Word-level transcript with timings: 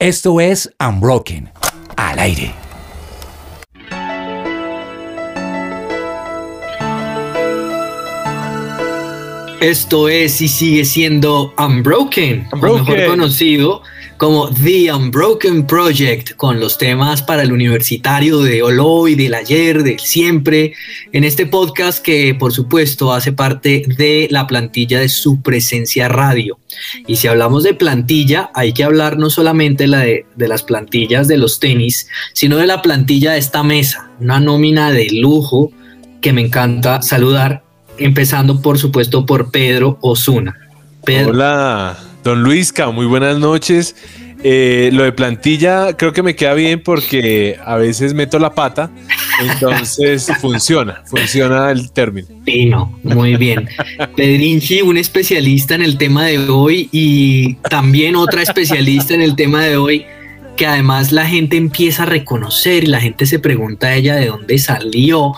Esto 0.00 0.40
es 0.40 0.74
Unbroken, 0.80 1.50
al 1.94 2.18
aire. 2.20 2.54
Esto 9.60 10.08
es 10.08 10.40
y 10.40 10.48
sigue 10.48 10.86
siendo 10.86 11.52
Unbroken, 11.58 12.48
Unbroken. 12.50 12.94
mejor 12.94 13.10
conocido 13.10 13.82
como 14.20 14.50
The 14.50 14.92
Unbroken 14.92 15.66
Project, 15.66 16.36
con 16.36 16.60
los 16.60 16.76
temas 16.76 17.22
para 17.22 17.42
el 17.42 17.54
universitario 17.54 18.40
de 18.40 18.62
hoy, 18.62 19.14
del 19.14 19.32
ayer, 19.32 19.82
del 19.82 19.98
siempre, 19.98 20.74
en 21.12 21.24
este 21.24 21.46
podcast 21.46 22.04
que 22.04 22.34
por 22.34 22.52
supuesto 22.52 23.14
hace 23.14 23.32
parte 23.32 23.82
de 23.96 24.28
la 24.30 24.46
plantilla 24.46 25.00
de 25.00 25.08
su 25.08 25.40
presencia 25.40 26.10
radio. 26.10 26.58
Y 27.06 27.16
si 27.16 27.28
hablamos 27.28 27.62
de 27.62 27.72
plantilla, 27.72 28.50
hay 28.54 28.74
que 28.74 28.84
hablar 28.84 29.16
no 29.16 29.30
solamente 29.30 29.86
la 29.86 30.00
de, 30.00 30.26
las 30.36 30.64
plantillas 30.64 31.26
de 31.26 31.38
los 31.38 31.58
tenis, 31.58 32.06
sino 32.34 32.58
de 32.58 32.66
la 32.66 32.82
plantilla 32.82 33.32
de 33.32 33.38
esta 33.38 33.62
mesa, 33.62 34.10
una 34.20 34.38
nómina 34.38 34.90
de 34.90 35.08
lujo 35.12 35.72
que 36.20 36.34
me 36.34 36.42
encanta 36.42 37.00
saludar 37.00 37.62
empezando 37.96 38.60
por 38.60 38.76
supuesto 38.76 39.24
por 39.24 39.50
Pedro 39.50 39.96
Osuna. 40.02 40.58
Pedro, 41.06 41.30
Hola, 41.30 42.09
don 42.22 42.42
Luisca, 42.42 42.90
muy 42.90 43.06
buenas 43.06 43.38
noches. 43.38 43.96
Eh, 44.42 44.88
lo 44.94 45.02
de 45.04 45.12
plantilla 45.12 45.94
creo 45.98 46.14
que 46.14 46.22
me 46.22 46.34
queda 46.34 46.54
bien 46.54 46.82
porque 46.82 47.58
a 47.62 47.76
veces 47.76 48.14
meto 48.14 48.38
la 48.38 48.54
pata, 48.54 48.90
entonces 49.38 50.32
funciona, 50.40 51.02
funciona 51.06 51.70
el 51.70 51.92
término. 51.92 52.28
Pino, 52.44 52.98
muy 53.02 53.36
bien. 53.36 53.68
Pedrinchi, 54.16 54.80
un 54.80 54.96
especialista 54.96 55.74
en 55.74 55.82
el 55.82 55.98
tema 55.98 56.24
de 56.26 56.38
hoy 56.48 56.88
y 56.90 57.54
también 57.68 58.16
otra 58.16 58.40
especialista 58.40 59.12
en 59.12 59.20
el 59.20 59.36
tema 59.36 59.62
de 59.64 59.76
hoy 59.76 60.06
que 60.60 60.66
además 60.66 61.10
la 61.10 61.24
gente 61.24 61.56
empieza 61.56 62.02
a 62.02 62.06
reconocer 62.06 62.84
y 62.84 62.88
la 62.88 63.00
gente 63.00 63.24
se 63.24 63.38
pregunta 63.38 63.86
a 63.86 63.94
ella 63.94 64.16
de 64.16 64.26
dónde 64.26 64.58
salió. 64.58 65.32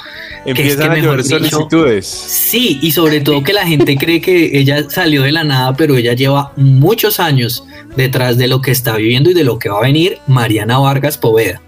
que 0.45 0.51
es 0.51 0.59
Empiezan 0.59 0.79
que, 0.79 0.99
a 0.99 1.01
mejor 1.01 1.23
dicho, 1.23 1.39
solicitudes. 1.39 2.07
Sí, 2.07 2.81
y 2.83 2.91
sobre 2.91 3.21
todo 3.21 3.41
que 3.45 3.53
la 3.53 3.65
gente 3.65 3.97
cree 3.97 4.21
que 4.21 4.59
ella 4.59 4.91
salió 4.91 5.23
de 5.23 5.31
la 5.31 5.45
nada, 5.45 5.77
pero 5.77 5.97
ella 5.97 6.15
lleva 6.15 6.53
muchos 6.57 7.21
años 7.21 7.63
detrás 7.97 8.37
de 8.37 8.49
lo 8.49 8.61
que 8.61 8.73
está 8.73 8.97
viviendo 8.97 9.31
y 9.31 9.35
de 9.35 9.45
lo 9.45 9.61
que 9.61 9.69
va 9.69 9.79
a 9.79 9.83
venir 9.83 10.19
Mariana 10.27 10.79
Vargas 10.79 11.17
Poveda. 11.17 11.63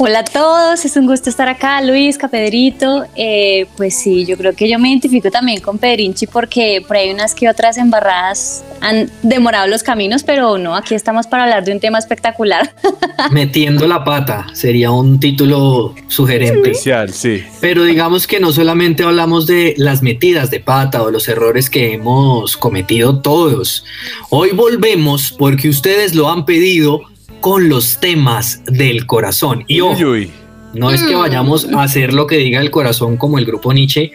Hola 0.00 0.20
a 0.20 0.24
todos, 0.24 0.84
es 0.84 0.96
un 0.96 1.06
gusto 1.06 1.28
estar 1.28 1.48
acá, 1.48 1.80
Luis, 1.82 2.18
Pedrito. 2.30 3.04
Eh, 3.16 3.66
pues 3.76 3.94
sí, 3.94 4.24
yo 4.24 4.36
creo 4.36 4.54
que 4.54 4.68
yo 4.68 4.78
me 4.78 4.90
identifico 4.90 5.30
también 5.30 5.60
con 5.60 5.78
Pedrinchi 5.78 6.26
porque 6.26 6.84
por 6.86 6.96
ahí 6.96 7.10
unas 7.10 7.34
que 7.34 7.48
otras 7.48 7.78
embarradas 7.78 8.64
han 8.80 9.10
demorado 9.22 9.66
los 9.66 9.82
caminos, 9.82 10.22
pero 10.22 10.56
no, 10.56 10.76
aquí 10.76 10.94
estamos 10.94 11.26
para 11.26 11.44
hablar 11.44 11.64
de 11.64 11.72
un 11.72 11.80
tema 11.80 11.98
espectacular. 11.98 12.74
Metiendo 13.32 13.88
la 13.88 14.04
pata 14.04 14.46
sería 14.52 14.92
un 14.92 15.18
título 15.18 15.94
sugerente. 16.06 16.70
Especial, 16.70 17.12
sí. 17.12 17.42
Pero 17.60 17.82
digamos 17.82 18.26
que 18.26 18.38
no 18.38 18.52
solamente 18.52 19.02
hablamos 19.02 19.46
de 19.46 19.74
las 19.78 20.02
metidas 20.02 20.50
de 20.50 20.60
pata 20.60 21.02
o 21.02 21.10
los 21.10 21.28
errores 21.28 21.68
que 21.68 21.94
hemos 21.94 22.56
cometido 22.56 23.20
todos. 23.20 23.84
Hoy 24.30 24.50
volvemos 24.50 25.34
porque 25.36 25.68
ustedes 25.68 26.14
lo 26.14 26.30
han 26.30 26.44
pedido 26.44 27.02
con 27.40 27.68
los 27.68 27.98
temas 28.00 28.62
del 28.66 29.06
corazón. 29.06 29.64
Y 29.66 29.80
ojo, 29.80 30.02
uy. 30.04 30.30
no 30.74 30.90
es 30.90 31.02
que 31.02 31.14
vayamos 31.14 31.66
a 31.72 31.82
hacer 31.82 32.12
lo 32.12 32.26
que 32.26 32.36
diga 32.36 32.60
el 32.60 32.70
corazón 32.70 33.16
como 33.16 33.38
el 33.38 33.44
grupo 33.44 33.72
Nietzsche, 33.72 34.12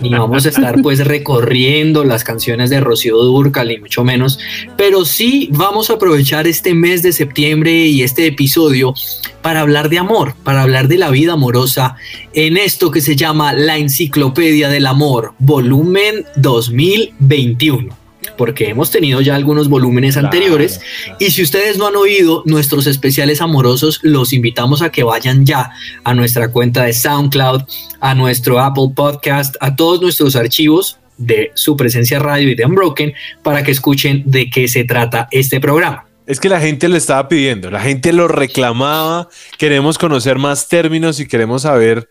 ni 0.00 0.10
vamos 0.10 0.46
a 0.46 0.48
estar 0.48 0.80
pues 0.82 1.04
recorriendo 1.04 2.04
las 2.04 2.24
canciones 2.24 2.70
de 2.70 2.80
Rocío 2.80 3.18
Durcal, 3.18 3.68
ni 3.68 3.78
mucho 3.78 4.04
menos, 4.04 4.38
pero 4.76 5.04
sí 5.04 5.48
vamos 5.52 5.90
a 5.90 5.94
aprovechar 5.94 6.46
este 6.46 6.74
mes 6.74 7.02
de 7.02 7.12
septiembre 7.12 7.86
y 7.86 8.02
este 8.02 8.26
episodio 8.26 8.94
para 9.42 9.60
hablar 9.60 9.88
de 9.88 9.98
amor, 9.98 10.34
para 10.42 10.62
hablar 10.62 10.88
de 10.88 10.98
la 10.98 11.10
vida 11.10 11.34
amorosa 11.34 11.96
en 12.32 12.56
esto 12.56 12.90
que 12.90 13.00
se 13.00 13.16
llama 13.16 13.52
la 13.52 13.78
Enciclopedia 13.78 14.68
del 14.68 14.86
Amor, 14.86 15.34
volumen 15.38 16.24
2021. 16.36 18.01
Porque 18.36 18.68
hemos 18.68 18.90
tenido 18.90 19.20
ya 19.20 19.34
algunos 19.34 19.68
volúmenes 19.68 20.14
Claro, 20.14 20.28
anteriores 20.28 20.80
y 21.18 21.30
si 21.30 21.42
ustedes 21.42 21.78
no 21.78 21.86
han 21.86 21.96
oído 21.96 22.42
nuestros 22.46 22.86
especiales 22.86 23.40
amorosos, 23.40 24.00
los 24.02 24.32
invitamos 24.32 24.82
a 24.82 24.90
que 24.90 25.02
vayan 25.02 25.44
ya 25.44 25.70
a 26.04 26.14
nuestra 26.14 26.50
cuenta 26.50 26.84
de 26.84 26.92
SoundCloud, 26.92 27.62
a 28.00 28.14
nuestro 28.14 28.60
Apple 28.60 28.90
Podcast, 28.94 29.56
a 29.60 29.76
todos 29.76 30.00
nuestros 30.00 30.36
archivos 30.36 30.98
de 31.18 31.52
su 31.54 31.76
presencia 31.76 32.18
radio 32.18 32.50
y 32.50 32.54
de 32.54 32.64
Unbroken 32.64 33.12
para 33.42 33.62
que 33.62 33.70
escuchen 33.70 34.22
de 34.26 34.50
qué 34.50 34.68
se 34.68 34.84
trata 34.84 35.28
este 35.30 35.60
programa. 35.60 36.06
Es 36.26 36.38
que 36.38 36.48
la 36.48 36.60
gente 36.60 36.88
lo 36.88 36.96
estaba 36.96 37.28
pidiendo, 37.28 37.70
la 37.70 37.80
gente 37.80 38.12
lo 38.12 38.28
reclamaba, 38.28 39.28
queremos 39.58 39.98
conocer 39.98 40.38
más 40.38 40.68
términos 40.68 41.18
y 41.18 41.26
queremos 41.26 41.62
saber, 41.62 42.08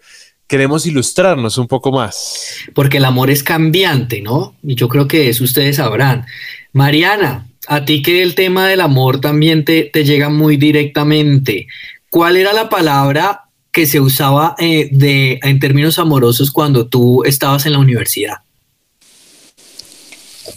queremos 0.51 0.85
ilustrarnos 0.85 1.57
un 1.57 1.65
poco 1.65 1.93
más. 1.93 2.57
Porque 2.73 2.97
el 2.97 3.05
amor 3.05 3.29
es 3.29 3.41
cambiante, 3.41 4.21
¿no? 4.21 4.53
Y 4.61 4.75
yo 4.75 4.89
creo 4.89 5.07
que 5.07 5.29
eso 5.29 5.45
ustedes 5.45 5.77
sabrán. 5.77 6.25
Mariana, 6.73 7.47
a 7.67 7.85
ti 7.85 8.01
que 8.01 8.21
el 8.21 8.35
tema 8.35 8.67
del 8.67 8.81
amor 8.81 9.21
también 9.21 9.63
te, 9.63 9.83
te 9.83 10.03
llega 10.03 10.27
muy 10.27 10.57
directamente. 10.57 11.67
¿Cuál 12.09 12.35
era 12.35 12.51
la 12.51 12.67
palabra 12.67 13.45
que 13.71 13.85
se 13.85 14.01
usaba 14.01 14.57
eh, 14.59 14.89
de, 14.91 15.39
en 15.41 15.59
términos 15.59 15.97
amorosos 15.99 16.51
cuando 16.51 16.85
tú 16.85 17.23
estabas 17.23 17.65
en 17.65 17.71
la 17.71 17.79
universidad? 17.79 18.39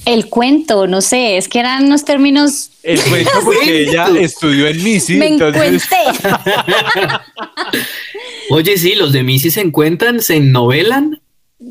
El 0.06 0.28
cuento, 0.28 0.88
no 0.88 1.02
sé, 1.02 1.36
es 1.36 1.48
que 1.48 1.60
eran 1.60 1.84
unos 1.84 2.04
términos, 2.04 2.70
El 2.82 3.00
cuento 3.00 3.30
porque 3.44 3.82
ella 3.88 4.08
estudió 4.18 4.66
en 4.66 4.82
Misi, 4.82 5.14
me 5.14 5.28
entonces. 5.28 5.84
Oye, 8.50 8.76
sí, 8.78 8.94
los 8.94 9.12
de 9.12 9.22
Missy 9.22 9.50
se 9.50 9.60
encuentran, 9.60 10.20
se 10.20 10.36
ennovelan, 10.36 11.20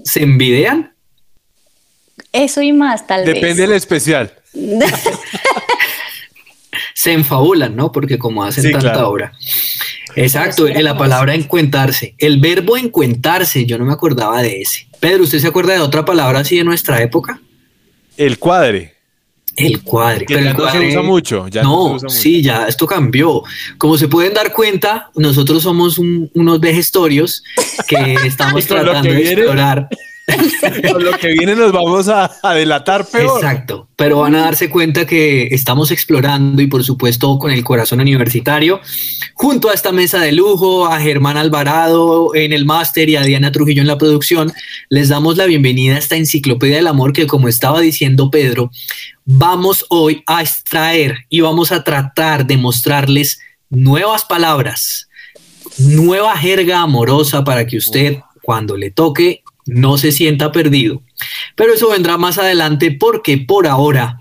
se 0.03 0.23
envidian. 0.23 0.94
Eso 2.31 2.61
y 2.61 2.73
más, 2.73 3.06
tal 3.07 3.25
depende 3.25 3.61
del 3.61 3.69
vez. 3.72 3.84
especial. 3.84 4.34
se 6.94 7.11
enfabulan, 7.11 7.75
¿no? 7.75 7.91
Porque 7.91 8.17
como 8.17 8.44
hacen 8.44 8.63
Sí, 8.63 8.72
tanta 8.72 8.91
claro. 8.94 9.09
obra. 9.09 9.34
Exacto, 10.16 10.67
la 10.67 10.91
como 10.91 11.00
palabra 11.00 11.34
encuentarse. 11.35 12.16
El 12.17 12.39
verbo 12.39 12.78
encuentarse, 12.78 13.66
yo 13.66 13.78
no 13.78 13.85
me 13.85 13.94
acordaba 13.94 14.41
de 14.41 14.61
ese. 14.61 14.88
Pedro, 15.00 15.23
¿usted 15.23 15.40
se 15.40 15.47
acuerda 15.47 15.73
de 15.73 15.79
otra 15.79 16.05
palabra 16.05 16.40
así 16.40 16.57
de 16.57 16.63
nuestra 16.63 17.01
época? 17.01 17.41
El 18.16 18.38
cuadre, 18.38 18.92
El 19.56 19.81
cuadre. 19.84 20.25
que 20.25 20.36
Pero 20.36 20.47
el 20.50 20.53
no 20.58 20.59
se 20.72 20.78
cuadre- 20.78 20.90
usa 20.90 21.02
mucho. 21.03 21.47
Ya 21.47 21.64
no, 21.64 21.69
no, 21.69 21.75
se 21.90 21.96
usa 21.96 22.08
mucho. 22.08 22.09
sí, 22.22 22.41
ya 22.41 22.68
esto 22.68 22.88
cambió. 22.88 23.44
Como 23.78 23.97
se 23.97 24.08
pueden 24.08 24.34
dar 24.34 24.52
cuenta, 24.53 25.12
nosotros 25.16 25.62
somos 25.64 25.97
un- 26.00 26.30
unos 26.34 26.59
vejestorios 26.59 27.44
que 27.88 27.96
estamos 28.25 28.66
tratando 28.66 29.02
que 29.03 29.09
de 29.09 29.16
viene- 29.16 29.31
explorar. 29.34 29.88
Con 30.91 31.03
lo 31.03 31.11
que 31.17 31.29
viene 31.29 31.56
nos 31.56 31.72
vamos 31.73 32.07
a, 32.07 32.31
a 32.41 32.53
delatar 32.53 33.06
peor. 33.06 33.44
Exacto, 33.44 33.89
pero 33.97 34.19
van 34.19 34.35
a 34.35 34.41
darse 34.41 34.69
cuenta 34.69 35.06
que 35.06 35.47
estamos 35.51 35.91
explorando 35.91 36.61
y 36.61 36.67
por 36.67 36.84
supuesto 36.84 37.38
con 37.38 37.51
el 37.51 37.63
corazón 37.63 38.00
universitario, 38.00 38.79
junto 39.34 39.69
a 39.69 39.73
esta 39.73 39.91
mesa 39.91 40.22
de 40.22 40.31
lujo, 40.31 40.88
a 40.88 41.00
Germán 41.01 41.35
Alvarado 41.35 42.34
en 42.35 42.53
el 42.53 42.66
máster 42.66 43.09
y 43.09 43.17
a 43.17 43.23
Diana 43.23 43.51
Trujillo 43.51 43.81
en 43.81 43.88
la 43.88 43.97
producción, 43.97 44.53
les 44.89 45.09
damos 45.09 45.35
la 45.35 45.45
bienvenida 45.45 45.95
a 45.95 46.00
esta 46.00 46.16
enciclopedia 46.16 46.78
del 46.78 46.88
amor 46.88 47.11
que 47.11 47.28
como 47.28 47.50
estaba 47.50 47.81
diciendo 47.81 48.31
Pedro, 48.31 48.72
vamos 49.25 49.85
hoy 49.90 50.23
a 50.25 50.41
extraer 50.41 51.25
y 51.29 51.41
vamos 51.41 51.72
a 51.73 51.84
tratar 51.84 52.45
de 52.45 52.57
mostrarles 52.57 53.40
nuevas 53.69 54.23
palabras, 54.23 55.09
nueva 55.78 56.38
jerga 56.38 56.79
amorosa 56.79 57.44
para 57.44 57.67
que 57.67 57.78
usted 57.78 58.19
cuando 58.41 58.78
le 58.78 58.91
toque 58.91 59.42
no 59.66 59.97
se 59.97 60.12
sienta 60.12 60.51
perdido. 60.51 61.01
Pero 61.56 61.74
eso 61.74 61.90
vendrá 61.90 62.18
más 62.18 62.38
adelante 62.38 62.91
porque 63.00 63.38
por 63.38 63.68
ahora 63.68 64.18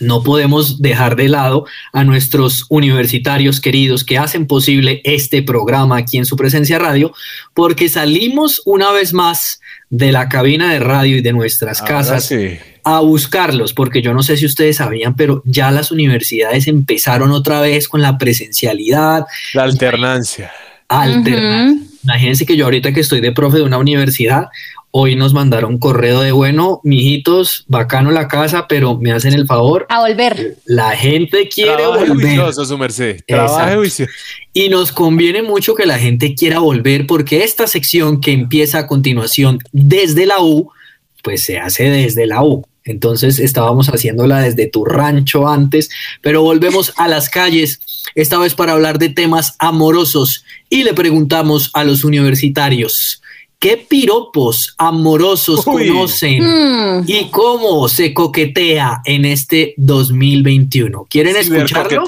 no 0.00 0.22
podemos 0.22 0.80
dejar 0.80 1.14
de 1.14 1.28
lado 1.28 1.66
a 1.92 2.04
nuestros 2.04 2.64
universitarios 2.70 3.60
queridos 3.60 4.02
que 4.02 4.16
hacen 4.16 4.46
posible 4.46 5.02
este 5.04 5.42
programa 5.42 5.98
aquí 5.98 6.16
en 6.16 6.24
su 6.24 6.36
presencia 6.36 6.78
radio, 6.78 7.12
porque 7.52 7.88
salimos 7.90 8.62
una 8.64 8.92
vez 8.92 9.12
más 9.12 9.60
de 9.90 10.10
la 10.10 10.28
cabina 10.30 10.72
de 10.72 10.78
radio 10.78 11.18
y 11.18 11.20
de 11.20 11.32
nuestras 11.34 11.82
Ahora 11.82 11.96
casas 11.96 12.24
sí. 12.26 12.56
a 12.82 13.00
buscarlos, 13.00 13.74
porque 13.74 14.00
yo 14.00 14.14
no 14.14 14.22
sé 14.22 14.38
si 14.38 14.46
ustedes 14.46 14.76
sabían, 14.76 15.16
pero 15.16 15.42
ya 15.44 15.70
las 15.70 15.90
universidades 15.90 16.66
empezaron 16.66 17.30
otra 17.32 17.60
vez 17.60 17.86
con 17.86 18.00
la 18.00 18.16
presencialidad, 18.16 19.26
La 19.52 19.64
alternancia. 19.64 20.50
alterna. 20.88 21.72
Ujú. 21.72 21.89
Imagínense 22.04 22.46
que 22.46 22.56
yo 22.56 22.64
ahorita 22.64 22.92
que 22.92 23.00
estoy 23.00 23.20
de 23.20 23.32
profe 23.32 23.58
de 23.58 23.64
una 23.64 23.78
universidad, 23.78 24.46
hoy 24.90 25.16
nos 25.16 25.34
mandaron 25.34 25.78
correo 25.78 26.20
de 26.20 26.32
bueno, 26.32 26.80
mijitos, 26.82 27.64
bacano 27.68 28.10
la 28.10 28.26
casa, 28.26 28.66
pero 28.68 28.96
me 28.98 29.12
hacen 29.12 29.34
el 29.34 29.46
favor, 29.46 29.86
A 29.88 30.00
volver. 30.00 30.56
la 30.64 30.90
gente 30.96 31.48
quiere 31.48 31.76
Trabaje 31.76 32.08
volver. 32.08 32.26
juicioso, 32.26 32.64
su 32.64 32.78
merced. 32.78 33.20
Trabaje. 33.26 34.06
Y 34.52 34.68
nos 34.68 34.92
conviene 34.92 35.42
mucho 35.42 35.74
que 35.74 35.86
la 35.86 35.98
gente 35.98 36.34
quiera 36.34 36.58
volver 36.58 37.06
porque 37.06 37.44
esta 37.44 37.66
sección 37.66 38.20
que 38.20 38.32
empieza 38.32 38.78
a 38.80 38.86
continuación 38.86 39.58
desde 39.72 40.26
la 40.26 40.40
U, 40.40 40.70
pues 41.22 41.44
se 41.44 41.58
hace 41.58 41.84
desde 41.90 42.26
la 42.26 42.42
U. 42.42 42.64
Entonces 42.84 43.38
estábamos 43.38 43.88
haciéndola 43.88 44.40
desde 44.40 44.66
tu 44.66 44.84
rancho 44.84 45.48
antes, 45.48 45.90
pero 46.22 46.42
volvemos 46.42 46.92
a 46.96 47.08
las 47.08 47.28
calles, 47.28 47.80
esta 48.14 48.38
vez 48.38 48.54
para 48.54 48.72
hablar 48.72 48.98
de 48.98 49.10
temas 49.10 49.54
amorosos 49.58 50.44
y 50.68 50.84
le 50.84 50.94
preguntamos 50.94 51.70
a 51.74 51.84
los 51.84 52.04
universitarios, 52.04 53.20
¿qué 53.58 53.76
piropos 53.76 54.74
amorosos 54.78 55.66
Uy. 55.66 55.88
conocen 55.88 56.42
Hmm. 56.42 57.04
y 57.06 57.26
cómo 57.26 57.88
se 57.88 58.14
coquetea 58.14 59.02
en 59.04 59.26
este 59.26 59.74
2021? 59.76 61.06
¿Quieren 61.08 61.36
escucharlo? 61.36 62.04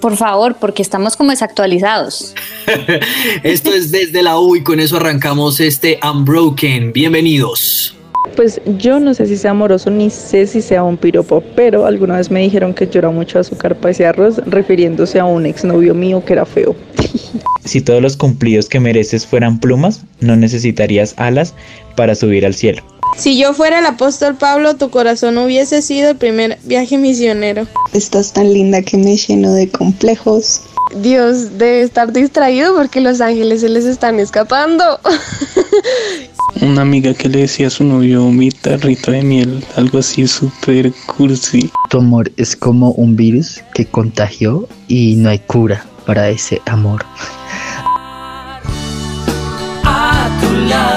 Por 0.00 0.16
favor, 0.16 0.56
porque 0.60 0.82
estamos 0.82 1.16
como 1.16 1.30
desactualizados. 1.30 2.34
Esto 3.42 3.72
es 3.72 3.90
desde 3.90 4.22
la 4.22 4.38
U 4.38 4.54
y 4.56 4.62
con 4.62 4.78
eso 4.78 4.98
arrancamos 4.98 5.58
este 5.60 5.98
Unbroken. 6.02 6.92
Bienvenidos. 6.92 7.95
Pues 8.36 8.60
yo 8.78 9.00
no 9.00 9.14
sé 9.14 9.26
si 9.26 9.38
sea 9.38 9.52
amoroso 9.52 9.90
ni 9.90 10.10
sé 10.10 10.46
si 10.46 10.60
sea 10.60 10.84
un 10.84 10.98
piropo, 10.98 11.42
pero 11.56 11.86
alguna 11.86 12.18
vez 12.18 12.30
me 12.30 12.40
dijeron 12.40 12.74
que 12.74 12.88
era 12.92 13.10
mucho 13.10 13.38
azúcar 13.38 13.76
para 13.76 13.92
ese 13.92 14.06
arroz, 14.06 14.36
refiriéndose 14.46 15.18
a 15.18 15.24
un 15.24 15.46
exnovio 15.46 15.94
mío 15.94 16.22
que 16.24 16.34
era 16.34 16.46
feo. 16.46 16.76
Si 17.64 17.80
todos 17.80 18.00
los 18.00 18.16
cumplidos 18.16 18.68
que 18.68 18.78
mereces 18.78 19.26
fueran 19.26 19.58
plumas, 19.58 20.02
no 20.20 20.36
necesitarías 20.36 21.14
alas 21.16 21.52
para 21.96 22.14
subir 22.14 22.46
al 22.46 22.54
cielo. 22.54 22.84
Si 23.16 23.36
yo 23.36 23.54
fuera 23.54 23.80
el 23.80 23.86
apóstol 23.86 24.36
Pablo, 24.36 24.76
tu 24.76 24.90
corazón 24.90 25.36
hubiese 25.38 25.82
sido 25.82 26.10
el 26.10 26.16
primer 26.16 26.58
viaje 26.62 26.96
misionero. 26.96 27.66
Estás 27.92 28.32
tan 28.32 28.52
linda 28.52 28.82
que 28.82 28.98
me 28.98 29.16
lleno 29.16 29.52
de 29.52 29.68
complejos. 29.68 30.60
Dios 30.94 31.58
debe 31.58 31.82
estar 31.82 32.12
distraído 32.12 32.76
porque 32.76 33.00
los 33.00 33.20
ángeles 33.20 33.62
se 33.62 33.68
les 33.68 33.84
están 33.84 34.20
escapando. 34.20 35.00
Una 36.62 36.82
amiga 36.82 37.12
que 37.12 37.28
le 37.28 37.40
decía 37.40 37.66
a 37.66 37.70
su 37.70 37.84
novio 37.84 38.30
mi 38.30 38.50
tarrito 38.50 39.10
de 39.10 39.22
miel, 39.22 39.62
algo 39.76 39.98
así 39.98 40.26
súper 40.26 40.92
cursi. 41.04 41.70
Tu 41.90 41.98
amor 41.98 42.32
es 42.38 42.56
como 42.56 42.92
un 42.92 43.14
virus 43.14 43.62
que 43.74 43.84
contagió 43.84 44.66
y 44.88 45.16
no 45.16 45.28
hay 45.28 45.38
cura 45.40 45.84
para 46.06 46.30
ese 46.30 46.62
amor. 46.64 47.04
A 49.84 50.30
tu 50.40 50.50
lado, 50.68 50.95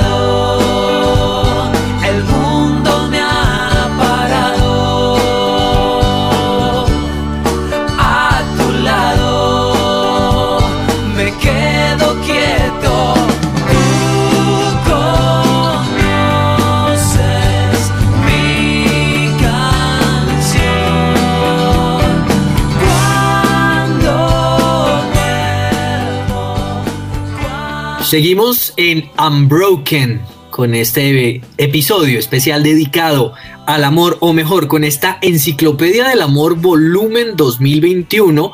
Seguimos 28.10 28.74
en 28.76 29.08
Unbroken 29.24 30.20
con 30.50 30.74
este 30.74 31.44
episodio 31.58 32.18
especial 32.18 32.64
dedicado 32.64 33.34
al 33.68 33.84
amor, 33.84 34.18
o 34.20 34.34
mejor, 34.34 34.68
con 34.68 34.84
esta 34.84 35.20
Enciclopedia 35.22 36.08
del 36.08 36.24
Amor 36.24 36.56
volumen 36.56 37.36
2021. 37.36 38.52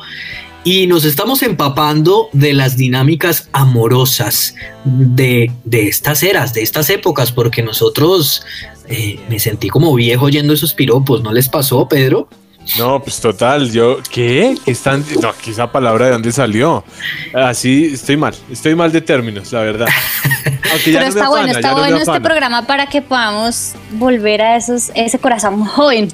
Y 0.62 0.86
nos 0.88 1.06
estamos 1.06 1.42
empapando 1.42 2.28
de 2.34 2.52
las 2.52 2.76
dinámicas 2.76 3.48
amorosas 3.54 4.56
de, 4.84 5.50
de 5.64 5.88
estas 5.88 6.22
eras, 6.22 6.52
de 6.52 6.60
estas 6.60 6.90
épocas, 6.90 7.32
porque 7.32 7.62
nosotros 7.62 8.44
eh, 8.88 9.18
me 9.30 9.38
sentí 9.38 9.68
como 9.68 9.94
viejo 9.94 10.26
oyendo 10.26 10.52
esos 10.52 10.74
piropos. 10.74 11.22
¿No 11.22 11.32
les 11.32 11.48
pasó, 11.48 11.88
Pedro? 11.88 12.28
No, 12.78 13.02
pues 13.02 13.20
total, 13.20 13.70
yo, 13.70 13.98
¿qué? 14.10 14.56
¿Qué 14.64 14.70
están? 14.70 15.04
No, 15.22 15.32
esa 15.46 15.70
palabra 15.70 16.06
de 16.06 16.12
dónde 16.12 16.32
salió. 16.32 16.84
Así 17.32 17.90
estoy 17.94 18.16
mal, 18.16 18.34
estoy 18.50 18.74
mal 18.74 18.92
de 18.92 19.00
términos, 19.00 19.52
la 19.52 19.60
verdad. 19.60 19.86
Aunque 20.72 20.92
ya 20.92 20.98
Pero 20.98 21.08
no 21.08 21.14
me 21.14 21.20
está 21.20 21.28
bueno, 21.28 21.44
afana, 21.44 21.58
está 21.58 21.70
no 21.70 21.76
bueno 21.76 21.96
este 21.98 22.20
programa 22.20 22.66
para 22.66 22.86
que 22.86 23.02
podamos 23.02 23.74
volver 23.92 24.42
a 24.42 24.56
esos, 24.56 24.90
ese 24.94 25.18
corazón 25.18 25.64
joven. 25.64 26.08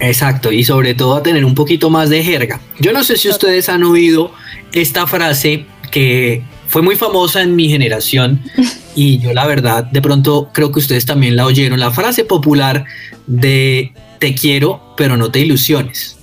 Exacto, 0.00 0.52
y 0.52 0.64
sobre 0.64 0.94
todo 0.94 1.16
a 1.16 1.22
tener 1.22 1.44
un 1.44 1.54
poquito 1.54 1.90
más 1.90 2.10
de 2.10 2.22
jerga. 2.22 2.60
Yo 2.78 2.92
no 2.92 3.04
sé 3.04 3.16
si 3.16 3.28
ustedes 3.28 3.68
han 3.68 3.84
oído 3.84 4.32
esta 4.72 5.06
frase 5.06 5.66
que 5.90 6.42
fue 6.68 6.82
muy 6.82 6.96
famosa 6.96 7.42
en 7.42 7.54
mi 7.54 7.68
generación 7.68 8.42
y 8.96 9.18
yo 9.18 9.32
la 9.32 9.46
verdad 9.46 9.84
de 9.84 10.02
pronto 10.02 10.50
creo 10.52 10.72
que 10.72 10.80
ustedes 10.80 11.06
también 11.06 11.36
la 11.36 11.46
oyeron, 11.46 11.78
la 11.78 11.92
frase 11.92 12.24
popular 12.24 12.84
de 13.26 13.92
te 14.18 14.34
quiero 14.34 14.80
pero 14.96 15.16
no 15.16 15.30
te 15.30 15.40
ilusiones. 15.40 16.16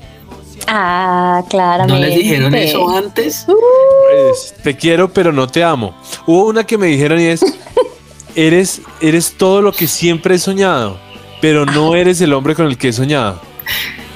Ah, 0.67 1.43
claramente. 1.49 1.93
¿No 1.93 1.99
les 1.99 2.15
dijeron 2.15 2.55
eso 2.55 2.89
antes? 2.89 3.45
Pues, 3.45 4.53
te 4.63 4.75
quiero, 4.75 5.11
pero 5.11 5.31
no 5.31 5.47
te 5.47 5.63
amo. 5.63 5.95
Hubo 6.25 6.47
una 6.47 6.63
que 6.63 6.77
me 6.77 6.87
dijeron 6.87 7.19
y 7.19 7.25
es, 7.25 7.41
eres, 8.35 8.81
eres 9.01 9.33
todo 9.37 9.61
lo 9.61 9.71
que 9.71 9.87
siempre 9.87 10.35
he 10.35 10.39
soñado, 10.39 10.97
pero 11.41 11.65
no 11.65 11.95
eres 11.95 12.21
el 12.21 12.33
hombre 12.33 12.55
con 12.55 12.67
el 12.67 12.77
que 12.77 12.89
he 12.89 12.93
soñado. 12.93 13.41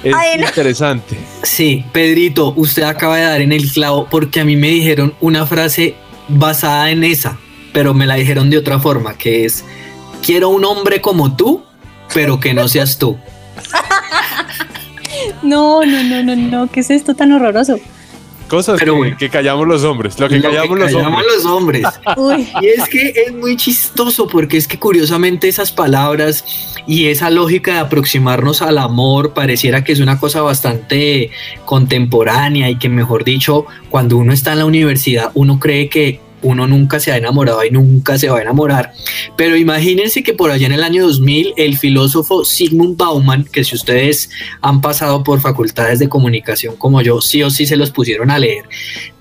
Es 0.04 0.14
Ay, 0.16 0.38
no. 0.38 0.46
interesante. 0.46 1.18
Sí, 1.44 1.84
Pedrito, 1.92 2.54
usted 2.56 2.84
acaba 2.84 3.18
de 3.18 3.24
dar 3.24 3.42
en 3.42 3.52
el 3.52 3.72
clavo 3.72 4.08
porque 4.10 4.42
a 4.42 4.46
mí 4.46 4.56
me 4.56 4.68
dijeron 4.70 5.16
una 5.20 5.46
frase 5.48 5.96
basada 6.28 6.92
en 6.92 7.04
esa, 7.04 7.38
pero 7.74 7.94
me 7.94 8.06
la 8.06 8.16
dijeron 8.16 8.50
de 8.50 8.58
otra 8.58 8.80
forma, 8.80 9.18
que 9.18 9.46
es, 9.46 9.66
quiero 10.24 10.50
un 10.50 10.64
hombre 10.64 11.02
como 11.02 11.36
tú, 11.36 11.64
pero 12.14 12.40
que 12.40 12.54
no 12.54 12.68
seas 12.68 12.98
tú. 12.98 13.18
No, 15.44 15.84
no, 15.86 16.04
no, 16.04 16.24
no, 16.24 16.36
no. 16.36 16.72
¿Qué 16.72 16.82
es 16.82 16.90
esto 16.90 17.14
tan 17.16 17.32
horroroso? 17.32 17.80
Cosas 18.50 18.78
Pero 18.80 18.94
que, 18.94 18.98
bueno. 18.98 19.18
que 19.18 19.30
callamos 19.30 19.68
los 19.68 19.84
hombres, 19.84 20.20
lo 20.20 20.28
que 20.30 20.36
Lo 20.38 20.50
que 20.50 20.56
callamos 20.56 20.78
los 20.78 20.92
callamos 20.92 21.20
hombres. 21.20 21.36
los 21.36 21.46
hombres. 21.46 21.84
Uy, 22.18 22.48
Y 22.62 22.68
es 22.68 22.88
que 22.90 23.14
es 23.26 23.34
muy 23.34 23.56
chistoso 23.56 24.28
porque 24.28 24.58
es 24.58 24.68
que 24.68 24.78
curiosamente 24.78 25.48
esas 25.48 25.72
palabras 25.72 26.46
y 26.86 27.08
esa 27.08 27.32
lógica 27.32 27.74
de 27.74 27.80
aproximarnos 27.80 28.62
al 28.62 28.78
amor 28.78 29.34
pareciera 29.34 29.84
que 29.84 29.94
es 29.94 30.00
una 30.00 30.20
cosa 30.20 30.42
bastante 30.42 31.32
contemporánea 31.66 32.70
y 32.70 32.76
que 32.78 32.90
mejor 32.90 33.24
dicho, 33.24 33.66
cuando 33.90 34.18
uno 34.18 34.32
está 34.34 34.52
en 34.54 34.60
la 34.60 34.66
universidad 34.66 35.32
uno 35.34 35.60
cree 35.60 35.90
que 35.90 36.20
uno 36.46 36.68
nunca 36.68 37.00
se 37.00 37.12
ha 37.12 37.18
enamorado 37.18 37.64
y 37.66 37.72
nunca 37.72 38.18
se 38.18 38.30
va 38.30 38.38
a 38.38 38.42
enamorar. 38.42 38.94
Pero 39.36 39.58
imagínense 39.58 40.24
que 40.24 40.34
por 40.34 40.52
allá 40.52 40.68
en 40.68 40.74
el 40.74 40.84
año 40.84 41.04
2000 41.04 41.54
el 41.58 41.78
filósofo 41.78 42.46
Sigmund 42.46 42.98
Bauman, 42.98 43.46
que 43.46 43.64
si 43.64 43.76
ustedes 43.76 44.30
han 44.62 44.80
pasado 44.80 45.24
por 45.24 45.42
facultades 45.42 46.00
de 46.00 46.08
comunicación 46.08 46.76
como 46.76 47.02
yo, 47.02 47.20
sí 47.20 47.42
o 47.42 47.50
sí 47.50 47.66
se 47.66 47.78
los 47.78 47.90
pusieron 47.90 48.30
a 48.30 48.38
leer, 48.38 48.66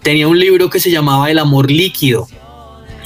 tenía 0.03 0.29
un 0.29 0.39
libro 0.39 0.69
que 0.69 0.81
se 0.81 0.91
llamaba 0.91 1.31
El 1.31 1.39
amor 1.39 1.71
líquido. 1.71 2.29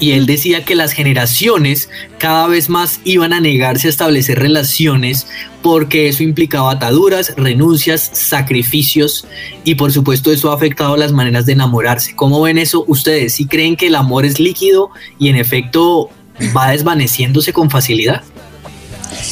Y 0.01 0.13
él 0.13 0.27
decía 0.27 0.65
que 0.65 0.75
las 0.75 0.93
generaciones 0.93 1.91
cada 2.19 2.47
vez 2.47 2.69
más 2.69 3.01
iban 3.05 3.33
a 3.33 3.41
negarse 3.41 3.89
a 3.89 3.91
establecer 3.91 4.39
relaciones 4.39 5.27
porque 5.63 6.09
eso 6.09 6.23
implicaba 6.23 6.73
ataduras, 6.73 7.35
renuncias, 7.37 8.11
sacrificios 8.13 9.27
y 9.65 9.75
por 9.75 9.93
supuesto 9.93 10.31
eso 10.31 10.53
ha 10.53 10.55
afectado 10.55 10.97
las 10.97 11.13
maneras 11.13 11.47
de 11.47 11.53
enamorarse. 11.53 12.15
¿Cómo 12.15 12.41
ven 12.41 12.59
eso 12.59 12.85
ustedes? 12.87 13.35
¿Sí 13.35 13.47
creen 13.47 13.77
que 13.77 13.89
el 13.89 13.97
amor 13.97 14.25
es 14.25 14.39
líquido 14.39 14.91
y 15.19 15.29
en 15.29 15.37
efecto 15.37 16.11
va 16.57 16.71
desvaneciéndose 16.71 17.53
con 17.53 17.71
facilidad? 17.71 18.23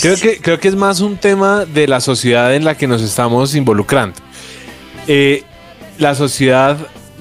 Creo 0.00 0.16
que, 0.16 0.38
creo 0.38 0.58
que 0.58 0.68
es 0.68 0.75
más 0.75 1.00
un 1.00 1.16
tema 1.16 1.64
de 1.64 1.87
la 1.87 2.00
sociedad 2.00 2.54
en 2.54 2.64
la 2.64 2.76
que 2.76 2.87
nos 2.87 3.02
estamos 3.02 3.54
involucrando. 3.54 4.16
Eh, 5.06 5.44
la 5.99 6.14
sociedad 6.14 6.78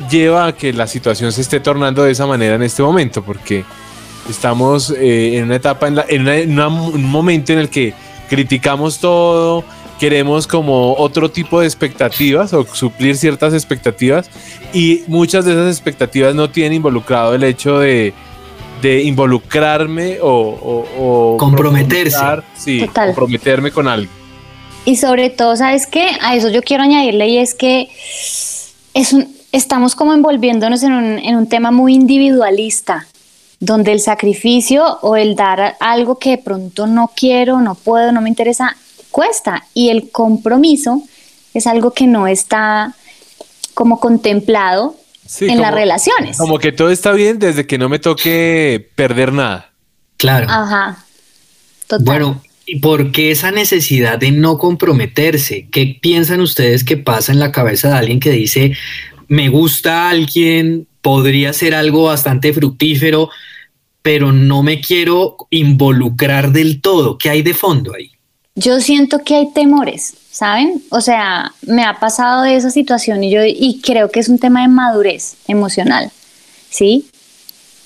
lleva 0.10 0.48
a 0.48 0.56
que 0.56 0.74
la 0.74 0.88
situación 0.88 1.32
se 1.32 1.42
esté 1.42 1.60
tornando 1.60 2.04
de 2.04 2.12
esa 2.12 2.26
manera 2.26 2.56
en 2.56 2.64
este 2.64 2.84
momento, 2.84 3.24
porque 3.24 3.64
estamos 4.30 4.92
eh, 4.92 5.38
en 5.38 5.46
una 5.46 5.56
etapa, 5.56 5.88
en, 5.88 5.96
la- 5.96 6.06
en 6.08 6.22
una- 6.22 6.36
en 6.38 6.52
una- 6.54 6.68
un 6.68 7.04
momento 7.04 7.54
en 7.54 7.60
el 7.60 7.70
que 7.70 7.94
criticamos 8.30 9.00
todo, 9.00 9.64
queremos 10.00 10.46
como 10.48 10.94
otro 10.96 11.30
tipo 11.32 11.60
de 11.62 11.68
expectativas 11.68 12.52
o 12.54 12.66
suplir 12.74 13.16
ciertas 13.16 13.54
expectativas 13.54 14.30
y 14.74 15.04
muchas 15.08 15.46
de 15.46 15.54
esas 15.54 15.68
expectativas 15.74 16.36
no 16.36 16.50
tienen 16.50 16.74
involucrado 16.74 17.34
el 17.36 17.44
hecho 17.44 17.80
de, 17.80 18.14
de 18.82 19.04
involucrarme 19.04 20.18
o, 20.22 20.28
o- 20.28 20.86
o 21.34 21.38
Comprometerse. 21.38 22.18
profundizar, 22.18 22.44
Sí, 22.58 22.80
Total. 22.82 23.08
comprometerme 23.10 23.72
con 23.72 23.88
algo. 23.88 24.12
Y 24.84 24.98
sobre 24.98 25.30
todo, 25.30 25.56
¿sabes 25.56 25.88
qué? 25.88 26.10
A 26.22 26.36
eso 26.36 26.50
yo 26.50 26.62
quiero 26.62 26.84
añadirle 26.84 27.28
y 27.30 27.38
es 27.38 27.54
que 27.56 27.88
es 28.94 29.14
un, 29.14 29.28
estamos 29.56 29.96
como 29.96 30.14
envolviéndonos 30.14 30.84
en 30.84 30.94
un, 30.94 31.20
en 31.20 31.36
un 31.36 31.48
tema 31.48 31.72
muy 31.72 31.94
individualista, 31.94 33.08
donde 33.60 33.92
el 33.94 34.00
sacrificio 34.00 35.00
o 35.02 35.16
el 35.16 35.36
dar 35.36 35.76
algo 35.80 36.20
que 36.20 36.32
de 36.32 36.38
pronto 36.40 36.88
no 36.88 37.12
quiero, 37.16 37.62
no 37.62 37.76
puedo, 37.76 38.12
no 38.12 38.22
me 38.22 38.30
interesa, 38.30 38.76
cuesta. 39.12 39.64
Y 39.74 39.90
el 39.90 40.12
compromiso 40.12 41.02
es 41.54 41.68
algo 41.68 41.92
que 41.92 42.06
no 42.06 42.28
está 42.28 42.94
como 43.74 44.00
contemplado 44.00 44.96
Sí, 45.26 45.46
en 45.46 45.52
como- 45.52 45.62
las 45.64 45.74
relaciones. 45.74 46.38
Como 46.38 46.60
que 46.60 46.72
todo 46.72 46.90
está 46.92 47.12
bien 47.14 47.40
desde 47.40 47.66
que 47.66 47.78
no 47.78 47.90
me 47.90 48.00
toque 48.00 48.90
perder 48.96 49.34
nada. 49.34 49.72
Claro. 50.18 50.48
Ajá. 50.50 51.04
Total. 51.88 52.06
Bueno, 52.06 52.42
¿Y 52.68 52.80
por 52.80 53.12
qué 53.12 53.30
esa 53.30 53.52
necesidad 53.52 54.18
de 54.18 54.32
no 54.32 54.58
comprometerse? 54.58 55.68
¿Qué 55.72 56.00
piensan 56.02 56.42
ustedes 56.42 56.84
que 56.84 56.98
pasa 56.98 57.32
en 57.32 57.38
la 57.40 57.52
cabeza 57.52 57.90
de 57.90 57.94
alguien 57.96 58.20
que 58.20 58.32
dice, 58.32 58.74
me 59.28 59.50
gusta 59.50 60.10
alguien, 60.10 60.88
podría 61.02 61.54
ser 61.54 61.76
algo 61.76 62.04
bastante 62.04 62.54
fructífero, 62.54 63.30
pero 64.02 64.32
no 64.32 64.64
me 64.64 64.82
quiero 64.82 65.38
involucrar 65.50 66.52
del 66.52 66.82
todo? 66.82 67.18
¿Qué 67.18 67.30
hay 67.30 67.42
de 67.42 67.54
fondo 67.54 67.94
ahí? 67.96 68.12
Yo 68.56 68.80
siento 68.80 69.20
que 69.20 69.36
hay 69.36 69.52
temores, 69.52 70.14
¿saben? 70.32 70.82
O 70.90 71.02
sea, 71.02 71.54
me 71.62 71.84
ha 71.84 72.00
pasado 72.00 72.46
esa 72.46 72.72
situación 72.72 73.24
y 73.24 73.32
yo 73.32 73.42
y 73.44 73.82
creo 73.84 74.10
que 74.10 74.20
es 74.20 74.30
un 74.30 74.40
tema 74.40 74.62
de 74.62 74.70
madurez 74.70 75.36
emocional, 75.48 76.12
¿sí? 76.70 77.10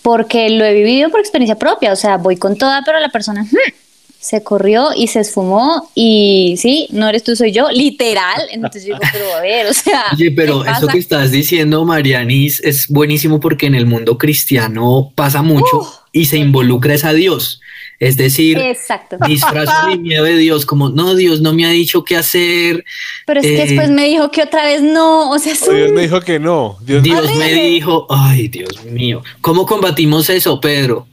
Porque 0.02 0.50
lo 0.50 0.64
he 0.64 0.74
vivido 0.74 1.10
por 1.10 1.20
experiencia 1.20 1.58
propia, 1.58 1.92
o 1.92 1.96
sea, 1.96 2.18
voy 2.18 2.38
con 2.38 2.56
toda, 2.56 2.84
pero 2.86 3.00
la 3.00 3.10
persona 3.10 3.44
hmm, 3.44 3.74
se 4.20 4.44
corrió 4.44 4.90
y 4.96 5.08
se 5.08 5.22
esfumó 5.22 5.90
y 5.96 6.56
sí, 6.58 6.88
no 6.92 7.08
eres 7.08 7.24
tú, 7.24 7.36
soy 7.36 7.54
yo, 7.54 7.70
literal. 7.72 8.42
Entonces 8.52 8.84
yo 8.84 8.96
digo, 8.96 9.10
pero 9.14 9.34
a 9.34 9.42
ver, 9.42 9.68
o 9.68 9.74
sea. 9.74 10.06
Oye, 10.14 10.32
pero 10.32 10.62
¿qué 10.62 10.72
eso 10.72 10.88
que 10.88 10.98
estás 10.98 11.32
diciendo, 11.32 11.86
Marianis, 11.86 12.60
es 12.60 12.90
buenísimo 12.90 13.40
porque 13.40 13.68
en 13.68 13.76
el 13.76 13.86
mundo 13.86 14.18
cristiano 14.18 15.12
pasa 15.16 15.42
mucho 15.42 15.90
y 16.12 16.26
se 16.26 16.38
involucra 16.38 16.94
es 16.94 17.06
a 17.06 17.14
Dios. 17.14 17.62
Es 18.00 18.16
decir, 18.16 18.58
Exacto. 18.58 19.18
disfrazo 19.28 19.88
mi 19.88 19.98
miedo 19.98 20.24
de 20.24 20.38
Dios, 20.38 20.66
como, 20.66 20.90
no, 20.90 21.16
Dios 21.16 21.42
no 21.42 21.54
me 21.54 21.66
ha 21.66 21.70
dicho 21.70 22.04
qué 22.06 22.16
hacer. 22.16 22.86
Pero 23.26 23.42
es 23.42 23.46
que 23.46 23.62
eh, 23.62 23.66
después 23.68 23.90
me 23.90 24.06
dijo 24.06 24.32
que 24.32 24.42
otra 24.42 24.64
vez 24.64 24.82
no, 24.82 25.32
o 25.32 25.40
sea, 25.40 25.52
es 25.52 25.70
Dios 25.70 25.92
me 25.92 26.04
dijo 26.04 26.22
que 26.22 26.40
no. 26.40 26.78
Dios, 26.82 27.04
Dios 27.04 27.36
me 27.36 27.54
dijo, 27.54 28.08
ay, 28.10 28.48
Dios 28.48 28.86
mío, 28.86 29.22
¿cómo 29.42 29.66
combatimos 29.66 30.30
eso, 30.30 30.62
Pedro? 30.62 31.08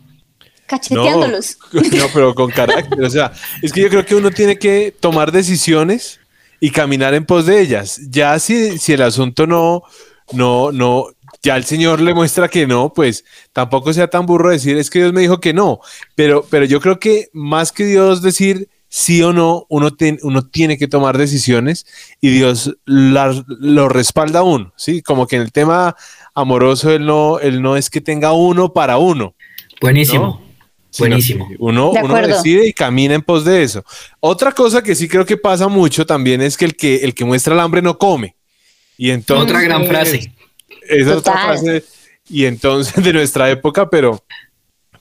Cacheteándolos. 0.66 1.58
No, 1.72 2.06
pero 2.12 2.34
con 2.34 2.50
carácter. 2.50 3.02
O 3.02 3.10
sea, 3.10 3.32
es 3.62 3.72
que 3.72 3.80
yo 3.82 3.88
creo 3.88 4.04
que 4.04 4.14
uno 4.14 4.30
tiene 4.30 4.58
que 4.58 4.94
tomar 4.98 5.32
decisiones 5.32 6.20
y 6.60 6.70
caminar 6.70 7.14
en 7.14 7.24
pos 7.26 7.46
de 7.46 7.60
ellas. 7.60 8.00
Ya 8.10 8.38
si, 8.38 8.78
si 8.78 8.92
el 8.92 9.02
asunto 9.02 9.46
no, 9.46 9.82
no, 10.32 10.72
no, 10.72 11.06
ya 11.42 11.56
el 11.56 11.64
Señor 11.64 12.00
le 12.00 12.14
muestra 12.14 12.48
que 12.48 12.66
no, 12.66 12.92
pues 12.92 13.24
tampoco 13.52 13.92
sea 13.92 14.08
tan 14.08 14.26
burro 14.26 14.50
decir 14.50 14.76
es 14.78 14.90
que 14.90 15.00
Dios 15.00 15.12
me 15.12 15.20
dijo 15.20 15.38
que 15.40 15.52
no. 15.54 15.80
Pero, 16.14 16.46
pero 16.50 16.64
yo 16.64 16.80
creo 16.80 16.98
que 16.98 17.28
más 17.32 17.72
que 17.72 17.84
Dios 17.84 18.22
decir 18.22 18.68
sí 18.88 19.22
o 19.22 19.32
no, 19.32 19.66
uno, 19.68 19.92
ten- 19.94 20.18
uno 20.22 20.46
tiene 20.46 20.78
que 20.78 20.88
tomar 20.88 21.18
decisiones 21.18 21.84
y 22.20 22.30
Dios 22.30 22.76
las- 22.86 23.42
lo 23.46 23.88
respalda 23.88 24.38
a 24.40 24.42
uno. 24.44 24.72
Sí, 24.76 25.02
como 25.02 25.26
que 25.26 25.36
en 25.36 25.42
el 25.42 25.52
tema 25.52 25.94
amoroso 26.34 26.90
él 26.90 27.04
no, 27.04 27.38
él 27.38 27.60
no 27.62 27.76
es 27.76 27.90
que 27.90 28.00
tenga 28.00 28.32
uno 28.32 28.72
para 28.72 28.96
uno. 28.98 29.34
Buenísimo. 29.80 30.24
¿no? 30.40 30.45
Buenísimo. 30.98 31.48
Uno, 31.58 31.92
De 31.92 32.02
uno 32.02 32.26
decide 32.26 32.66
y 32.66 32.72
camina 32.72 33.14
en 33.14 33.22
pos 33.22 33.44
de 33.44 33.62
eso. 33.62 33.84
Otra 34.20 34.52
cosa 34.52 34.82
que 34.82 34.94
sí 34.94 35.08
creo 35.08 35.26
que 35.26 35.36
pasa 35.36 35.68
mucho 35.68 36.06
también 36.06 36.40
es 36.42 36.56
que 36.56 36.64
el 36.64 36.76
que, 36.76 36.96
el 36.96 37.14
que 37.14 37.24
muestra 37.24 37.54
el 37.54 37.60
hambre 37.60 37.82
no 37.82 37.98
come. 37.98 38.34
Y 38.96 39.10
entonces, 39.10 39.44
Otra 39.44 39.60
gran 39.62 39.86
frase. 39.86 40.32
Esa 40.88 41.10
es 41.10 41.16
otra 41.16 41.32
Total. 41.32 41.46
frase. 41.46 41.84
Y 42.28 42.44
entonces 42.46 42.94
de 43.04 43.12
nuestra 43.12 43.50
época, 43.50 43.88
pero, 43.90 44.24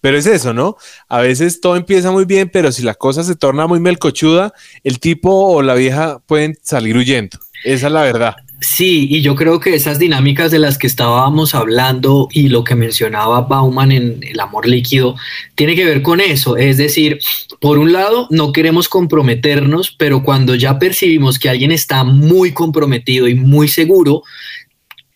pero 0.02 0.18
es 0.18 0.26
eso, 0.26 0.54
¿no? 0.54 0.78
A 1.08 1.22
veces 1.22 1.62
todo 1.62 1.76
empieza 1.76 2.12
muy 2.12 2.26
bien, 2.26 2.50
pero 2.50 2.72
si 2.72 2.84
la 2.84 2.94
cosa 2.94 3.24
se 3.24 3.36
torna 3.36 3.68
muy 3.68 3.80
melcochuda, 3.80 4.54
el 4.84 5.00
tipo 5.00 5.32
o 5.32 5.62
la 5.62 5.76
vieja 5.76 6.20
pueden 6.26 6.58
salir 6.62 6.98
huyendo. 6.98 7.40
Esa 7.64 7.88
es 7.88 7.94
la 7.94 8.04
verdad. 8.04 8.36
Sí, 8.62 9.08
y 9.12 9.22
yo 9.22 9.36
creo 9.36 9.60
que 9.60 9.76
esas 9.76 10.00
dinámicas 10.00 10.50
de 10.50 10.60
las 10.60 10.78
que 10.78 10.88
estábamos 10.88 11.54
hablando 11.54 12.30
y 12.32 12.48
lo 12.48 12.64
que 12.64 12.76
mencionaba 12.76 13.42
Bauman 13.42 13.92
en 13.92 14.20
el 14.24 14.40
amor 14.40 14.68
líquido 14.68 15.16
tiene 15.56 15.76
que 15.76 15.84
ver 15.84 16.02
con 16.02 16.22
eso. 16.22 16.56
Es 16.56 16.78
decir, 16.78 17.20
por 17.60 17.78
un 17.78 17.92
lado, 17.92 18.28
no 18.32 18.54
queremos 18.54 18.88
comprometernos, 18.88 19.92
pero 19.98 20.24
cuando 20.24 20.56
ya 20.56 20.80
percibimos 20.80 21.38
que 21.38 21.50
alguien 21.50 21.72
está 21.72 22.04
muy 22.06 22.54
comprometido 22.54 23.28
y 23.28 23.36
muy 23.36 23.68
seguro, 23.68 24.24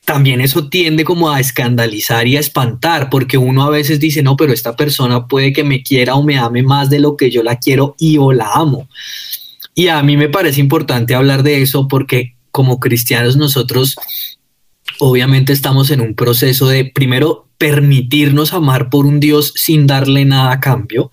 también 0.04 0.42
eso 0.42 0.70
tiende 0.70 1.04
como 1.04 1.30
a 1.30 1.40
escandalizar 1.40 2.28
y 2.28 2.36
a 2.36 2.40
espantar, 2.40 3.10
porque 3.10 3.38
uno 3.38 3.64
a 3.64 3.70
veces 3.70 4.00
dice, 4.00 4.22
no, 4.22 4.36
pero 4.36 4.52
esta 4.52 4.76
persona 4.76 5.28
puede 5.28 5.54
que 5.54 5.64
me 5.64 5.82
quiera 5.82 6.16
o 6.16 6.24
me 6.24 6.38
ame 6.38 6.64
más 6.64 6.90
de 6.90 7.00
lo 7.00 7.16
que 7.16 7.32
yo 7.32 7.44
la 7.44 7.58
quiero 7.58 7.96
y 8.00 8.18
o 8.18 8.34
la 8.34 8.52
amo. 8.54 8.90
Y 9.76 9.88
a 9.88 10.02
mí 10.04 10.18
me 10.18 10.28
parece 10.28 10.60
importante 10.60 11.16
hablar 11.16 11.44
de 11.44 11.62
eso 11.62 11.88
porque 11.88 12.34
como 12.52 12.80
cristianos 12.80 13.38
nosotros 13.38 13.96
obviamente 15.00 15.54
estamos 15.54 15.92
en 15.92 16.02
un 16.02 16.16
proceso 16.16 16.68
de 16.68 16.86
primero 16.86 17.50
permitirnos 17.58 18.54
amar 18.54 18.90
por 18.90 19.06
un 19.06 19.20
Dios 19.20 19.52
sin 19.56 19.86
darle 19.86 20.24
nada 20.24 20.54
a 20.54 20.60
cambio. 20.62 21.12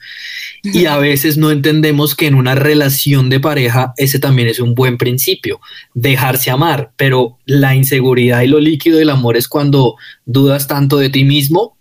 Y 0.63 0.87
a 0.87 0.97
veces 0.97 1.37
no 1.37 1.51
entendemos 1.51 2.15
que 2.15 2.27
en 2.27 2.37
una 2.37 2.55
relación 2.55 3.29
de 3.29 3.41
pareja 3.41 3.93
ese 3.97 4.19
también 4.19 4.49
es 4.49 4.61
un 4.61 4.75
buen 4.75 4.97
principio, 4.97 5.61
dejarse 5.95 6.51
amar, 6.51 6.93
pero 6.97 7.39
la 7.47 7.75
inseguridad 7.75 8.43
y 8.43 8.47
lo 8.47 8.61
líquido 8.61 8.99
del 8.99 9.11
amor 9.11 9.37
es 9.37 9.49
cuando 9.49 9.97
dudas 10.25 10.69
tanto 10.69 10.99
de 10.99 11.11
ti 11.11 11.25
mismo 11.25 11.76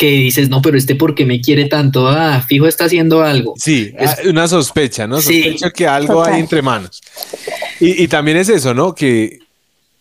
que 0.00 0.10
dices, 0.12 0.48
no, 0.48 0.62
pero 0.62 0.78
este 0.78 0.94
porque 0.94 1.26
me 1.26 1.42
quiere 1.42 1.66
tanto, 1.66 2.08
ah, 2.08 2.42
fijo 2.48 2.66
está 2.66 2.86
haciendo 2.86 3.22
algo. 3.22 3.52
Sí, 3.58 3.92
Es- 3.98 4.10
ah, 4.12 4.16
una 4.30 4.48
sospecha, 4.48 5.06
¿no? 5.06 5.20
Sí. 5.20 5.42
Sospecho 5.42 5.70
que 5.72 5.86
algo 5.86 6.14
Total. 6.14 6.32
hay 6.34 6.40
entre 6.40 6.62
manos. 6.62 7.02
Y, 7.78 8.02
y 8.02 8.08
también 8.08 8.38
es 8.38 8.48
eso, 8.48 8.72
¿no? 8.72 8.94
Que, 8.94 9.40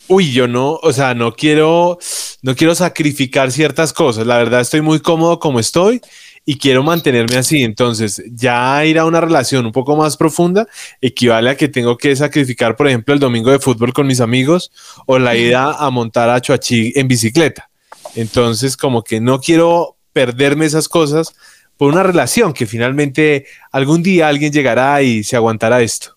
uy, 0.08 0.32
yo 0.32 0.48
no, 0.48 0.80
o 0.82 0.94
sea, 0.94 1.14
no 1.14 1.34
quiero, 1.36 2.00
no 2.42 2.56
quiero 2.56 2.74
sacrificar 2.76 3.52
ciertas 3.52 3.92
cosas. 3.92 4.26
La 4.26 4.38
verdad, 4.38 4.62
estoy 4.62 4.80
muy 4.80 5.02
cómodo 5.02 5.38
como 5.38 5.60
estoy 5.60 6.00
y 6.46 6.58
quiero 6.58 6.82
mantenerme 6.82 7.36
así. 7.36 7.64
Entonces, 7.64 8.24
ya 8.34 8.84
ir 8.86 9.00
a 9.00 9.06
una 9.06 9.20
relación 9.20 9.66
un 9.66 9.74
poco 9.74 9.98
más 9.98 10.16
profunda 10.16 10.66
equivale 11.02 11.50
a 11.50 11.58
que 11.58 11.68
tengo 11.68 11.98
que 11.98 12.16
sacrificar, 12.16 12.78
por 12.78 12.88
ejemplo, 12.88 13.14
el 13.14 13.20
domingo 13.20 13.52
de 13.52 13.60
fútbol 13.60 13.92
con 13.92 14.08
mis 14.08 14.22
amigos 14.22 14.72
o 15.06 15.20
la 15.20 15.36
ida 15.36 15.74
a 15.78 15.90
montar 15.90 16.30
a 16.30 16.40
Choachí 16.40 16.94
en 16.96 17.08
bicicleta. 17.10 17.69
Entonces, 18.16 18.76
como 18.78 19.04
que 19.04 19.20
no 19.20 19.40
quiero 19.40 19.96
perderme 20.14 20.66
esas 20.66 20.88
cosas 20.90 21.34
por 21.78 21.92
una 21.94 22.04
relación 22.04 22.54
que 22.54 22.66
finalmente 22.66 23.46
algún 23.72 24.04
día 24.04 24.28
alguien 24.28 24.52
llegará 24.52 25.02
y 25.02 25.24
se 25.24 25.36
aguantará 25.36 25.82
esto. 25.82 26.16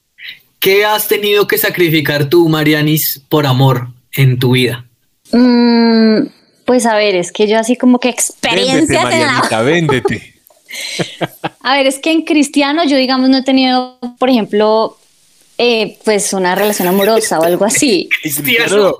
¿Qué 0.58 0.84
has 0.84 1.08
tenido 1.08 1.46
que 1.46 1.58
sacrificar 1.58 2.28
tú, 2.28 2.48
Marianis, 2.48 3.22
por 3.28 3.46
amor 3.46 3.88
en 4.14 4.38
tu 4.38 4.52
vida? 4.52 4.84
Mm, 5.32 6.26
pues 6.64 6.86
a 6.86 6.94
ver, 6.96 7.14
es 7.16 7.32
que 7.32 7.46
yo 7.48 7.58
así 7.58 7.76
como 7.76 7.98
que 7.98 8.14
Véndete, 8.42 8.92
la- 8.94 9.02
Marianita, 9.02 9.62
véndete. 9.62 10.34
A 11.60 11.76
ver, 11.76 11.86
es 11.86 11.98
que 11.98 12.10
en 12.12 12.22
cristiano 12.22 12.84
yo 12.84 12.96
digamos 12.96 13.28
no 13.28 13.38
he 13.38 13.42
tenido, 13.44 13.98
por 14.18 14.30
ejemplo, 14.30 14.96
eh, 15.58 15.98
pues 16.04 16.32
una 16.32 16.54
relación 16.54 16.88
amorosa 16.88 17.38
o 17.38 17.42
algo 17.44 17.64
así. 17.64 18.08
Cristiano, 18.22 18.96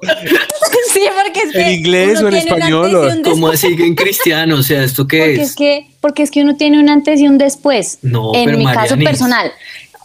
sí, 0.92 1.00
porque 1.24 1.40
es 1.40 1.52
que 1.52 1.60
¿En 1.62 1.72
inglés 1.78 2.20
o 2.22 2.28
en 2.28 2.34
español, 2.34 3.20
¿Cómo 3.24 3.48
así 3.48 3.76
que 3.76 3.86
en 3.86 3.94
cristiano? 3.94 4.56
O 4.56 4.62
sea, 4.62 4.82
¿esto 4.84 5.06
qué 5.06 5.18
Porque 5.18 5.34
es? 5.42 5.50
es 5.50 5.54
que, 5.56 5.86
porque 6.00 6.22
es 6.22 6.30
que 6.30 6.42
uno 6.42 6.56
tiene 6.56 6.78
un 6.78 6.88
antes 6.88 7.20
y 7.20 7.26
un 7.28 7.38
después. 7.38 7.98
No, 8.02 8.34
en 8.34 8.44
pero 8.46 8.58
mi 8.58 8.64
caso 8.66 8.96
personal. 8.96 9.52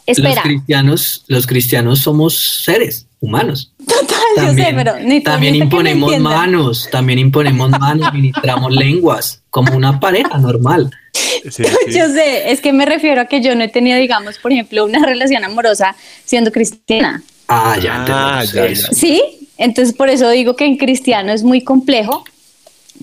Los 0.07 0.17
Espera, 0.19 0.41
cristianos, 0.41 1.25
los 1.27 1.45
cristianos 1.45 1.99
somos 1.99 2.61
seres 2.63 3.07
humanos. 3.19 3.73
total, 3.85 4.17
yo 4.37 4.53
sé, 4.53 4.71
pero 4.73 4.93
necesito- 4.95 5.23
también 5.23 5.55
imponemos 5.55 6.17
manos, 6.19 6.87
también 6.91 7.19
imponemos 7.19 7.69
manos, 7.71 8.13
ministramos 8.13 8.71
lenguas, 8.75 9.41
como 9.49 9.75
una 9.75 9.99
pareja 9.99 10.37
normal. 10.37 10.89
Sí, 11.13 11.41
sí. 11.51 11.63
Yo 11.87 12.07
sé, 12.09 12.51
es 12.51 12.61
que 12.61 12.71
me 12.71 12.85
refiero 12.85 13.19
a 13.21 13.25
que 13.25 13.41
yo 13.41 13.53
no 13.55 13.63
he 13.65 13.67
tenido, 13.67 13.97
digamos, 13.97 14.37
por 14.37 14.53
ejemplo, 14.53 14.85
una 14.85 15.05
relación 15.05 15.43
amorosa 15.43 15.93
siendo 16.23 16.51
cristiana. 16.53 17.21
Ah, 17.49 17.77
ya 17.81 18.05
Ah, 18.07 18.43
entendemos 18.43 18.53
ya, 18.53 18.65
eso. 18.65 18.93
Sí, 18.93 19.21
entonces 19.57 19.95
por 19.95 20.09
eso 20.09 20.29
digo 20.29 20.55
que 20.55 20.65
en 20.65 20.77
cristiano 20.77 21.31
es 21.31 21.43
muy 21.43 21.61
complejo, 21.61 22.23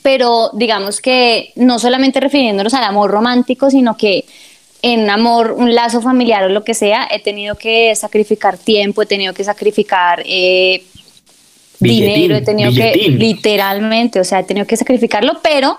pero 0.03 0.51
digamos 0.55 1.01
que 1.01 1.53
no 1.57 1.79
solamente 1.79 2.21
refiriéndonos 2.21 2.75
al 2.75 2.85
amor 2.85 3.11
romántico, 3.11 3.71
sino 3.71 3.97
que 3.97 4.25
en 4.83 5.09
amor, 5.09 5.53
un 5.53 5.75
lazo 5.75 6.03
familiar 6.03 6.45
o 6.45 6.49
lo 6.51 6.63
que 6.63 6.75
sea, 6.75 7.09
he 7.11 7.21
tenido 7.21 7.55
que 7.55 7.95
sacrificar 7.97 8.59
tiempo, 8.59 9.03
he 9.03 9.07
tenido 9.07 9.33
que 9.33 9.43
sacrificar 9.45 10.23
eh, 10.27 10.83
Billetín, 11.81 12.13
dinero, 12.15 12.37
he 12.37 12.43
tenido 12.43 12.71
billetín. 12.71 13.03
que, 13.05 13.11
literalmente, 13.25 14.21
o 14.21 14.25
sea, 14.25 14.41
he 14.41 14.45
tenido 14.45 14.67
que 14.67 14.77
sacrificarlo, 14.77 15.41
pero, 15.43 15.79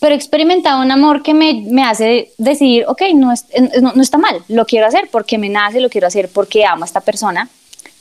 pero 0.00 0.14
he 0.14 0.16
experimentado 0.16 0.80
un 0.80 0.90
amor 0.90 1.22
que 1.22 1.34
me, 1.34 1.54
me 1.68 1.82
hace 1.82 2.30
decidir, 2.38 2.84
ok, 2.88 3.02
no, 3.14 3.32
es- 3.32 3.46
no, 3.80 3.92
no 3.94 4.02
está 4.02 4.16
mal, 4.16 4.42
lo 4.48 4.64
quiero 4.64 4.86
hacer 4.86 5.08
porque 5.10 5.36
me 5.36 5.48
nace, 5.48 5.80
lo 5.80 5.88
quiero 5.90 6.06
hacer 6.06 6.28
porque 6.32 6.64
amo 6.64 6.84
a 6.84 6.86
esta 6.86 7.00
persona. 7.00 7.48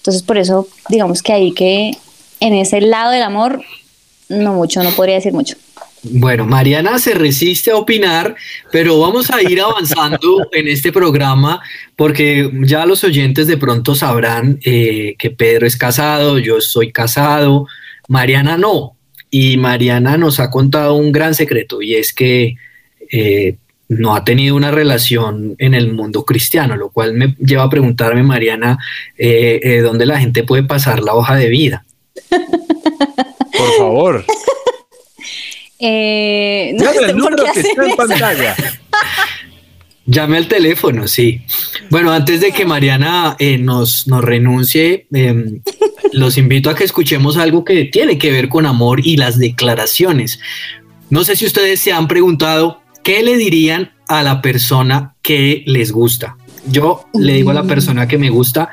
Entonces, 0.10 0.26
por 0.26 0.40
eso, 0.40 0.68
digamos 0.90 1.22
que 1.22 1.34
ahí 1.34 1.52
que 1.52 1.92
en 2.40 2.54
ese 2.54 2.82
lado 2.82 3.12
del 3.12 3.22
amor, 3.22 3.62
no 4.28 4.54
mucho, 4.54 4.82
no 4.82 4.90
podría 4.90 5.14
decir 5.14 5.34
mucho. 5.34 5.56
Bueno, 6.02 6.48
Mariana 6.48 6.98
se 6.98 7.14
resiste 7.14 7.70
a 7.70 7.76
opinar, 7.76 8.36
pero 8.72 9.00
vamos 9.00 9.30
a 9.30 9.40
ir 9.44 9.62
avanzando 9.62 10.48
en 10.52 10.68
este 10.68 10.92
programa 10.92 11.62
porque 11.96 12.50
ya 12.64 12.88
los 12.88 13.04
oyentes 13.04 13.46
de 13.46 13.58
pronto 13.58 13.94
sabrán 13.94 14.60
eh, 14.66 15.14
que 15.20 15.30
Pedro 15.30 15.68
es 15.68 15.78
casado, 15.78 16.40
yo 16.40 16.60
soy 16.60 16.92
casado, 16.92 17.68
Mariana 18.08 18.58
no. 18.58 18.96
Y 19.30 19.58
Mariana 19.58 20.18
nos 20.18 20.40
ha 20.40 20.50
contado 20.50 20.96
un 20.96 21.12
gran 21.12 21.36
secreto 21.36 21.84
y 21.84 21.94
es 21.94 22.14
que 22.14 22.56
eh, 23.12 23.58
no 23.90 24.16
ha 24.16 24.24
tenido 24.24 24.56
una 24.56 24.72
relación 24.72 25.56
en 25.58 25.74
el 25.74 25.92
mundo 25.94 26.24
cristiano, 26.24 26.78
lo 26.78 26.90
cual 26.90 27.14
me 27.14 27.36
lleva 27.40 27.64
a 27.64 27.70
preguntarme, 27.70 28.24
Mariana, 28.24 28.78
eh, 29.18 29.60
eh, 29.62 29.80
¿dónde 29.80 30.06
la 30.06 30.20
gente 30.20 30.44
puede 30.44 30.64
pasar 30.64 31.02
la 31.02 31.16
hoja 31.16 31.36
de 31.36 31.50
vida? 31.50 31.84
Por 32.30 33.78
favor. 33.78 34.26
Eh, 35.82 36.74
no 36.76 36.94
Llame 36.94 37.14
número 37.14 37.46
qué 37.46 37.62
que 37.62 37.68
está 37.70 37.86
en 37.86 37.96
pantalla. 37.96 38.56
Llame 40.06 40.38
al 40.38 40.48
teléfono, 40.48 41.08
sí. 41.08 41.42
Bueno, 41.90 42.12
antes 42.12 42.42
de 42.42 42.52
que 42.52 42.66
Mariana 42.66 43.36
eh, 43.40 43.58
nos, 43.58 44.08
nos 44.08 44.24
renuncie, 44.24 45.08
eh, 45.14 45.62
los 46.12 46.38
invito 46.38 46.70
a 46.70 46.76
que 46.76 46.84
escuchemos 46.84 47.38
algo 47.38 47.64
que 47.64 47.86
tiene 47.86 48.18
que 48.18 48.32
ver 48.32 48.50
con 48.50 48.66
amor 48.66 49.00
y 49.06 49.18
las 49.18 49.38
declaraciones. 49.38 50.40
No 51.10 51.24
sé 51.24 51.36
si 51.36 51.46
ustedes 51.46 51.80
se 51.80 51.94
han 51.94 52.08
preguntado 52.08 52.82
qué 53.10 53.24
le 53.24 53.38
dirían 53.38 53.92
a 54.08 54.22
la 54.22 54.40
persona 54.40 55.16
que 55.24 55.64
les 55.66 55.92
gusta. 55.92 56.38
Yo 56.68 57.06
le 57.16 57.34
digo 57.34 57.50
a 57.50 57.56
la 57.56 57.64
persona 57.64 58.08
que 58.08 58.20
me 58.20 58.30
gusta, 58.30 58.70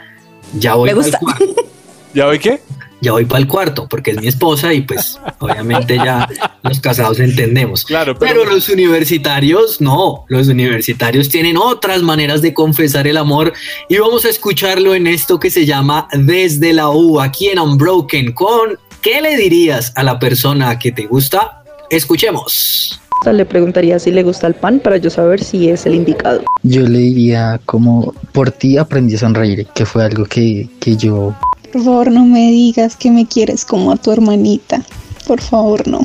ya 0.52 0.74
voy 0.74 0.90
pa'l 0.90 0.96
gusta. 0.98 1.18
cuarto. 1.18 1.54
¿Ya 2.14 2.26
voy 2.26 2.38
qué? 2.38 2.60
Ya 3.00 3.12
voy 3.12 3.24
para 3.24 3.38
el 3.38 3.48
cuarto, 3.48 3.86
porque 3.88 4.10
es 4.10 4.20
mi 4.20 4.26
esposa 4.26 4.74
y 4.74 4.82
pues 4.82 5.18
obviamente 5.38 5.96
ya 5.96 6.28
los 6.62 6.80
casados 6.80 7.18
entendemos. 7.18 7.86
Claro, 7.86 8.14
Pero 8.18 8.44
los 8.44 8.68
universitarios 8.68 9.80
no, 9.80 10.26
los 10.28 10.48
universitarios 10.48 11.30
tienen 11.30 11.56
otras 11.56 12.02
maneras 12.02 12.42
de 12.42 12.52
confesar 12.52 13.06
el 13.06 13.16
amor 13.16 13.54
y 13.88 13.96
vamos 13.96 14.26
a 14.26 14.28
escucharlo 14.28 14.94
en 14.94 15.06
esto 15.06 15.40
que 15.40 15.48
se 15.48 15.64
llama 15.64 16.08
Desde 16.12 16.74
la 16.74 16.90
U, 16.90 17.22
aquí 17.22 17.48
en 17.48 17.58
Unbroken, 17.58 18.32
con 18.32 18.78
¿qué 19.00 19.22
le 19.22 19.34
dirías 19.38 19.94
a 19.96 20.02
la 20.02 20.18
persona 20.18 20.78
que 20.78 20.92
te 20.92 21.06
gusta? 21.06 21.64
Escuchemos. 21.88 23.00
Le 23.24 23.44
preguntaría 23.44 23.98
si 23.98 24.12
le 24.12 24.22
gusta 24.22 24.46
el 24.46 24.54
pan 24.54 24.78
para 24.78 24.98
yo 24.98 25.10
saber 25.10 25.42
si 25.42 25.68
es 25.68 25.84
el 25.84 25.96
indicado. 25.96 26.42
Yo 26.62 26.82
le 26.82 26.98
diría 26.98 27.60
como 27.66 28.14
por 28.32 28.52
ti 28.52 28.78
aprendí 28.78 29.16
a 29.16 29.18
sonreír, 29.18 29.66
que 29.74 29.84
fue 29.84 30.04
algo 30.04 30.26
que, 30.26 30.68
que 30.78 30.96
yo 30.96 31.34
Por 31.72 31.82
favor, 31.82 32.12
no 32.12 32.24
me 32.24 32.50
digas 32.52 32.94
que 32.94 33.10
me 33.10 33.26
quieres 33.26 33.64
como 33.64 33.90
a 33.90 33.96
tu 33.96 34.12
hermanita. 34.12 34.82
Por 35.26 35.40
favor, 35.40 35.88
no. 35.88 36.02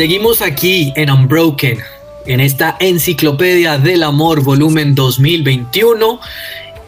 Seguimos 0.00 0.40
aquí 0.40 0.94
en 0.96 1.10
Unbroken, 1.10 1.78
en 2.24 2.40
esta 2.40 2.74
enciclopedia 2.80 3.76
del 3.76 4.02
amor 4.02 4.42
volumen 4.42 4.94
2021. 4.94 6.18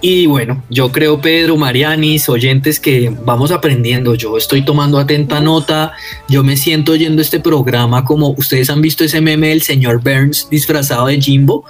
Y 0.01 0.25
bueno, 0.25 0.63
yo 0.71 0.91
creo, 0.91 1.21
Pedro, 1.21 1.59
Marianis, 1.59 2.31
oyentes, 2.31 2.81
que 2.81 3.15
vamos 3.23 3.51
aprendiendo. 3.51 4.15
Yo 4.15 4.39
estoy 4.39 4.65
tomando 4.65 4.99
atenta 4.99 5.43
nota. 5.43 5.93
Yo 6.27 6.43
me 6.43 6.57
siento 6.57 6.93
oyendo 6.93 7.21
este 7.21 7.39
programa 7.39 8.03
como 8.03 8.31
ustedes 8.31 8.71
han 8.71 8.81
visto 8.81 9.05
ese 9.05 9.21
meme 9.21 9.49
del 9.49 9.61
señor 9.61 10.03
Burns 10.03 10.49
disfrazado 10.49 11.09
de 11.09 11.21
Jimbo, 11.21 11.67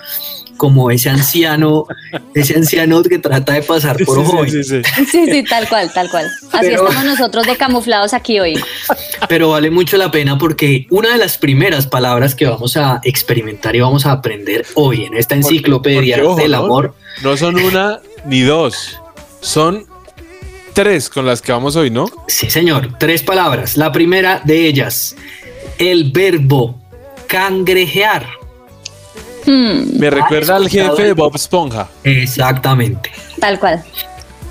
como 0.62 0.92
ese 0.92 1.10
anciano, 1.10 1.86
ese 2.34 2.54
anciano 2.56 3.02
que 3.02 3.18
trata 3.18 3.54
de 3.54 3.62
pasar 3.62 3.96
por 4.04 4.18
Sí, 4.18 4.24
sí, 4.24 4.30
joven. 4.30 4.50
sí, 4.50 4.62
sí. 4.62 4.82
Sí, 5.10 5.26
sí, 5.28 5.42
tal 5.42 5.68
cual, 5.68 5.92
tal 5.92 6.08
cual. 6.08 6.26
Así 6.52 6.66
Pero- 6.68 6.86
estamos 6.88 7.04
nosotros 7.04 7.46
de 7.48 7.56
camuflados 7.56 8.14
aquí 8.14 8.38
hoy. 8.38 8.54
pero 9.28 9.50
vale 9.50 9.72
mucho 9.72 9.96
la 9.96 10.12
pena 10.12 10.38
porque 10.38 10.86
una 10.90 11.10
de 11.10 11.18
las 11.18 11.36
primeras 11.36 11.88
palabras 11.88 12.36
que 12.36 12.46
vamos 12.46 12.76
a 12.76 13.00
experimentar 13.02 13.74
y 13.74 13.80
vamos 13.80 14.06
a 14.06 14.12
aprender 14.12 14.64
hoy 14.74 15.04
en 15.06 15.14
esta 15.14 15.34
enciclopedia 15.34 16.14
Porque, 16.18 16.28
ojo, 16.28 16.40
del 16.40 16.52
¿no? 16.52 16.58
amor, 16.58 16.94
No 17.24 17.36
son 17.36 17.56
una 17.56 17.98
ni 18.24 18.42
dos, 18.42 19.00
son 19.40 19.84
tres 20.74 21.08
con 21.08 21.26
las 21.26 21.42
que 21.42 21.50
vamos 21.50 21.74
hoy, 21.74 21.90
¿no? 21.90 22.06
sí 22.28 22.48
señor, 22.50 22.96
tres 23.00 23.24
palabras. 23.24 23.76
La 23.76 23.90
primera 23.90 24.40
de 24.44 24.68
ellas, 24.68 25.16
el 25.78 26.12
verbo 26.12 26.78
cangrejear. 27.26 28.26
Hmm, 29.46 29.98
Me 29.98 30.10
recuerda 30.10 30.56
al 30.56 30.68
jefe 30.68 31.02
de 31.04 31.12
Bob 31.14 31.34
Esponja. 31.34 31.88
Exactamente. 32.04 33.10
tal 33.40 33.58
cual. 33.58 33.82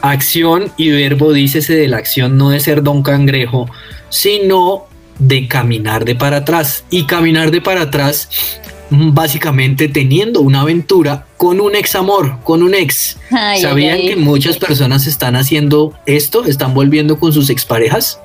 Acción 0.02 0.72
y 0.78 0.90
verbo, 0.90 1.32
dícese 1.32 1.76
de 1.76 1.88
la 1.88 1.98
acción 1.98 2.38
no 2.38 2.50
de 2.50 2.60
ser 2.60 2.82
don 2.82 3.04
cangrejo, 3.04 3.70
sino 4.10 4.86
de 5.20 5.48
caminar 5.48 6.06
de 6.06 6.16
para 6.16 6.38
atrás. 6.38 6.84
Y 6.90 7.06
caminar 7.06 7.52
de 7.52 7.62
para 7.62 7.84
atrás, 7.84 8.28
básicamente 8.90 9.88
teniendo 9.88 10.42
una 10.42 10.62
aventura 10.62 11.28
con 11.38 11.62
un 11.62 11.76
ex 11.76 11.96
amor, 11.96 12.40
con 12.44 12.64
un 12.64 12.74
ex. 12.74 13.18
Ay, 13.32 13.62
¿Sabían 13.62 13.96
ay, 13.98 14.02
ay. 14.02 14.08
que 14.10 14.16
muchas 14.16 14.58
personas 14.58 15.06
están 15.06 15.36
haciendo 15.36 15.94
esto? 16.08 16.46
¿Están 16.46 16.74
volviendo 16.74 17.20
con 17.20 17.32
sus 17.32 17.50
exparejas? 17.52 18.20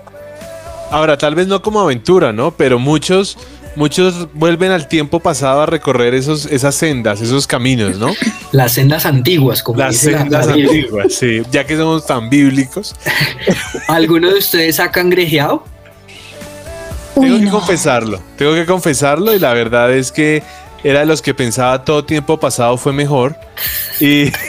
Ahora, 0.91 1.19
tal 1.19 1.35
vez 1.35 1.47
no 1.47 1.61
como 1.63 1.81
aventura, 1.81 2.33
¿no? 2.33 2.53
Pero 2.53 2.79
muchos, 2.79 3.37
muchos 3.77 4.33
vuelven 4.33 4.73
al 4.73 4.89
tiempo 4.89 5.21
pasado 5.21 5.63
a 5.63 5.67
recorrer 5.67 6.15
esos, 6.15 6.47
esas 6.47 6.75
sendas, 6.75 7.21
esos 7.21 7.47
caminos, 7.47 7.99
¿no? 7.99 8.13
Las 8.53 8.73
sendas 8.73 9.07
antiguas, 9.07 9.63
como 9.63 9.79
Las 9.79 9.93
dice 9.93 10.13
sendas 10.17 10.47
la 10.47 10.55
antiguas, 10.55 11.15
sí. 11.15 11.43
Ya 11.51 11.65
que 11.65 11.77
somos 11.77 12.07
tan 12.07 12.29
bíblicos. 12.29 12.97
¿Alguno 13.89 14.29
de 14.29 14.39
ustedes 14.39 14.81
ha 14.81 14.91
cangrejeado? 14.91 15.65
Uy, 17.15 17.27
tengo 17.27 17.39
que 17.39 17.45
no. 17.47 17.51
confesarlo, 17.53 18.21
tengo 18.37 18.55
que 18.55 18.67
confesarlo 18.67 19.35
y 19.35 19.39
la 19.39 19.55
verdad 19.55 19.93
es 19.93 20.13
que 20.13 20.43
era 20.85 21.01
de 21.01 21.07
los 21.07 21.23
que 21.23 21.33
pensaba 21.35 21.85
todo 21.85 22.05
tiempo 22.05 22.39
pasado 22.39 22.77
fue 22.77 22.93
mejor 22.93 23.37
y 24.01 24.31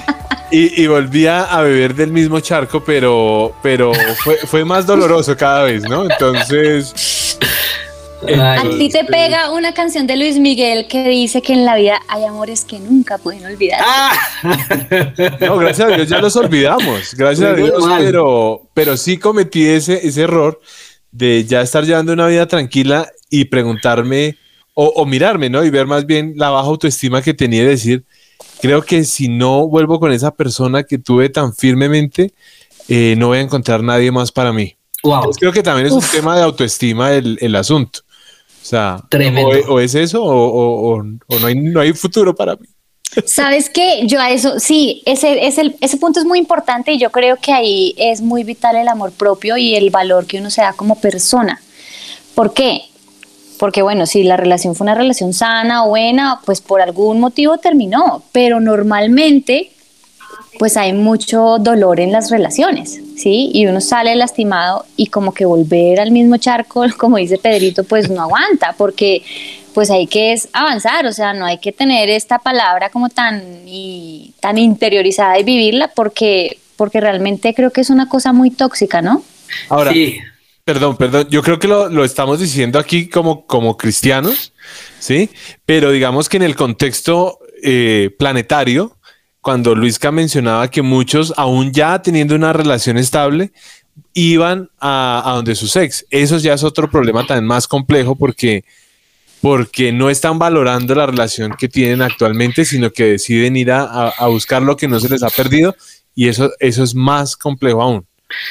y, 0.50 0.82
y 0.82 0.86
volvía 0.86 1.44
a 1.44 1.62
beber 1.62 1.94
del 1.94 2.12
mismo 2.12 2.40
charco, 2.40 2.82
pero 2.82 3.54
pero 3.62 3.92
fue, 4.24 4.36
fue 4.36 4.64
más 4.64 4.86
doloroso 4.86 5.36
cada 5.36 5.64
vez, 5.64 5.82
¿no? 5.82 6.04
Entonces 6.10 7.38
A 8.22 8.62
ti 8.76 8.88
te 8.90 9.04
pega 9.04 9.50
una 9.50 9.72
canción 9.72 10.06
de 10.06 10.16
Luis 10.16 10.38
Miguel 10.38 10.86
que 10.88 11.08
dice 11.08 11.40
que 11.40 11.54
en 11.54 11.64
la 11.64 11.76
vida 11.76 12.00
hay 12.08 12.24
amores 12.24 12.64
que 12.64 12.78
nunca 12.78 13.18
pueden 13.18 13.46
olvidar. 13.46 13.80
Ah. 13.84 14.12
no, 15.40 15.56
gracias 15.56 15.90
a 15.90 15.96
Dios 15.96 16.08
ya 16.08 16.20
los 16.20 16.36
olvidamos, 16.36 17.14
gracias 17.14 17.50
a 17.50 17.54
Dios, 17.54 17.72
pero 17.98 18.62
pero 18.74 18.96
sí 18.96 19.16
cometí 19.16 19.66
ese 19.66 20.06
ese 20.06 20.22
error 20.22 20.60
de 21.12 21.44
ya 21.44 21.62
estar 21.62 21.84
llevando 21.84 22.12
una 22.12 22.26
vida 22.26 22.46
tranquila 22.46 23.08
y 23.30 23.46
preguntarme 23.46 24.36
o, 24.74 24.86
o 24.86 25.06
mirarme, 25.06 25.48
¿no? 25.48 25.64
Y 25.64 25.70
ver 25.70 25.86
más 25.86 26.06
bien 26.06 26.34
la 26.36 26.50
baja 26.50 26.68
autoestima 26.68 27.22
que 27.22 27.34
tenía 27.34 27.62
y 27.62 27.66
decir, 27.66 28.04
creo 28.60 28.82
que 28.82 29.04
si 29.04 29.28
no 29.28 29.66
vuelvo 29.68 29.98
con 30.00 30.12
esa 30.12 30.30
persona 30.34 30.82
que 30.84 30.98
tuve 30.98 31.28
tan 31.28 31.54
firmemente, 31.54 32.32
eh, 32.88 33.14
no 33.16 33.28
voy 33.28 33.38
a 33.38 33.42
encontrar 33.42 33.82
nadie 33.82 34.10
más 34.10 34.32
para 34.32 34.52
mí. 34.52 34.76
Wow. 35.02 35.14
Entonces, 35.16 35.40
creo 35.40 35.52
que 35.52 35.62
también 35.62 35.86
es 35.86 35.92
un 35.92 36.02
tema 36.12 36.36
de 36.36 36.42
autoestima 36.42 37.12
el, 37.12 37.38
el 37.40 37.56
asunto. 37.56 38.00
O 38.62 38.64
sea, 38.64 39.02
Tremendo. 39.08 39.50
o, 39.68 39.74
o 39.74 39.80
es 39.80 39.94
eso 39.94 40.22
o, 40.22 40.28
o- 40.30 40.94
o- 40.98 41.04
o 41.26 41.38
no, 41.38 41.46
hay, 41.46 41.54
no 41.54 41.80
hay 41.80 41.92
futuro 41.94 42.34
para 42.34 42.56
mí. 42.56 42.66
¿Sabes 43.26 43.70
qué? 43.70 44.02
Yo 44.06 44.20
a 44.20 44.30
eso, 44.30 44.60
sí, 44.60 45.02
ese, 45.06 45.46
ese, 45.46 45.74
ese 45.80 45.96
punto 45.96 46.20
es 46.20 46.26
muy 46.26 46.38
importante 46.38 46.92
y 46.92 46.98
yo 46.98 47.10
creo 47.10 47.36
que 47.36 47.52
ahí 47.52 47.94
es 47.96 48.20
muy 48.20 48.44
vital 48.44 48.76
el 48.76 48.86
amor 48.88 49.10
propio 49.12 49.56
y 49.56 49.74
el 49.74 49.90
valor 49.90 50.26
que 50.26 50.38
uno 50.38 50.50
se 50.50 50.60
da 50.60 50.74
como 50.74 51.00
persona. 51.00 51.60
¿Por 52.34 52.52
qué? 52.52 52.82
Porque 53.60 53.82
bueno, 53.82 54.06
si 54.06 54.22
la 54.22 54.38
relación 54.38 54.74
fue 54.74 54.86
una 54.86 54.94
relación 54.94 55.34
sana 55.34 55.84
o 55.84 55.90
buena, 55.90 56.40
pues 56.46 56.62
por 56.62 56.80
algún 56.80 57.20
motivo 57.20 57.58
terminó, 57.58 58.22
pero 58.32 58.58
normalmente 58.58 59.70
pues 60.58 60.78
hay 60.78 60.94
mucho 60.94 61.58
dolor 61.60 62.00
en 62.00 62.10
las 62.10 62.30
relaciones, 62.30 62.98
¿sí? 63.18 63.50
Y 63.52 63.66
uno 63.66 63.82
sale 63.82 64.14
lastimado 64.14 64.86
y 64.96 65.08
como 65.08 65.34
que 65.34 65.44
volver 65.44 66.00
al 66.00 66.10
mismo 66.10 66.38
charco, 66.38 66.86
como 66.96 67.18
dice 67.18 67.36
Pedrito, 67.36 67.84
pues 67.84 68.08
no 68.08 68.22
aguanta, 68.22 68.74
porque 68.78 69.22
pues 69.74 69.90
hay 69.90 70.06
que 70.06 70.32
es 70.32 70.48
avanzar, 70.54 71.04
o 71.04 71.12
sea, 71.12 71.34
no 71.34 71.44
hay 71.44 71.58
que 71.58 71.72
tener 71.72 72.08
esta 72.08 72.38
palabra 72.38 72.88
como 72.88 73.10
tan, 73.10 73.42
y, 73.66 74.32
tan 74.40 74.56
interiorizada 74.56 75.38
y 75.38 75.44
vivirla, 75.44 75.88
porque, 75.94 76.56
porque 76.76 76.98
realmente 76.98 77.52
creo 77.52 77.70
que 77.70 77.82
es 77.82 77.90
una 77.90 78.08
cosa 78.08 78.32
muy 78.32 78.50
tóxica, 78.50 79.02
¿no? 79.02 79.22
Ahora, 79.68 79.92
Sí. 79.92 80.16
Perdón, 80.64 80.96
perdón, 80.96 81.26
yo 81.30 81.42
creo 81.42 81.58
que 81.58 81.68
lo, 81.68 81.88
lo 81.88 82.04
estamos 82.04 82.40
diciendo 82.40 82.78
aquí 82.78 83.08
como, 83.08 83.46
como 83.46 83.76
cristianos, 83.76 84.52
¿sí? 84.98 85.30
Pero 85.66 85.90
digamos 85.90 86.28
que 86.28 86.36
en 86.36 86.42
el 86.44 86.54
contexto 86.56 87.38
eh, 87.62 88.10
planetario, 88.18 88.96
cuando 89.40 89.74
Luisca 89.74 90.10
mencionaba 90.12 90.68
que 90.70 90.82
muchos, 90.82 91.32
aún 91.36 91.72
ya 91.72 92.00
teniendo 92.02 92.34
una 92.34 92.52
relación 92.52 92.98
estable, 92.98 93.52
iban 94.12 94.68
a, 94.78 95.22
a 95.24 95.34
donde 95.36 95.54
sus 95.54 95.74
ex. 95.76 96.04
Eso 96.10 96.38
ya 96.38 96.54
es 96.54 96.62
otro 96.64 96.90
problema 96.90 97.26
también 97.26 97.46
más 97.46 97.66
complejo 97.66 98.14
porque 98.16 98.64
porque 99.40 99.90
no 99.90 100.10
están 100.10 100.38
valorando 100.38 100.94
la 100.94 101.06
relación 101.06 101.54
que 101.58 101.66
tienen 101.66 102.02
actualmente, 102.02 102.66
sino 102.66 102.90
que 102.90 103.04
deciden 103.12 103.56
ir 103.56 103.72
a, 103.72 103.84
a- 103.84 104.08
a 104.10 104.26
buscar 104.26 104.60
lo 104.60 104.76
que 104.76 104.86
no 104.86 105.00
se 105.00 105.08
les 105.08 105.22
ha 105.22 105.30
perdido 105.30 105.74
y 106.14 106.28
eso, 106.28 106.50
eso 106.58 106.82
es 106.84 106.94
más 106.94 107.36
complejo 107.36 107.80
aún. 107.80 108.06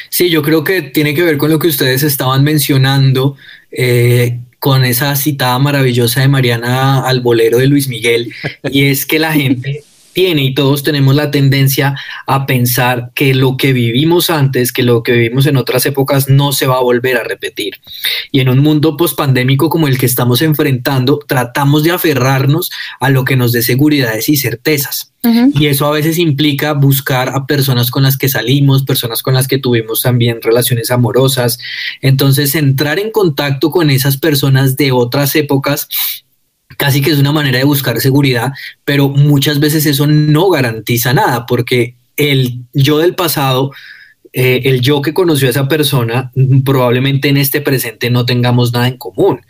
Sí, 0.10 0.30
yo 0.30 0.42
creo 0.42 0.64
que 0.64 0.82
tiene 0.82 1.14
que 1.14 1.24
ver 1.24 1.38
con 1.38 1.50
lo 1.50 1.60
que 1.60 1.68
ustedes 1.68 2.04
estaban 2.04 2.44
mencionando, 2.44 3.36
eh, 3.72 4.40
con 4.60 4.84
esa 4.84 5.16
citada 5.16 5.58
maravillosa 5.60 6.22
de 6.22 6.28
Mariana 6.28 7.02
al 7.08 7.22
bolero 7.22 7.58
de 7.58 7.68
Luis 7.68 7.88
Miguel, 7.88 8.34
y 8.72 8.86
es 8.86 9.06
que 9.06 9.20
la 9.20 9.32
gente 9.32 9.84
tiene 10.14 10.44
y 10.44 10.54
todos 10.54 10.84
tenemos 10.84 11.16
la 11.16 11.32
tendencia 11.32 11.96
a 12.26 12.46
pensar 12.46 13.12
que 13.16 13.34
lo 13.34 13.58
que 13.58 13.74
vivimos 13.74 14.30
antes, 14.30 14.72
que 14.74 14.84
lo 14.84 15.04
que 15.04 15.14
vivimos 15.14 15.46
en 15.46 15.58
otras 15.58 15.86
épocas 15.86 16.30
no 16.30 16.52
se 16.52 16.68
va 16.68 16.78
a 16.78 16.82
volver 16.82 17.18
a 17.18 17.24
repetir. 17.24 17.76
Y 18.32 18.42
en 18.42 18.50
un 18.50 18.60
mundo 18.60 18.98
pospandémico 18.98 19.70
como 19.70 19.88
el 19.88 19.98
que 19.98 20.06
estamos 20.06 20.42
enfrentando, 20.42 21.20
tratamos 21.26 21.84
de 21.84 21.92
aferrarnos 21.92 22.70
a 23.00 23.10
lo 23.10 23.24
que 23.24 23.36
nos 23.36 23.52
dé 23.52 23.62
seguridades 23.62 24.30
y 24.30 24.36
certezas. 24.36 25.09
Y 25.22 25.68
eso 25.68 25.86
a 25.86 25.92
veces 25.92 26.18
implica 26.18 26.74
buscar 26.74 27.30
a 27.30 27.46
personas 27.46 27.92
con 27.92 28.04
las 28.04 28.18
que 28.18 28.30
salimos, 28.30 28.84
personas 28.84 29.22
con 29.22 29.34
las 29.34 29.48
que 29.48 29.58
tuvimos 29.58 30.02
también 30.02 30.42
relaciones 30.42 30.92
amorosas. 30.92 31.60
Entonces, 32.02 32.56
entrar 32.56 33.00
en 33.00 33.12
contacto 33.12 33.70
con 33.70 33.90
esas 33.90 34.18
personas 34.18 34.78
de 34.78 34.92
otras 34.92 35.36
épocas 35.36 35.90
casi 36.78 37.02
que 37.02 37.12
es 37.12 37.18
una 37.18 37.34
manera 37.34 37.58
de 37.58 37.66
buscar 37.66 38.00
seguridad, 38.00 38.54
pero 38.86 39.10
muchas 39.10 39.60
veces 39.60 39.86
eso 39.86 40.08
no 40.08 40.50
garantiza 40.50 41.14
nada, 41.14 41.46
porque 41.46 41.96
el 42.16 42.60
yo 42.74 43.00
del 43.00 43.16
pasado, 43.16 43.72
eh, 44.34 44.62
el 44.66 44.82
yo 44.82 45.02
que 45.02 45.14
conoció 45.14 45.48
a 45.48 45.52
esa 45.52 45.68
persona, 45.68 46.32
mm, 46.36 46.62
probablemente 46.62 47.30
en 47.30 47.38
este 47.38 47.62
presente 47.62 48.10
no 48.10 48.26
tengamos 48.26 48.74
nada 48.74 48.88
en 48.88 48.98
común. 48.98 49.42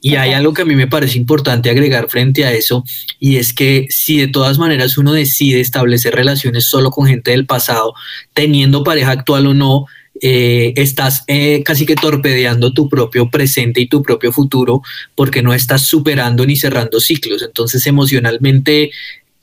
Y 0.00 0.16
hay 0.16 0.32
algo 0.32 0.54
que 0.54 0.62
a 0.62 0.64
mí 0.64 0.74
me 0.74 0.86
parece 0.86 1.18
importante 1.18 1.70
agregar 1.70 2.08
frente 2.08 2.44
a 2.44 2.52
eso, 2.52 2.84
y 3.18 3.36
es 3.36 3.52
que 3.52 3.86
si 3.90 4.18
de 4.18 4.28
todas 4.28 4.58
maneras 4.58 4.96
uno 4.98 5.12
decide 5.12 5.60
establecer 5.60 6.14
relaciones 6.14 6.64
solo 6.64 6.90
con 6.90 7.06
gente 7.06 7.32
del 7.32 7.46
pasado, 7.46 7.94
teniendo 8.34 8.84
pareja 8.84 9.12
actual 9.12 9.46
o 9.48 9.54
no, 9.54 9.86
eh, 10.20 10.74
estás 10.76 11.24
eh, 11.26 11.62
casi 11.64 11.86
que 11.86 11.94
torpedeando 11.94 12.72
tu 12.72 12.88
propio 12.88 13.30
presente 13.30 13.80
y 13.80 13.88
tu 13.88 14.02
propio 14.02 14.30
futuro 14.30 14.82
porque 15.14 15.42
no 15.42 15.54
estás 15.54 15.86
superando 15.86 16.46
ni 16.46 16.54
cerrando 16.56 17.00
ciclos. 17.00 17.42
Entonces 17.42 17.86
emocionalmente 17.86 18.92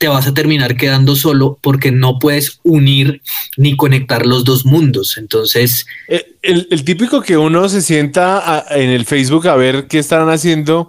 te 0.00 0.08
vas 0.08 0.26
a 0.26 0.32
terminar 0.32 0.76
quedando 0.78 1.14
solo 1.14 1.58
porque 1.60 1.92
no 1.92 2.18
puedes 2.18 2.58
unir 2.62 3.20
ni 3.58 3.76
conectar 3.76 4.24
los 4.24 4.44
dos 4.44 4.64
mundos. 4.64 5.18
Entonces, 5.18 5.84
Eh, 6.08 6.24
El, 6.40 6.66
el 6.70 6.84
típico 6.84 7.20
que 7.20 7.36
uno 7.36 7.68
se 7.68 7.82
sienta 7.82 8.38
a- 8.38 8.64
en 8.80 8.88
el 8.88 9.04
Facebook 9.04 9.46
a 9.46 9.56
ver 9.56 9.88
qué 9.88 9.98
estarán 9.98 10.30
haciendo 10.30 10.88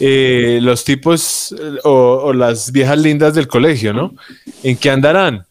eh, 0.00 0.58
los 0.60 0.84
tipos 0.84 1.52
eh, 1.58 1.78
o, 1.84 2.20
o 2.24 2.32
las 2.34 2.72
viejas 2.72 2.98
lindas 2.98 3.34
del 3.34 3.48
colegio, 3.48 3.94
¿no? 3.94 4.14
¿En 4.62 4.76
qué 4.76 4.90
andarán? 4.90 5.46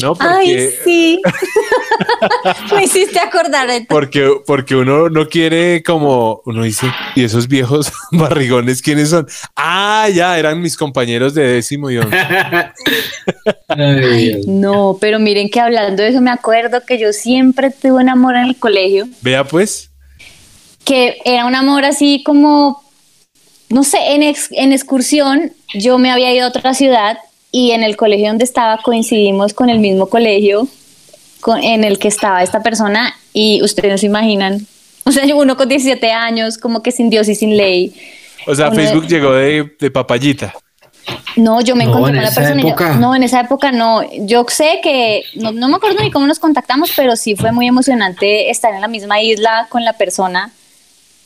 ¿No? 0.00 0.14
Ay, 0.20 0.46
Porque, 0.54 0.78
sí. 0.84 1.20
Me 2.74 2.84
hiciste 2.84 3.18
acordar 3.18 3.68
de 3.68 3.86
porque, 3.88 4.30
porque 4.46 4.74
uno 4.76 5.08
no 5.08 5.28
quiere 5.28 5.82
como, 5.82 6.42
uno 6.46 6.62
dice, 6.62 6.86
¿y 7.14 7.24
esos 7.24 7.48
viejos 7.48 7.92
barrigones 8.12 8.82
quiénes 8.82 9.10
son? 9.10 9.26
Ah, 9.56 10.08
ya, 10.12 10.38
eran 10.38 10.60
mis 10.60 10.76
compañeros 10.76 11.34
de 11.34 11.46
décimo 11.46 11.90
y 11.90 11.98
once. 11.98 12.16
No, 14.46 14.96
pero 15.00 15.18
miren 15.18 15.50
que 15.50 15.60
hablando 15.60 16.02
de 16.02 16.10
eso 16.10 16.20
me 16.20 16.30
acuerdo 16.30 16.82
que 16.86 16.98
yo 16.98 17.12
siempre 17.12 17.70
tuve 17.70 18.02
un 18.02 18.08
amor 18.08 18.36
en 18.36 18.44
el 18.46 18.56
colegio, 18.56 19.08
Vea 19.22 19.44
pues, 19.44 19.90
que 20.84 21.18
era 21.24 21.46
un 21.46 21.54
amor 21.54 21.84
así 21.84 22.22
como, 22.24 22.82
no 23.68 23.84
sé, 23.84 23.98
en, 24.14 24.22
ex- 24.22 24.50
en 24.52 24.72
excursión 24.72 25.52
yo 25.74 25.98
me 25.98 26.10
había 26.10 26.32
ido 26.34 26.46
a 26.46 26.48
otra 26.48 26.74
ciudad 26.74 27.18
y 27.50 27.72
en 27.72 27.82
el 27.82 27.96
colegio 27.96 28.28
donde 28.28 28.44
estaba 28.44 28.78
coincidimos 28.82 29.54
con 29.54 29.70
el 29.70 29.78
mismo 29.80 30.08
colegio 30.08 30.66
con- 31.40 31.62
en 31.62 31.84
el 31.84 31.98
que 31.98 32.08
estaba 32.08 32.42
esta 32.42 32.62
persona 32.62 33.14
y 33.32 33.62
ustedes 33.62 33.90
no 33.92 33.98
se 33.98 34.06
imaginan, 34.06 34.66
o 35.04 35.12
sea, 35.12 35.24
uno 35.34 35.56
con 35.56 35.68
17 35.68 36.10
años, 36.12 36.58
como 36.58 36.82
que 36.82 36.90
sin 36.92 37.10
Dios 37.10 37.28
y 37.28 37.34
sin 37.34 37.56
ley. 37.56 37.94
o 38.46 38.54
sea, 38.54 38.68
Uno 38.68 38.76
de- 38.76 38.82
Facebook 38.84 39.06
llegó 39.08 39.32
de, 39.32 39.72
de 39.78 39.90
papayita. 39.90 40.54
No, 41.36 41.60
yo 41.62 41.74
me 41.76 41.84
No, 41.84 41.90
encontré 41.90 42.10
en 42.10 42.16
con 42.16 42.24
la 42.24 42.34
persona. 42.34 42.60
y 42.60 42.64
yo- 42.64 42.68
época. 42.70 42.94
no, 42.96 43.14
en 43.14 43.22
esa 43.22 43.40
época 43.40 43.72
no. 43.72 44.02
Yo 44.26 44.44
sé 44.48 44.80
que 44.82 45.22
no, 45.36 45.52
no 45.52 45.68
me 45.68 45.76
acuerdo 45.76 46.02
ni 46.02 46.10
cómo 46.10 46.26
nos 46.26 46.38
contactamos, 46.38 46.90
pero 46.94 47.16
sí 47.16 47.34
fue 47.36 47.50
muy 47.52 47.66
emocionante 47.66 48.50
estar 48.50 48.74
en 48.74 48.80
la 48.82 48.88
misma 48.88 49.22
isla 49.22 49.68
con 49.70 49.84
la 49.84 49.94
persona. 49.94 50.50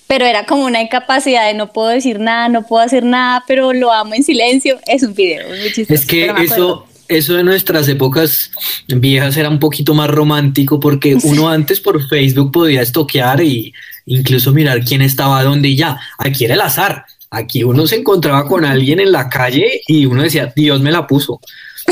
Pero 0.07 0.27
era 0.27 0.45
como 0.45 0.67
una 0.67 0.83
incapacidad 0.83 1.47
de 1.47 1.55
no 1.55 1.73
puedo 1.73 1.89
decir 1.89 2.21
nada, 2.21 2.49
no 2.49 2.63
puedo 2.67 2.85
hacer 2.85 3.03
nada, 3.03 3.43
pero 3.49 3.73
lo 3.73 3.91
amo 3.93 4.15
en 4.15 4.23
silencio. 4.23 4.79
Es 4.87 5.03
un 5.03 5.15
video, 5.15 5.53
es 5.53 5.61
muy 5.63 5.73
chistoso. 5.73 5.95
Es 5.95 6.07
que 6.07 6.31
eso, 6.45 6.87
eso 7.17 7.35
de 7.35 7.45
nuestras 7.45 7.89
épocas 7.89 8.51
viejas 8.89 9.37
era 9.37 9.49
un 9.49 9.59
poquito 9.59 9.95
más 9.95 10.09
romántico 10.11 10.81
porque 10.81 11.17
uno 11.23 11.49
antes 11.49 11.81
por 11.81 12.07
Facebook 12.09 12.53
podía 12.53 12.83
estoquear 12.83 13.41
y 13.43 13.73
incluso 14.07 14.53
mirar 14.53 14.85
quién 14.85 15.03
estaba 15.03 15.43
dónde 15.43 15.69
y 15.69 15.77
ya. 15.77 15.99
Aquí 16.19 16.45
era 16.45 16.55
el 16.55 16.61
azar. 16.61 17.05
Aquí 17.31 17.65
uno 17.65 17.87
se 17.87 17.97
encontraba 17.97 18.47
con 18.47 18.65
alguien 18.65 19.01
en 19.01 19.11
la 19.13 19.29
calle 19.29 19.81
y 19.87 20.05
uno 20.07 20.23
decía, 20.23 20.53
Dios 20.55 20.81
me 20.83 20.91
la 20.91 21.07
puso. 21.07 21.41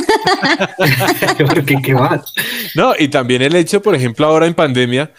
porque 1.47 1.77
qué 1.83 1.95
más. 1.95 2.33
No, 2.75 2.93
y 2.99 3.09
también 3.09 3.43
el 3.43 3.57
hecho, 3.57 3.83
por 3.83 3.95
ejemplo, 3.95 4.27
ahora 4.27 4.47
en 4.47 4.55
pandemia, 4.55 5.13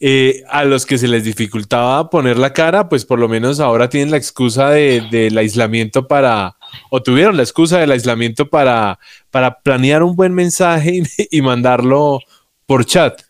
eh, 0.00 0.42
a 0.48 0.64
los 0.64 0.86
que 0.86 0.98
se 0.98 1.08
les 1.08 1.24
dificultaba 1.24 2.08
poner 2.10 2.38
la 2.38 2.52
cara, 2.52 2.88
pues 2.88 3.04
por 3.04 3.18
lo 3.18 3.28
menos 3.28 3.58
ahora 3.60 3.88
tienen 3.88 4.10
la 4.10 4.16
excusa 4.16 4.70
de- 4.70 5.02
del 5.10 5.36
aislamiento 5.36 6.06
para, 6.06 6.56
o 6.90 7.02
tuvieron 7.02 7.36
la 7.36 7.42
excusa 7.42 7.78
del 7.78 7.92
aislamiento 7.92 8.48
para, 8.48 8.98
para 9.30 9.60
planear 9.60 10.02
un 10.02 10.16
buen 10.16 10.34
mensaje 10.34 11.02
y, 11.30 11.38
y 11.38 11.42
mandarlo 11.42 12.20
por 12.66 12.84
chat, 12.84 13.22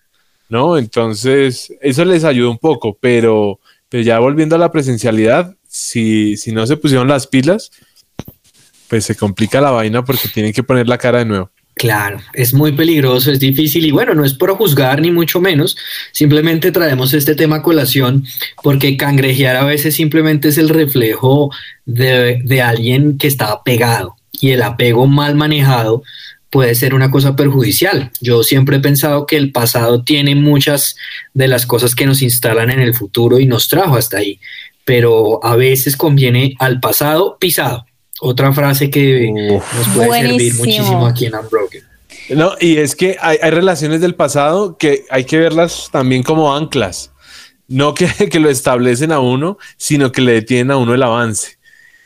¿no? 0.48 0.76
Entonces, 0.76 1.72
eso 1.80 2.04
les 2.04 2.24
ayuda 2.24 2.50
un 2.50 2.58
poco, 2.58 2.96
pero, 3.00 3.61
pero 3.88 4.02
ya 4.02 4.18
volviendo 4.18 4.56
a 4.56 4.58
la 4.58 4.72
presencialidad, 4.72 5.54
si, 5.68 6.37
si 6.37 6.52
no 6.52 6.66
se 6.66 6.76
pusieron 6.76 7.08
las 7.08 7.26
pilas, 7.26 7.70
pues 8.88 9.04
se 9.04 9.14
complica 9.14 9.61
la 9.61 9.70
vaina 9.70 10.04
porque 10.04 10.28
tienen 10.28 10.52
que 10.52 10.62
poner 10.62 10.88
la 10.88 10.98
cara 10.98 11.18
de 11.18 11.26
nuevo. 11.26 11.50
Claro, 11.78 12.20
es 12.34 12.52
muy 12.52 12.72
peligroso, 12.72 13.30
es 13.30 13.38
difícil 13.38 13.86
y 13.86 13.92
bueno, 13.92 14.12
no 14.12 14.24
es 14.24 14.34
por 14.34 14.50
juzgar 14.56 15.00
ni 15.00 15.12
mucho 15.12 15.40
menos, 15.40 15.76
simplemente 16.10 16.72
traemos 16.72 17.14
este 17.14 17.36
tema 17.36 17.56
a 17.56 17.62
colación 17.62 18.24
porque 18.64 18.96
cangrejear 18.96 19.54
a 19.54 19.64
veces 19.64 19.94
simplemente 19.94 20.48
es 20.48 20.58
el 20.58 20.70
reflejo 20.70 21.50
de, 21.86 22.40
de 22.44 22.62
alguien 22.62 23.16
que 23.16 23.28
está 23.28 23.52
apegado 23.52 24.16
y 24.40 24.50
el 24.50 24.62
apego 24.62 25.06
mal 25.06 25.36
manejado 25.36 26.02
puede 26.50 26.74
ser 26.74 26.94
una 26.94 27.10
cosa 27.12 27.36
perjudicial. 27.36 28.10
Yo 28.20 28.42
siempre 28.42 28.78
he 28.78 28.80
pensado 28.80 29.26
que 29.26 29.36
el 29.36 29.52
pasado 29.52 30.02
tiene 30.02 30.34
muchas 30.34 30.96
de 31.32 31.46
las 31.46 31.64
cosas 31.64 31.94
que 31.94 32.06
nos 32.06 32.22
instalan 32.22 32.70
en 32.70 32.80
el 32.80 32.94
futuro 32.94 33.38
y 33.38 33.46
nos 33.46 33.68
trajo 33.68 33.96
hasta 33.96 34.18
ahí, 34.18 34.40
pero 34.84 35.44
a 35.44 35.54
veces 35.54 35.96
conviene 35.96 36.56
al 36.58 36.80
pasado 36.80 37.36
pisado. 37.38 37.88
Otra 38.20 38.52
frase 38.52 38.90
que 38.90 39.31
nos 39.33 39.88
puede 39.94 40.28
servir 40.28 40.54
muchísimo 40.54 41.07
aquí 41.07 41.26
en 41.26 41.35
Unbroken. 41.35 41.83
No, 42.31 42.52
y 42.61 42.76
es 42.76 42.94
que 42.94 43.16
hay, 43.20 43.38
hay 43.40 43.50
relaciones 43.50 44.00
del 44.00 44.14
pasado 44.14 44.76
que 44.76 45.04
hay 45.11 45.24
que 45.24 45.38
verlas 45.38 45.88
también 45.92 46.22
como 46.22 46.54
anclas. 46.54 47.12
No 47.68 47.94
que, 47.94 48.07
que 48.31 48.40
lo 48.40 48.50
establecen 48.50 49.12
a 49.12 49.20
uno, 49.20 49.59
sino 49.76 50.11
que 50.12 50.22
le 50.22 50.33
detienen 50.33 50.72
a 50.72 50.76
uno 50.76 50.94
el 50.94 51.02
avance. 51.02 51.59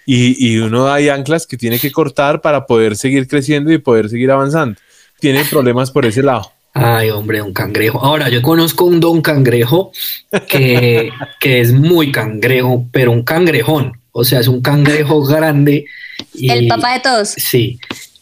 Y, 0.04 0.52
y 0.52 0.58
uno 0.58 0.92
hay 0.92 1.08
anclas 1.08 1.46
que 1.46 1.56
tiene 1.56 1.78
que 1.78 1.92
cortar 1.92 2.40
para 2.40 2.66
poder 2.66 2.96
seguir 2.96 3.28
creciendo 3.28 3.72
y 3.72 3.78
poder 3.78 4.08
seguir 4.08 4.30
avanzando. 4.30 4.78
Tiene 5.20 5.44
problemas 5.44 5.90
por 5.90 6.04
ese 6.04 6.22
lado. 6.22 6.52
Ay, 6.74 7.10
hombre, 7.10 7.42
un 7.42 7.52
cangrejo. 7.52 8.02
Ahora, 8.02 8.28
yo 8.28 8.42
conozco 8.42 8.86
un 8.86 8.98
don 8.98 9.20
cangrejo 9.20 9.92
que, 10.48 11.12
que 11.38 11.60
es 11.60 11.72
muy 11.72 12.10
cangrejo, 12.10 12.86
pero 12.90 13.12
un 13.12 13.22
cangrejón. 13.22 14.00
O 14.10 14.24
sea, 14.24 14.40
es 14.40 14.48
un 14.48 14.62
cangrejo 14.62 15.22
grande. 15.22 15.84
Y, 16.34 16.50
El 16.50 16.68
papá 16.68 16.94
de 16.94 17.00
todos. 17.00 17.28
Sí. 17.30 17.78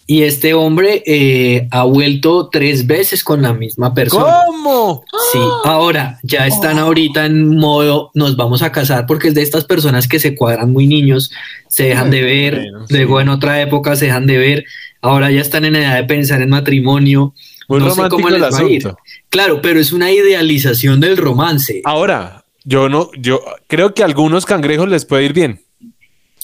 Y 0.06 0.24
este 0.24 0.54
hombre 0.54 1.04
eh, 1.06 1.68
ha 1.70 1.84
vuelto 1.84 2.48
tres 2.50 2.84
veces 2.84 3.22
con 3.22 3.42
la 3.42 3.52
misma 3.52 3.94
persona. 3.94 4.40
¿Cómo? 4.44 5.04
Sí, 5.32 5.38
ahora 5.64 6.18
ya 6.24 6.48
están 6.48 6.80
ahorita 6.80 7.26
en 7.26 7.56
modo 7.56 8.10
nos 8.14 8.34
vamos 8.34 8.62
a 8.62 8.72
casar 8.72 9.06
porque 9.06 9.28
es 9.28 9.34
de 9.34 9.42
estas 9.42 9.64
personas 9.66 10.08
que 10.08 10.18
se 10.18 10.34
cuadran 10.34 10.72
muy 10.72 10.88
niños, 10.88 11.30
se 11.68 11.84
dejan 11.84 12.10
de 12.10 12.22
ver, 12.22 12.54
Bueno, 12.56 12.86
luego 12.88 13.20
en 13.20 13.28
otra 13.28 13.62
época 13.62 13.94
se 13.94 14.06
dejan 14.06 14.26
de 14.26 14.38
ver, 14.38 14.64
ahora 15.00 15.30
ya 15.30 15.42
están 15.42 15.64
en 15.64 15.76
edad 15.76 15.94
de 15.94 16.04
pensar 16.04 16.42
en 16.42 16.50
matrimonio. 16.50 17.32
Muy 17.68 17.78
no 17.78 17.94
sé 17.94 18.08
cómo 18.08 18.28
les 18.30 18.38
el 18.38 18.42
va 18.42 18.46
a 18.48 18.62
ir. 18.64 18.78
asunto. 18.78 18.98
Claro, 19.28 19.62
pero 19.62 19.78
es 19.78 19.92
una 19.92 20.10
idealización 20.10 20.98
del 20.98 21.18
romance. 21.18 21.82
Ahora, 21.84 22.44
yo 22.64 22.88
no, 22.88 23.10
yo 23.16 23.40
creo 23.68 23.94
que 23.94 24.02
a 24.02 24.06
algunos 24.06 24.44
cangrejos 24.44 24.88
les 24.88 25.04
puede 25.04 25.26
ir 25.26 25.34
bien. 25.34 25.60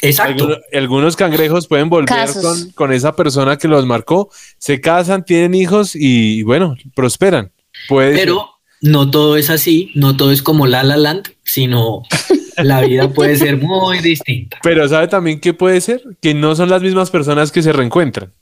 Exacto. 0.02 0.44
Algunos, 0.44 0.58
algunos 0.72 1.16
cangrejos 1.16 1.66
pueden 1.66 1.88
volver 1.88 2.28
con, 2.42 2.70
con 2.72 2.92
esa 2.92 3.16
persona 3.16 3.56
que 3.56 3.68
los 3.68 3.86
marcó, 3.86 4.30
se 4.58 4.80
casan, 4.80 5.24
tienen 5.24 5.54
hijos 5.54 5.92
y, 5.94 6.42
bueno, 6.42 6.76
prosperan. 6.94 7.52
Puede 7.88 8.14
ser. 8.14 8.20
Pero 8.26 8.50
no 8.82 9.10
todo 9.10 9.36
es 9.36 9.50
así, 9.50 9.90
no 9.94 10.16
todo 10.16 10.32
es 10.32 10.42
como 10.42 10.66
La 10.66 10.82
La 10.82 10.96
Land, 10.96 11.32
sino 11.44 12.02
la 12.56 12.82
vida 12.82 13.08
puede 13.08 13.36
ser 13.36 13.56
muy 13.56 14.00
distinta. 14.00 14.58
Pero 14.62 14.88
¿sabe 14.88 15.08
también 15.08 15.40
qué 15.40 15.54
puede 15.54 15.80
ser? 15.80 16.02
Que 16.20 16.34
no 16.34 16.54
son 16.54 16.68
las 16.68 16.82
mismas 16.82 17.10
personas 17.10 17.50
que 17.50 17.62
se 17.62 17.72
reencuentran. 17.72 18.32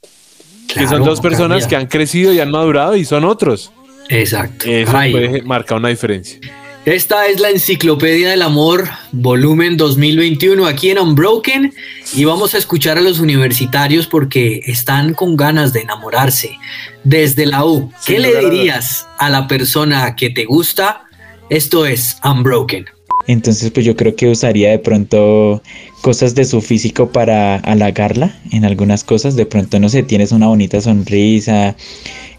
que 0.67 0.89
son 0.89 1.05
dos 1.05 1.21
personas 1.21 1.63
cambia. 1.63 1.69
que 1.69 1.77
han 1.77 1.87
crecido 1.87 2.33
y 2.33 2.41
han 2.41 2.51
madurado 2.51 2.97
y 2.97 3.05
son 3.05 3.25
otros. 3.25 3.73
Exacto. 4.09 4.67
Eso 4.69 4.97
Ay. 4.97 5.13
puede 5.13 5.43
marcar 5.43 5.79
una 5.79 5.89
diferencia. 5.89 6.41
Esta 6.87 7.29
es 7.29 7.41
la 7.41 7.49
Enciclopedia 7.49 8.29
del 8.29 8.43
Amor, 8.43 8.91
volumen 9.11 9.79
2021, 9.79 10.67
aquí 10.67 10.91
en 10.91 10.99
Unbroken. 10.99 11.73
Y 12.15 12.27
vamos 12.27 12.55
a 12.55 12.59
escuchar 12.59 12.99
a 12.99 13.01
los 13.01 13.21
universitarios 13.21 14.07
porque 14.07 14.61
están 14.67 15.15
con 15.15 15.35
ganas 15.35 15.73
de 15.73 15.81
enamorarse. 15.81 16.59
Desde 17.03 17.47
la 17.47 17.65
U, 17.65 17.91
¿qué 18.05 18.19
le 18.19 18.39
dirías 18.39 19.09
a 19.17 19.31
la 19.31 19.49
persona 19.49 20.15
que 20.15 20.29
te 20.29 20.45
gusta? 20.45 21.05
Esto 21.49 21.87
es 21.87 22.19
Unbroken. 22.23 22.85
Entonces, 23.27 23.71
pues 23.71 23.87
yo 23.87 23.97
creo 23.97 24.15
que 24.15 24.29
usaría 24.29 24.71
de 24.71 24.79
pronto 24.79 25.63
cosas 26.03 26.35
de 26.35 26.45
su 26.45 26.61
físico 26.61 27.11
para 27.11 27.57
halagarla 27.61 28.37
en 28.53 28.67
algunas 28.67 29.05
cosas. 29.05 29.37
De 29.37 29.47
pronto, 29.47 29.81
no 29.81 29.89
sé, 29.89 30.03
tienes 30.03 30.33
una 30.33 30.49
bonita 30.49 30.83
sonrisa, 30.83 31.77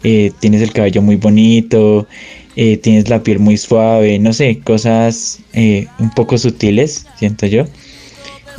eh, 0.04 0.30
tienes 0.38 0.62
el 0.62 0.72
cabello 0.72 1.02
muy 1.02 1.16
bonito, 1.16 2.06
eh, 2.56 2.78
tienes 2.78 3.10
la 3.10 3.22
piel 3.22 3.38
muy 3.38 3.58
suave, 3.58 4.18
no 4.18 4.32
sé, 4.32 4.60
cosas 4.60 5.40
eh, 5.52 5.86
un 5.98 6.10
poco 6.10 6.38
sutiles, 6.38 7.06
siento 7.18 7.46
yo, 7.46 7.64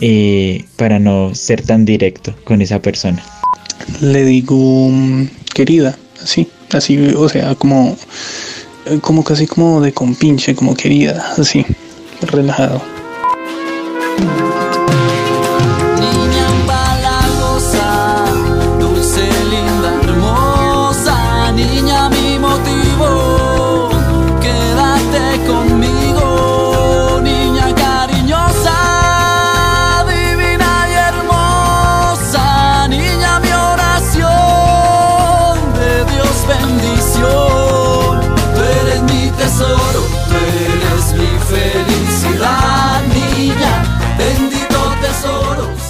eh, 0.02 0.66
para 0.76 1.00
no 1.00 1.34
ser 1.34 1.64
tan 1.64 1.84
directo 1.84 2.36
con 2.44 2.62
esa 2.62 2.80
persona. 2.80 3.24
Le 4.00 4.24
digo 4.24 4.90
mm, 4.92 5.28
querida, 5.54 5.98
así, 6.22 6.48
así, 6.72 6.98
o 7.16 7.28
sea, 7.28 7.56
como, 7.56 7.98
como 9.02 9.24
casi 9.24 9.48
como 9.48 9.82
de 9.82 9.92
compinche, 9.92 10.54
como 10.56 10.76
querida, 10.76 11.34
así, 11.38 11.66
relajado. 12.22 12.82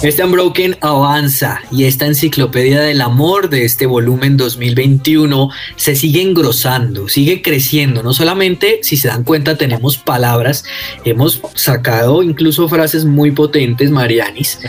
Este 0.00 0.22
Unbroken 0.22 0.76
avanza 0.80 1.60
y 1.72 1.84
esta 1.84 2.06
enciclopedia 2.06 2.80
del 2.80 3.00
amor 3.00 3.50
de 3.50 3.64
este 3.64 3.84
volumen 3.84 4.36
2021 4.36 5.50
se 5.74 5.96
sigue 5.96 6.22
engrosando, 6.22 7.08
sigue 7.08 7.42
creciendo. 7.42 8.04
No 8.04 8.14
solamente, 8.14 8.78
si 8.82 8.96
se 8.96 9.08
dan 9.08 9.24
cuenta, 9.24 9.56
tenemos 9.56 9.98
palabras, 9.98 10.64
hemos 11.04 11.42
sacado 11.54 12.22
incluso 12.22 12.68
frases 12.68 13.04
muy 13.04 13.32
potentes, 13.32 13.90
Marianis. 13.90 14.60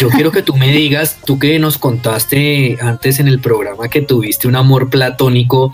Yo 0.00 0.08
quiero 0.08 0.32
que 0.32 0.42
tú 0.42 0.56
me 0.56 0.72
digas, 0.72 1.18
tú 1.24 1.38
que 1.38 1.60
nos 1.60 1.78
contaste 1.78 2.78
antes 2.80 3.20
en 3.20 3.28
el 3.28 3.38
programa 3.38 3.88
que 3.88 4.02
tuviste 4.02 4.48
un 4.48 4.56
amor 4.56 4.90
platónico 4.90 5.72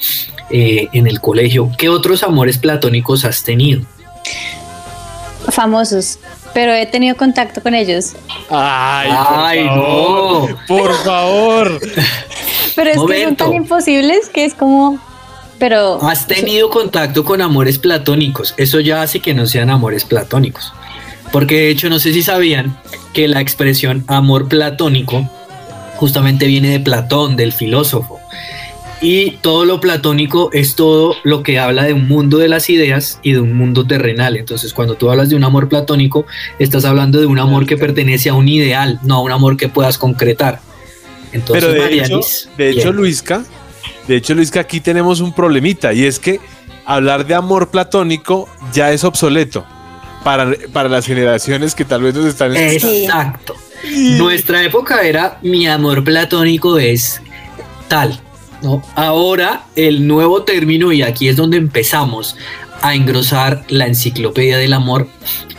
eh, 0.51 0.89
en 0.93 1.07
el 1.07 1.23
colegio, 1.23 1.71
¿qué 1.79 1.89
otros 1.89 2.23
amores 2.23 2.59
platónicos 2.59 3.25
has 3.25 3.45
tenido? 3.45 3.81
Famosos, 5.49 6.19
pero 6.55 6.73
he 6.73 6.87
tenido 6.87 7.17
contacto 7.17 7.61
con 7.61 7.75
ellos. 7.75 8.15
Ay, 8.49 9.11
Ay, 9.13 9.65
no. 9.67 10.47
Por 10.67 10.95
favor. 11.05 11.81
Pero 12.77 12.91
es 12.91 12.99
que 13.07 13.25
son 13.25 13.37
tan 13.37 13.53
imposibles 13.53 14.31
que 14.31 14.45
es 14.45 14.55
como. 14.55 14.99
Pero. 15.59 16.03
Has 16.03 16.27
tenido 16.27 16.71
contacto 16.71 17.25
con 17.25 17.43
amores 17.43 17.79
platónicos. 17.79 18.55
Eso 18.57 18.81
ya 18.81 19.03
hace 19.03 19.21
que 19.21 19.35
no 19.35 19.47
sean 19.47 19.69
amores 19.69 20.05
platónicos. 20.05 20.73
Porque 21.33 21.57
de 21.57 21.71
hecho 21.71 21.91
no 21.91 21.99
sé 21.99 22.13
si 22.13 22.23
sabían 22.23 22.79
que 23.13 23.27
la 23.27 23.41
expresión 23.41 24.05
amor 24.07 24.49
platónico 24.49 25.29
justamente 25.97 26.47
viene 26.47 26.69
de 26.69 26.81
Platón, 26.81 27.37
del 27.37 27.53
filósofo. 27.53 28.21
Y 29.01 29.33
todo 29.43 29.65
lo 29.65 29.81
platónico 29.81 30.51
es 30.53 30.77
todo 30.77 31.17
lo 31.25 31.43
que 31.43 31.59
habla 31.59 31.85
de 31.85 31.93
un 31.93 32.09
mundo 32.09 32.39
de 32.39 32.49
las 32.49 32.71
ideas 32.71 33.19
y 33.23 33.33
de 33.33 33.41
un 33.41 33.53
mundo 33.55 33.87
terrenal. 33.87 34.37
Entonces, 34.37 34.73
cuando 34.73 34.95
tú 34.95 35.11
hablas 35.11 35.29
de 35.29 35.37
un 35.37 35.45
amor 35.45 35.69
platónico, 35.69 36.27
estás 36.59 36.85
hablando 36.85 37.21
de 37.21 37.27
un 37.27 37.39
amor 37.39 37.67
que 37.67 37.77
pertenece 37.77 38.31
a 38.31 38.35
un 38.35 38.49
ideal, 38.49 38.99
no 39.03 39.17
a 39.17 39.23
un 39.23 39.33
amor 39.33 39.57
que 39.57 39.69
puedas 39.69 39.99
concretar. 39.99 40.61
Entonces, 41.33 41.65
Pero 41.65 41.73
de 41.75 41.99
hecho, 41.99 42.21
de 42.57 42.71
hecho. 42.71 42.93
Luisca, 42.93 43.45
de 44.07 44.17
hecho, 44.17 44.35
Luisca, 44.35 44.61
aquí 44.61 44.81
tenemos 44.81 45.21
un 45.21 45.35
problemita 45.35 45.93
y 45.93 46.05
es 46.05 46.19
que 46.19 46.41
hablar 46.85 47.27
de 47.27 47.35
amor 47.35 47.71
platónico 47.71 48.49
ya 48.73 48.93
es 48.93 49.05
obsoleto 49.05 49.67
para, 50.23 50.53
para 50.73 50.89
las 50.89 51.07
generaciones 51.07 51.75
que 51.75 51.85
tal 51.85 52.03
vez 52.03 52.15
nos 52.15 52.27
están 52.27 52.55
escuchando. 52.55 52.99
Exacto. 52.99 53.55
Nuestra 54.17 54.63
época 54.63 55.03
era 55.03 55.39
mi 55.43 55.67
amor 55.67 56.05
platónico 56.05 56.79
es 56.79 57.21
tal. 57.89 58.19
¿No? 58.63 58.83
Ahora 58.95 59.67
el 59.77 60.07
nuevo 60.07 60.43
término, 60.43 60.93
y 60.93 61.03
aquí 61.03 61.29
es 61.29 61.37
donde 61.37 61.57
empezamos 61.57 62.37
a 62.83 62.95
engrosar 62.95 63.65
la 63.69 63.87
enciclopedia 63.87 64.59
del 64.59 64.73
amor, 64.73 65.09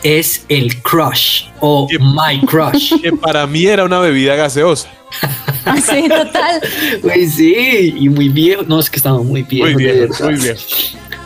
es 0.02 0.44
el 0.48 0.80
crush 0.82 1.46
o 1.60 1.88
my 1.90 2.40
crush. 2.46 3.00
Que 3.00 3.12
para 3.12 3.46
mí 3.46 3.66
era 3.66 3.84
una 3.84 3.98
bebida 3.98 4.36
gaseosa. 4.36 4.88
Así, 5.64 6.08
total. 6.08 6.60
Pues 7.02 7.34
sí, 7.34 7.94
y 7.98 8.08
muy 8.08 8.28
viejo. 8.28 8.62
No, 8.62 8.78
es 8.78 8.88
que 8.90 8.96
estamos 8.96 9.24
muy 9.24 9.42
viejos. 9.42 9.72
Muy 9.72 9.84
bien, 9.84 10.08
muy 10.20 10.34
bien. 10.34 10.56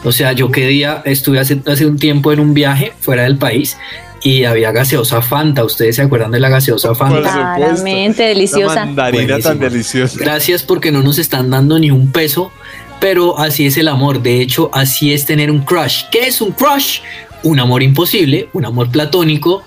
O 0.02 0.12
sea, 0.12 0.32
yo 0.32 0.50
qué 0.50 0.66
día 0.66 1.02
estuve 1.04 1.38
hace, 1.38 1.60
hace 1.66 1.84
un 1.84 1.98
tiempo 1.98 2.32
en 2.32 2.40
un 2.40 2.54
viaje 2.54 2.92
fuera 3.00 3.24
del 3.24 3.36
país 3.36 3.76
y 4.22 4.44
había 4.44 4.72
gaseosa 4.72 5.22
Fanta. 5.22 5.64
¿Ustedes 5.64 5.96
se 5.96 6.02
acuerdan 6.02 6.30
de 6.30 6.40
la 6.40 6.48
gaseosa 6.48 6.94
Fanta? 6.94 7.22
Claramente, 7.56 8.24
deliciosa. 8.24 8.86
mandarina 8.86 9.38
tan 9.38 9.58
Buenísima. 9.58 9.70
deliciosa. 9.70 10.18
Gracias 10.18 10.62
porque 10.62 10.92
no 10.92 11.02
nos 11.02 11.18
están 11.18 11.50
dando 11.50 11.78
ni 11.78 11.90
un 11.90 12.12
peso, 12.12 12.52
pero 13.00 13.38
así 13.38 13.66
es 13.66 13.76
el 13.76 13.88
amor. 13.88 14.22
De 14.22 14.40
hecho, 14.40 14.70
así 14.72 15.12
es 15.12 15.24
tener 15.24 15.50
un 15.50 15.60
crush. 15.60 16.04
¿Qué 16.10 16.26
es 16.26 16.40
un 16.40 16.52
crush? 16.52 17.00
Un 17.42 17.58
amor 17.58 17.82
imposible, 17.82 18.50
un 18.52 18.66
amor 18.66 18.90
platónico, 18.90 19.62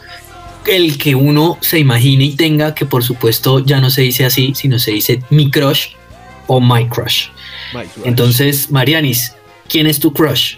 el 0.67 0.97
que 0.97 1.15
uno 1.15 1.57
se 1.61 1.79
imagine 1.79 2.23
y 2.25 2.35
tenga, 2.35 2.75
que 2.75 2.85
por 2.85 3.03
supuesto 3.03 3.59
ya 3.59 3.79
no 3.81 3.89
se 3.89 4.03
dice 4.03 4.25
así, 4.25 4.53
sino 4.55 4.77
se 4.77 4.91
dice 4.91 5.23
mi 5.31 5.49
crush 5.49 5.87
o 6.47 6.61
my 6.61 6.87
crush. 6.87 7.29
Entonces, 8.03 8.69
Marianis, 8.69 9.33
¿quién 9.67 9.87
es 9.87 9.99
tu 9.99 10.13
crush? 10.13 10.57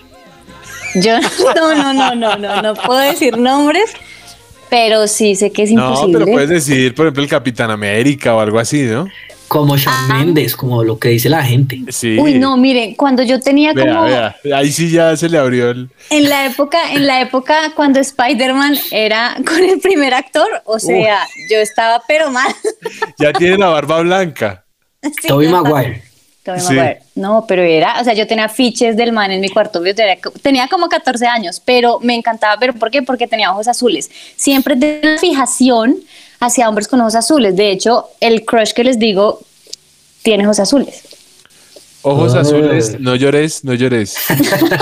Yo 0.95 1.19
no, 1.55 1.75
no, 1.75 1.93
no, 1.93 2.15
no, 2.15 2.35
no, 2.37 2.61
no 2.61 2.73
puedo 2.75 2.99
decir 2.99 3.37
nombres, 3.37 3.91
pero 4.69 5.07
sí 5.07 5.35
sé 5.35 5.51
que 5.51 5.63
es 5.63 5.71
No, 5.71 5.89
imposible. 5.89 6.19
pero 6.25 6.31
puedes 6.31 6.49
decir, 6.49 6.95
por 6.95 7.05
ejemplo, 7.05 7.23
el 7.23 7.29
Capitán 7.29 7.71
América 7.71 8.35
o 8.35 8.39
algo 8.39 8.59
así, 8.59 8.83
¿no? 8.83 9.07
Como 9.47 9.77
Shawn 9.77 10.07
Mendes, 10.07 10.55
como 10.55 10.83
lo 10.83 10.97
que 10.97 11.09
dice 11.09 11.29
la 11.29 11.43
gente. 11.43 11.79
Sí. 11.89 12.17
Ah. 12.19 12.23
Uy, 12.23 12.39
no, 12.39 12.57
miren, 12.57 12.95
cuando 12.95 13.21
yo 13.21 13.39
tenía 13.39 13.73
Vea, 13.73 13.85
como 13.85 14.05
vea. 14.05 14.35
Ahí 14.55 14.71
sí 14.71 14.89
ya 14.89 15.15
se 15.15 15.29
le 15.29 15.37
abrió 15.37 15.69
el. 15.69 15.89
en 16.09 16.29
la 16.29 16.47
época, 16.47 16.91
en 16.91 17.05
la 17.05 17.21
época 17.21 17.71
cuando 17.75 17.99
Spider-Man 17.99 18.75
era 18.89 19.37
con 19.45 19.63
el 19.63 19.79
primer 19.79 20.15
actor, 20.15 20.47
o 20.65 20.79
sea, 20.79 21.27
yo 21.51 21.59
estaba 21.59 22.01
pero 22.07 22.31
mal. 22.31 22.51
Ya 23.19 23.31
tiene 23.33 23.57
la 23.59 23.67
barba 23.67 23.99
blanca. 24.01 24.63
Sí, 25.03 25.11
estaba- 25.27 25.43
Maguire. 25.61 26.01
Sí. 26.57 26.75
No, 27.15 27.45
pero 27.47 27.63
era, 27.63 27.99
o 27.99 28.03
sea, 28.03 28.13
yo 28.13 28.27
tenía 28.27 28.47
fiches 28.49 28.95
del 28.95 29.11
man 29.11 29.31
en 29.31 29.41
mi 29.41 29.49
cuarto, 29.49 29.83
yo 29.85 29.95
tenía, 29.95 30.17
tenía 30.41 30.67
como 30.67 30.87
14 30.87 31.25
años, 31.25 31.61
pero 31.63 31.99
me 32.01 32.13
encantaba, 32.15 32.57
pero 32.59 32.73
¿por 32.73 32.91
qué? 32.91 33.01
Porque 33.01 33.27
tenía 33.27 33.51
ojos 33.51 33.67
azules. 33.67 34.11
Siempre 34.35 34.75
tenía 34.75 34.99
una 35.11 35.17
fijación 35.19 35.97
hacia 36.39 36.69
hombres 36.69 36.87
con 36.87 37.01
ojos 37.01 37.15
azules. 37.15 37.55
De 37.55 37.71
hecho, 37.71 38.09
el 38.19 38.45
crush 38.45 38.73
que 38.73 38.83
les 38.83 38.99
digo 38.99 39.41
tiene 40.21 40.45
ojos 40.45 40.59
azules. 40.59 41.01
Ojos 42.03 42.35
Ah. 42.35 42.41
azules, 42.41 42.99
no 42.99 43.15
llores, 43.15 43.63
no 43.63 43.73
llores. 43.73 44.15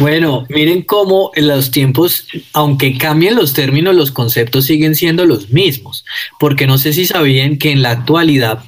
Bueno, 0.00 0.44
miren 0.48 0.82
cómo 0.82 1.30
en 1.34 1.46
los 1.46 1.70
tiempos, 1.70 2.26
aunque 2.52 2.96
cambien 2.98 3.36
los 3.36 3.52
términos, 3.52 3.94
los 3.94 4.10
conceptos 4.10 4.64
siguen 4.64 4.94
siendo 4.96 5.24
los 5.26 5.50
mismos. 5.50 6.04
Porque 6.40 6.66
no 6.66 6.78
sé 6.78 6.92
si 6.92 7.06
sabían 7.06 7.58
que 7.58 7.70
en 7.70 7.82
la 7.82 7.90
actualidad 7.90 8.60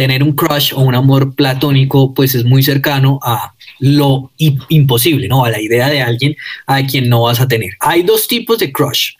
tener 0.00 0.22
un 0.22 0.32
crush 0.32 0.72
o 0.74 0.80
un 0.80 0.94
amor 0.94 1.34
platónico, 1.34 2.14
pues 2.14 2.34
es 2.34 2.46
muy 2.46 2.62
cercano 2.62 3.20
a 3.22 3.52
lo 3.80 4.32
imposible, 4.38 5.28
¿no? 5.28 5.44
A 5.44 5.50
la 5.50 5.60
idea 5.60 5.90
de 5.90 6.00
alguien 6.00 6.36
a 6.66 6.82
quien 6.86 7.10
no 7.10 7.20
vas 7.24 7.38
a 7.38 7.46
tener. 7.46 7.72
Hay 7.80 8.02
dos 8.02 8.26
tipos 8.26 8.58
de 8.58 8.72
crush. 8.72 9.10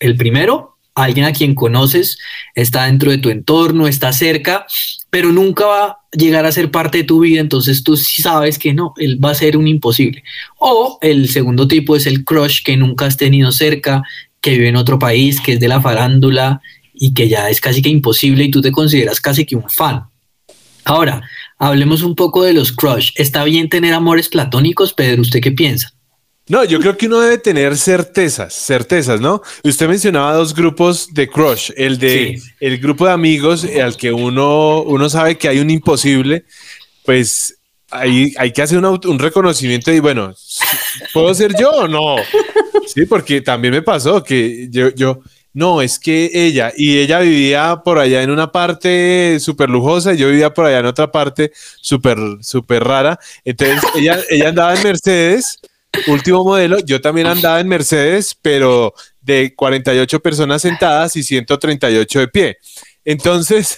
El 0.00 0.16
primero, 0.16 0.76
alguien 0.96 1.24
a 1.24 1.32
quien 1.32 1.54
conoces, 1.54 2.18
está 2.56 2.86
dentro 2.86 3.12
de 3.12 3.18
tu 3.18 3.30
entorno, 3.30 3.86
está 3.86 4.12
cerca, 4.12 4.66
pero 5.08 5.30
nunca 5.30 5.66
va 5.66 5.84
a 5.84 5.98
llegar 6.10 6.44
a 6.46 6.50
ser 6.50 6.72
parte 6.72 6.98
de 6.98 7.04
tu 7.04 7.20
vida, 7.20 7.40
entonces 7.40 7.84
tú 7.84 7.96
sí 7.96 8.20
sabes 8.20 8.58
que 8.58 8.74
no, 8.74 8.92
él 8.96 9.24
va 9.24 9.30
a 9.30 9.36
ser 9.36 9.56
un 9.56 9.68
imposible. 9.68 10.24
O 10.58 10.98
el 11.00 11.28
segundo 11.28 11.68
tipo 11.68 11.94
es 11.94 12.06
el 12.06 12.24
crush 12.24 12.64
que 12.64 12.76
nunca 12.76 13.06
has 13.06 13.16
tenido 13.16 13.52
cerca, 13.52 14.02
que 14.40 14.50
vive 14.50 14.66
en 14.66 14.74
otro 14.74 14.98
país, 14.98 15.40
que 15.40 15.52
es 15.52 15.60
de 15.60 15.68
la 15.68 15.80
farándula 15.80 16.60
y 16.92 17.14
que 17.14 17.28
ya 17.28 17.50
es 17.50 17.60
casi 17.60 17.82
que 17.82 17.88
imposible 17.88 18.42
y 18.42 18.50
tú 18.50 18.60
te 18.60 18.72
consideras 18.72 19.20
casi 19.20 19.44
que 19.44 19.54
un 19.54 19.70
fan. 19.70 20.02
Ahora, 20.84 21.22
hablemos 21.58 22.02
un 22.02 22.14
poco 22.14 22.42
de 22.44 22.52
los 22.52 22.72
crush. 22.72 23.10
¿Está 23.16 23.44
bien 23.44 23.68
tener 23.68 23.94
amores 23.94 24.28
platónicos, 24.28 24.92
Pedro? 24.92 25.22
¿Usted 25.22 25.40
qué 25.40 25.52
piensa? 25.52 25.92
No, 26.46 26.62
yo 26.62 26.78
creo 26.78 26.94
que 26.98 27.06
uno 27.06 27.20
debe 27.20 27.38
tener 27.38 27.74
certezas, 27.78 28.52
certezas, 28.52 29.18
¿no? 29.18 29.40
Usted 29.62 29.88
mencionaba 29.88 30.34
dos 30.34 30.54
grupos 30.54 31.08
de 31.14 31.26
crush, 31.30 31.70
el 31.74 31.96
de 31.98 32.38
el 32.60 32.78
grupo 32.78 33.06
de 33.06 33.12
amigos 33.12 33.64
al 33.82 33.96
que 33.96 34.12
uno, 34.12 34.82
uno 34.82 35.08
sabe 35.08 35.38
que 35.38 35.48
hay 35.48 35.58
un 35.60 35.70
imposible, 35.70 36.44
pues 37.06 37.56
hay, 37.90 38.34
hay 38.36 38.52
que 38.52 38.60
hacer 38.60 38.76
un, 38.76 38.84
auto- 38.84 39.08
un 39.10 39.18
reconocimiento 39.18 39.90
y 39.90 40.00
bueno, 40.00 40.34
¿puedo 41.14 41.32
ser 41.34 41.54
yo 41.58 41.70
o 41.70 41.88
no? 41.88 42.16
Sí, 42.86 43.06
porque 43.06 43.40
también 43.40 43.72
me 43.72 43.80
pasó 43.80 44.22
que 44.22 44.68
yo, 44.70 44.90
yo, 44.94 45.20
no, 45.54 45.80
es 45.80 45.98
que 45.98 46.30
ella, 46.34 46.72
y 46.76 46.98
ella 46.98 47.20
vivía 47.20 47.80
por 47.84 47.98
allá 47.98 48.22
en 48.22 48.30
una 48.30 48.50
parte 48.52 49.38
súper 49.40 49.70
lujosa 49.70 50.12
y 50.12 50.16
yo 50.18 50.28
vivía 50.28 50.52
por 50.52 50.66
allá 50.66 50.80
en 50.80 50.86
otra 50.86 51.10
parte 51.12 51.52
súper, 51.80 52.18
súper 52.42 52.84
rara. 52.84 53.18
Entonces 53.44 53.80
ella, 53.96 54.18
ella 54.30 54.48
andaba 54.50 54.74
en 54.74 54.82
Mercedes, 54.82 55.60
último 56.08 56.42
modelo, 56.44 56.78
yo 56.80 57.00
también 57.00 57.28
andaba 57.28 57.60
en 57.60 57.68
Mercedes, 57.68 58.36
pero 58.42 58.92
de 59.20 59.54
48 59.54 60.20
personas 60.20 60.60
sentadas 60.60 61.14
y 61.16 61.22
138 61.22 62.18
de 62.18 62.28
pie. 62.28 62.56
Entonces, 63.04 63.76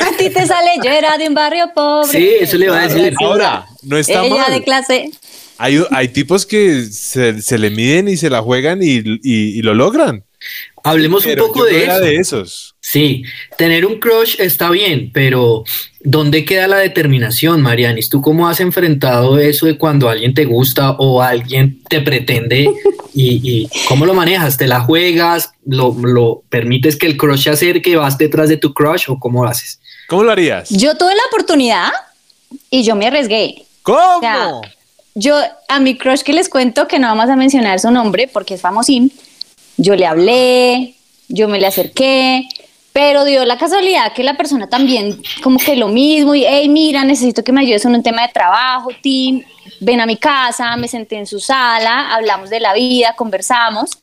A 0.00 0.16
ti 0.16 0.28
te 0.30 0.46
sale, 0.46 0.70
yo 0.84 0.90
era 0.90 1.16
de 1.18 1.28
un 1.28 1.34
barrio 1.34 1.70
pobre. 1.74 2.08
Sí, 2.10 2.30
eso 2.40 2.56
le 2.58 2.66
iba 2.66 2.78
a 2.80 2.88
decir. 2.88 3.14
ahora, 3.20 3.64
no 3.82 3.96
está 3.96 4.24
Ella 4.24 4.36
mal. 4.36 4.52
de 4.52 4.62
clase. 4.64 5.10
Hay, 5.58 5.80
hay 5.92 6.08
tipos 6.08 6.46
que 6.46 6.84
se, 6.86 7.40
se 7.42 7.58
le 7.58 7.70
miden 7.70 8.08
y 8.08 8.16
se 8.16 8.28
la 8.30 8.42
juegan 8.42 8.82
y, 8.82 8.96
y- 8.98 9.20
y 9.58 9.62
lo 9.62 9.74
logran. 9.74 10.24
Hablemos 10.84 11.24
Pero 11.24 11.44
un 11.44 11.52
poco 11.52 11.60
yo 11.60 11.66
de 11.66 11.72
no 11.72 11.78
era 11.78 11.94
eso. 11.96 12.04
de 12.04 12.16
esos. 12.16 12.74
Sí, 12.80 13.22
tener 13.56 13.86
un 13.86 14.00
crush 14.00 14.36
está 14.40 14.68
bien, 14.70 15.10
pero 15.14 15.64
¿dónde 16.00 16.44
queda 16.44 16.66
la 16.66 16.78
determinación, 16.78 17.62
Marianis? 17.62 18.08
¿Tú 18.08 18.20
cómo 18.20 18.48
has 18.48 18.58
enfrentado 18.60 19.38
eso 19.38 19.66
de 19.66 19.78
cuando 19.78 20.08
alguien 20.08 20.34
te 20.34 20.44
gusta 20.44 20.90
o 20.92 21.22
alguien 21.22 21.80
te 21.88 22.00
pretende 22.00 22.68
y, 23.14 23.40
y 23.48 23.68
cómo 23.88 24.04
lo 24.06 24.14
manejas? 24.14 24.56
¿Te 24.56 24.66
la 24.66 24.80
juegas? 24.80 25.52
¿Lo, 25.64 25.94
lo 25.94 26.42
permites 26.48 26.96
que 26.96 27.06
el 27.06 27.16
crush 27.16 27.44
se 27.44 27.50
acerque? 27.50 27.94
¿Vas 27.96 28.18
detrás 28.18 28.48
de 28.48 28.56
tu 28.56 28.74
crush 28.74 29.04
o 29.08 29.18
cómo 29.20 29.44
lo 29.44 29.50
haces? 29.50 29.78
¿Cómo 30.08 30.24
lo 30.24 30.32
harías? 30.32 30.68
Yo 30.70 30.96
tuve 30.96 31.14
la 31.14 31.22
oportunidad 31.30 31.90
y 32.70 32.82
yo 32.82 32.96
me 32.96 33.06
arriesgué. 33.06 33.64
¿Cómo? 33.82 34.16
O 34.16 34.20
sea, 34.20 34.50
yo 35.14 35.36
a 35.68 35.78
mi 35.80 35.96
crush 35.96 36.22
que 36.22 36.32
les 36.32 36.48
cuento 36.48 36.88
que 36.88 36.98
no 36.98 37.06
vamos 37.06 37.30
a 37.30 37.36
mencionar 37.36 37.78
su 37.78 37.90
nombre 37.90 38.28
porque 38.32 38.54
es 38.54 38.60
famosín, 38.60 39.12
yo 39.76 39.96
le 39.96 40.06
hablé, 40.06 40.94
yo 41.28 41.48
me 41.48 41.58
le 41.58 41.66
acerqué, 41.66 42.48
pero 42.92 43.24
dio 43.24 43.44
la 43.44 43.58
casualidad 43.58 44.12
que 44.12 44.22
la 44.22 44.36
persona 44.36 44.68
también 44.68 45.20
como 45.42 45.58
que 45.58 45.76
lo 45.76 45.88
mismo 45.88 46.34
y 46.34 46.44
hey 46.44 46.68
mira 46.68 47.04
necesito 47.04 47.42
que 47.42 47.52
me 47.52 47.62
ayudes 47.62 47.84
en 47.84 47.94
un 47.94 48.02
tema 48.02 48.22
de 48.26 48.32
trabajo, 48.32 48.90
Tim, 49.02 49.42
ven 49.80 50.00
a 50.00 50.06
mi 50.06 50.16
casa, 50.16 50.76
me 50.76 50.88
senté 50.88 51.16
en 51.16 51.26
su 51.26 51.40
sala, 51.40 52.14
hablamos 52.14 52.50
de 52.50 52.60
la 52.60 52.74
vida, 52.74 53.14
conversamos 53.16 53.98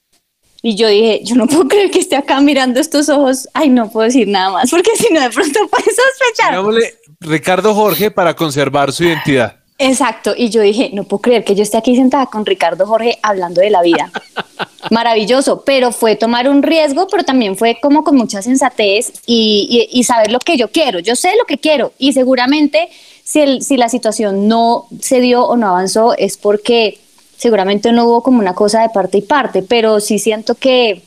y 0.62 0.75
yo 0.75 0.88
dije 0.88 1.21
yo 1.23 1.36
no 1.36 1.47
puedo 1.47 1.67
creer 1.67 1.91
que 1.91 1.99
esté 1.99 2.15
acá 2.15 2.41
mirando 2.41 2.79
estos 2.79 3.10
ojos, 3.10 3.47
ay 3.53 3.69
no 3.69 3.89
puedo 3.89 4.05
decir 4.05 4.27
nada 4.27 4.49
más 4.49 4.69
porque 4.71 4.95
si 4.95 5.13
no 5.13 5.21
de 5.21 5.29
pronto 5.29 5.60
puede 5.71 5.86
sospechar. 5.86 6.93
Ricardo 7.21 7.75
Jorge 7.75 8.12
para 8.12 8.36
conservar 8.36 8.91
su 8.91 9.03
identidad. 9.03 9.59
Exacto, 9.81 10.33
y 10.35 10.49
yo 10.49 10.61
dije, 10.61 10.89
no 10.93 11.05
puedo 11.05 11.21
creer 11.21 11.45
que 11.45 11.55
yo 11.55 11.63
esté 11.63 11.77
aquí 11.77 11.95
sentada 11.95 12.25
con 12.25 12.45
Ricardo 12.45 12.85
Jorge 12.85 13.17
hablando 13.23 13.61
de 13.61 13.69
la 13.69 13.81
vida. 13.81 14.11
Maravilloso, 14.91 15.63
pero 15.65 15.93
fue 15.93 16.17
tomar 16.17 16.49
un 16.49 16.63
riesgo, 16.63 17.07
pero 17.07 17.23
también 17.23 17.55
fue 17.55 17.79
como 17.81 18.03
con 18.03 18.17
mucha 18.17 18.41
sensatez 18.41 19.13
y, 19.25 19.87
y- 19.93 19.99
y 19.99 20.03
saber 20.03 20.31
lo 20.31 20.39
que 20.39 20.57
yo 20.57 20.69
quiero. 20.69 20.99
Yo 20.99 21.15
sé 21.15 21.31
lo 21.37 21.45
que 21.45 21.57
quiero 21.59 21.93
y 21.97 22.11
seguramente 22.11 22.89
si, 23.23 23.39
el- 23.39 23.61
si 23.61 23.77
la 23.77 23.87
situación 23.87 24.49
no 24.49 24.87
se 24.99 25.21
dio 25.21 25.45
o 25.45 25.55
no 25.55 25.69
avanzó 25.69 26.13
es 26.17 26.35
porque 26.37 26.97
seguramente 27.37 27.93
no 27.93 28.03
hubo 28.05 28.21
como 28.21 28.39
una 28.39 28.55
cosa 28.55 28.81
de 28.81 28.89
parte 28.89 29.19
y 29.19 29.21
parte, 29.21 29.63
pero 29.63 30.01
sí 30.01 30.19
siento 30.19 30.55
que 30.55 31.03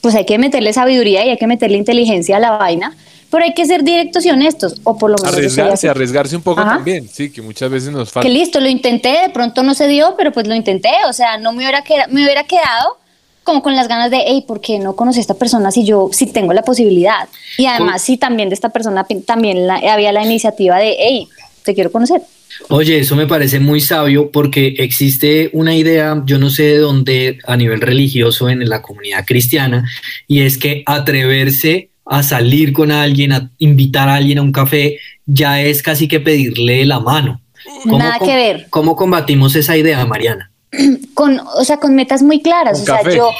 pues 0.00 0.16
hay 0.16 0.24
que 0.26 0.38
meterle 0.38 0.72
sabiduría 0.72 1.24
y 1.24 1.30
hay 1.30 1.36
que 1.38 1.46
meterle 1.46 1.78
inteligencia 1.78 2.36
a 2.38 2.40
la 2.40 2.50
vaina, 2.52 2.96
pero 3.30 3.44
hay 3.44 3.54
que 3.54 3.66
ser 3.66 3.82
directos 3.84 4.24
y 4.24 4.30
honestos, 4.30 4.80
o 4.84 4.96
por 4.96 5.10
lo 5.10 5.16
menos. 5.18 5.34
Arriesgarse, 5.34 5.88
arriesgarse 5.88 6.36
un 6.36 6.42
poco 6.42 6.60
Ajá. 6.60 6.76
también. 6.76 7.08
Sí, 7.08 7.30
que 7.30 7.42
muchas 7.42 7.70
veces 7.70 7.90
nos 7.90 8.10
falta. 8.12 8.26
Que 8.28 8.32
listo, 8.32 8.60
lo 8.60 8.68
intenté, 8.68 9.08
de 9.22 9.30
pronto 9.32 9.62
no 9.62 9.74
se 9.74 9.88
dio, 9.88 10.14
pero 10.16 10.32
pues 10.32 10.46
lo 10.46 10.54
intenté, 10.54 10.90
o 11.08 11.12
sea, 11.12 11.36
no 11.38 11.52
me 11.52 11.58
hubiera, 11.58 11.82
queda- 11.82 12.06
me 12.08 12.22
hubiera 12.24 12.44
quedado 12.44 12.98
como 13.42 13.62
con 13.62 13.76
las 13.76 13.86
ganas 13.86 14.10
de, 14.10 14.18
hey, 14.26 14.44
¿por 14.46 14.60
qué 14.60 14.78
no 14.80 14.96
conocí 14.96 15.18
a 15.18 15.20
esta 15.20 15.34
persona 15.34 15.70
si 15.70 15.84
yo, 15.84 16.08
si 16.12 16.26
tengo 16.26 16.52
la 16.52 16.62
posibilidad? 16.62 17.28
Y 17.58 17.66
además, 17.66 18.02
si 18.02 18.16
también 18.16 18.48
de 18.48 18.54
esta 18.54 18.70
persona 18.70 19.06
también 19.24 19.66
la- 19.68 19.80
había 19.92 20.10
la 20.12 20.24
iniciativa 20.24 20.78
de, 20.78 20.96
hey, 20.98 21.28
te 21.64 21.74
quiero 21.74 21.92
conocer. 21.92 22.22
Oye, 22.70 22.98
eso 23.00 23.16
me 23.16 23.26
parece 23.26 23.60
muy 23.60 23.80
sabio 23.80 24.30
porque 24.30 24.76
existe 24.78 25.50
una 25.52 25.76
idea, 25.76 26.22
yo 26.24 26.38
no 26.38 26.48
sé 26.48 26.62
de 26.62 26.78
dónde, 26.78 27.38
a 27.46 27.56
nivel 27.56 27.80
religioso 27.82 28.48
en 28.48 28.66
la 28.68 28.80
comunidad 28.82 29.24
cristiana, 29.26 29.84
y 30.26 30.40
es 30.40 30.56
que 30.56 30.82
atreverse 30.86 31.90
a 32.06 32.22
salir 32.22 32.72
con 32.72 32.92
alguien, 32.92 33.32
a 33.32 33.50
invitar 33.58 34.08
a 34.08 34.14
alguien 34.14 34.38
a 34.38 34.42
un 34.42 34.52
café, 34.52 34.98
ya 35.26 35.60
es 35.60 35.82
casi 35.82 36.06
que 36.08 36.20
pedirle 36.20 36.84
la 36.86 37.00
mano. 37.00 37.40
Nada 37.84 38.18
com- 38.18 38.28
que 38.28 38.34
ver. 38.36 38.66
¿Cómo 38.70 38.94
combatimos 38.96 39.56
esa 39.56 39.76
idea, 39.76 40.04
Mariana? 40.06 40.50
Con, 41.14 41.40
o 41.40 41.64
sea, 41.64 41.78
con 41.78 41.94
metas 41.94 42.22
muy 42.22 42.40
claras. 42.42 42.80
O 42.82 42.84
sea, 42.84 42.98
café. 42.98 43.16
yo 43.16 43.30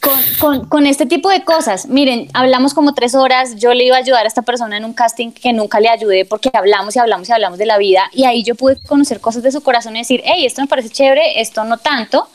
con, 0.00 0.18
con- 0.38 0.68
con 0.68 0.86
este 0.86 1.06
tipo 1.06 1.30
de 1.30 1.44
cosas, 1.44 1.86
miren, 1.88 2.28
hablamos 2.34 2.74
como 2.74 2.94
tres 2.94 3.14
horas, 3.14 3.56
yo 3.56 3.72
le 3.74 3.84
iba 3.84 3.96
a 3.96 4.00
ayudar 4.00 4.24
a 4.24 4.28
esta 4.28 4.42
persona 4.42 4.76
en 4.76 4.84
un 4.84 4.92
casting 4.92 5.30
que 5.30 5.52
nunca 5.52 5.80
le 5.80 5.88
ayudé 5.88 6.24
porque 6.24 6.50
hablamos 6.52 6.94
y 6.96 6.98
hablamos 6.98 7.28
y 7.28 7.32
hablamos 7.32 7.58
de 7.58 7.66
la 7.66 7.78
vida 7.78 8.10
y 8.12 8.24
ahí 8.24 8.42
yo 8.44 8.54
pude 8.54 8.76
conocer 8.86 9.20
cosas 9.20 9.42
de 9.42 9.52
su 9.52 9.62
corazón 9.62 9.96
y 9.96 10.00
decir, 10.00 10.22
hey, 10.24 10.44
esto 10.44 10.60
me 10.60 10.66
parece 10.68 10.90
chévere, 10.90 11.40
esto 11.40 11.64
no 11.64 11.78
tanto, 11.78 12.28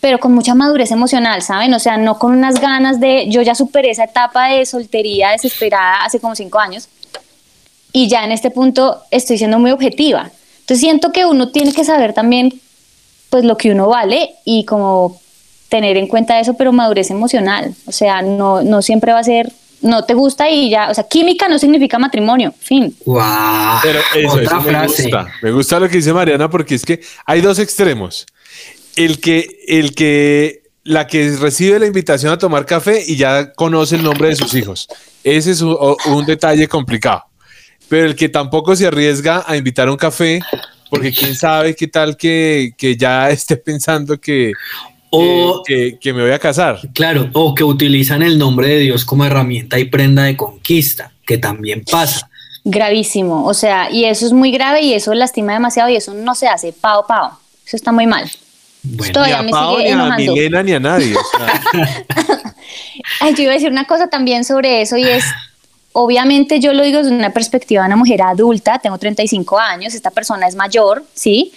pero 0.00 0.18
con 0.18 0.32
mucha 0.32 0.54
madurez 0.54 0.90
emocional, 0.90 1.42
¿saben? 1.42 1.74
O 1.74 1.78
sea, 1.78 1.96
no 1.96 2.18
con 2.18 2.32
unas 2.32 2.60
ganas 2.60 3.00
de, 3.00 3.28
yo 3.28 3.42
ya 3.42 3.54
superé 3.54 3.90
esa 3.90 4.04
etapa 4.04 4.48
de 4.48 4.64
soltería 4.66 5.30
desesperada 5.30 6.04
hace 6.04 6.20
como 6.20 6.34
cinco 6.34 6.58
años 6.58 6.88
y 7.92 8.08
ya 8.08 8.24
en 8.24 8.32
este 8.32 8.50
punto 8.50 9.02
estoy 9.10 9.38
siendo 9.38 9.58
muy 9.58 9.70
objetiva. 9.70 10.30
Entonces 10.60 10.80
siento 10.80 11.10
que 11.12 11.24
uno 11.26 11.48
tiene 11.48 11.72
que 11.72 11.84
saber 11.84 12.12
también 12.12 12.60
pues 13.30 13.44
lo 13.44 13.56
que 13.56 13.70
uno 13.70 13.88
vale 13.88 14.34
y 14.44 14.64
como 14.64 15.20
tener 15.68 15.96
en 15.96 16.06
cuenta 16.06 16.38
eso, 16.40 16.54
pero 16.54 16.72
madurez 16.72 17.10
emocional. 17.10 17.74
O 17.86 17.92
sea, 17.92 18.22
no, 18.22 18.62
no 18.62 18.80
siempre 18.82 19.12
va 19.12 19.18
a 19.18 19.24
ser, 19.24 19.52
no 19.82 20.04
te 20.04 20.14
gusta 20.14 20.48
y 20.48 20.70
ya, 20.70 20.90
o 20.90 20.94
sea, 20.94 21.04
química 21.04 21.48
no 21.48 21.58
significa 21.58 21.98
matrimonio, 21.98 22.54
fin. 22.58 22.94
¡Wow! 23.04 23.20
Pero 23.82 24.00
eso, 24.14 24.32
Otra 24.32 24.42
eso 24.44 24.56
me 24.56 24.70
frase. 24.70 25.02
gusta. 25.02 25.26
Me 25.42 25.50
gusta 25.50 25.80
lo 25.80 25.88
que 25.88 25.96
dice 25.96 26.12
Mariana 26.12 26.48
porque 26.48 26.74
es 26.74 26.84
que 26.84 27.00
hay 27.26 27.40
dos 27.40 27.58
extremos. 27.58 28.26
El 28.98 29.20
que, 29.20 29.46
el 29.68 29.94
que, 29.94 30.62
la 30.82 31.06
que 31.06 31.36
recibe 31.36 31.78
la 31.78 31.86
invitación 31.86 32.32
a 32.32 32.38
tomar 32.38 32.66
café 32.66 33.04
y 33.06 33.14
ya 33.16 33.52
conoce 33.52 33.94
el 33.94 34.02
nombre 34.02 34.28
de 34.28 34.36
sus 34.36 34.52
hijos. 34.54 34.88
Ese 35.22 35.52
es 35.52 35.60
un, 35.62 36.26
detalle 36.26 36.66
complicado. 36.66 37.24
Pero 37.88 38.06
el 38.06 38.16
que 38.16 38.28
tampoco 38.28 38.74
se 38.74 38.88
arriesga 38.88 39.44
a 39.46 39.56
invitar 39.56 39.86
a 39.86 39.92
un 39.92 39.96
café 39.96 40.40
porque 40.90 41.12
quién 41.12 41.36
sabe 41.36 41.76
qué 41.76 41.86
tal 41.86 42.16
que, 42.16 42.72
que 42.76 42.96
ya 42.96 43.30
esté 43.38 43.56
pensando 43.56 44.20
que, 44.20 44.52
O- 45.10 45.62
que, 45.64 45.96
que 46.00 46.12
me 46.12 46.22
voy 46.22 46.32
a 46.32 46.38
casar. 46.38 46.80
Claro, 46.92 47.30
o 47.34 47.54
que 47.54 47.62
utilizan 47.62 48.22
el 48.22 48.36
nombre 48.36 48.68
de 48.68 48.78
Dios 48.80 49.04
como 49.04 49.24
herramienta 49.24 49.78
y 49.78 49.84
prenda 49.84 50.24
de 50.24 50.36
conquista, 50.36 51.12
que 51.24 51.38
también 51.38 51.84
pasa. 51.88 52.28
Gravísimo. 52.64 53.46
O 53.46 53.54
sea, 53.54 53.90
y 53.92 54.06
eso 54.06 54.26
es 54.26 54.32
muy 54.32 54.50
grave 54.50 54.82
y 54.82 54.92
eso 54.92 55.14
lastima 55.14 55.52
demasiado 55.52 55.88
y 55.88 55.94
eso 55.96 56.14
no 56.14 56.34
se 56.34 56.48
hace 56.48 56.72
pao 56.72 57.06
pao. 57.06 57.38
Eso 57.64 57.76
está 57.76 57.92
muy 57.92 58.06
mal. 58.06 58.28
Ni 58.90 59.12
Todavía 59.12 59.40
a 59.40 59.46
Pao, 59.46 59.78
ni 59.78 59.90
a. 59.90 60.16
Milena, 60.16 60.62
ni 60.62 60.72
a 60.72 60.80
nadie. 60.80 61.14
o 61.14 61.20
sea. 61.36 61.62
Ay, 63.20 63.34
yo 63.34 63.42
iba 63.42 63.52
a 63.52 63.54
decir 63.54 63.70
una 63.70 63.86
cosa 63.86 64.08
también 64.08 64.44
sobre 64.44 64.82
eso 64.82 64.96
y 64.96 65.04
es, 65.04 65.24
obviamente 65.92 66.60
yo 66.60 66.72
lo 66.72 66.82
digo 66.82 66.98
desde 66.98 67.12
una 67.12 67.32
perspectiva 67.32 67.82
de 67.82 67.88
una 67.88 67.96
mujer 67.96 68.22
adulta, 68.22 68.78
tengo 68.78 68.98
35 68.98 69.58
años, 69.58 69.94
esta 69.94 70.10
persona 70.10 70.46
es 70.46 70.54
mayor, 70.54 71.04
¿sí? 71.14 71.52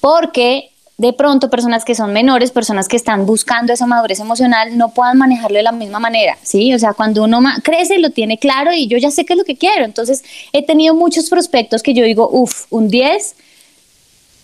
Porque 0.00 0.70
de 0.96 1.12
pronto 1.12 1.50
personas 1.50 1.84
que 1.84 1.94
son 1.94 2.12
menores, 2.12 2.52
personas 2.52 2.86
que 2.86 2.96
están 2.96 3.26
buscando 3.26 3.72
esa 3.72 3.86
madurez 3.86 4.20
emocional, 4.20 4.78
no 4.78 4.90
puedan 4.90 5.18
manejarlo 5.18 5.56
de 5.56 5.64
la 5.64 5.72
misma 5.72 5.98
manera, 5.98 6.38
¿sí? 6.42 6.72
O 6.72 6.78
sea, 6.78 6.92
cuando 6.92 7.24
uno 7.24 7.40
crece 7.62 7.98
lo 7.98 8.10
tiene 8.10 8.38
claro 8.38 8.72
y 8.72 8.86
yo 8.86 8.96
ya 8.98 9.10
sé 9.10 9.24
qué 9.24 9.32
es 9.32 9.38
lo 9.38 9.44
que 9.44 9.56
quiero, 9.56 9.84
entonces 9.84 10.22
he 10.52 10.64
tenido 10.64 10.94
muchos 10.94 11.28
prospectos 11.28 11.82
que 11.82 11.94
yo 11.94 12.04
digo, 12.04 12.28
uff, 12.30 12.66
un 12.70 12.88
10 12.88 13.34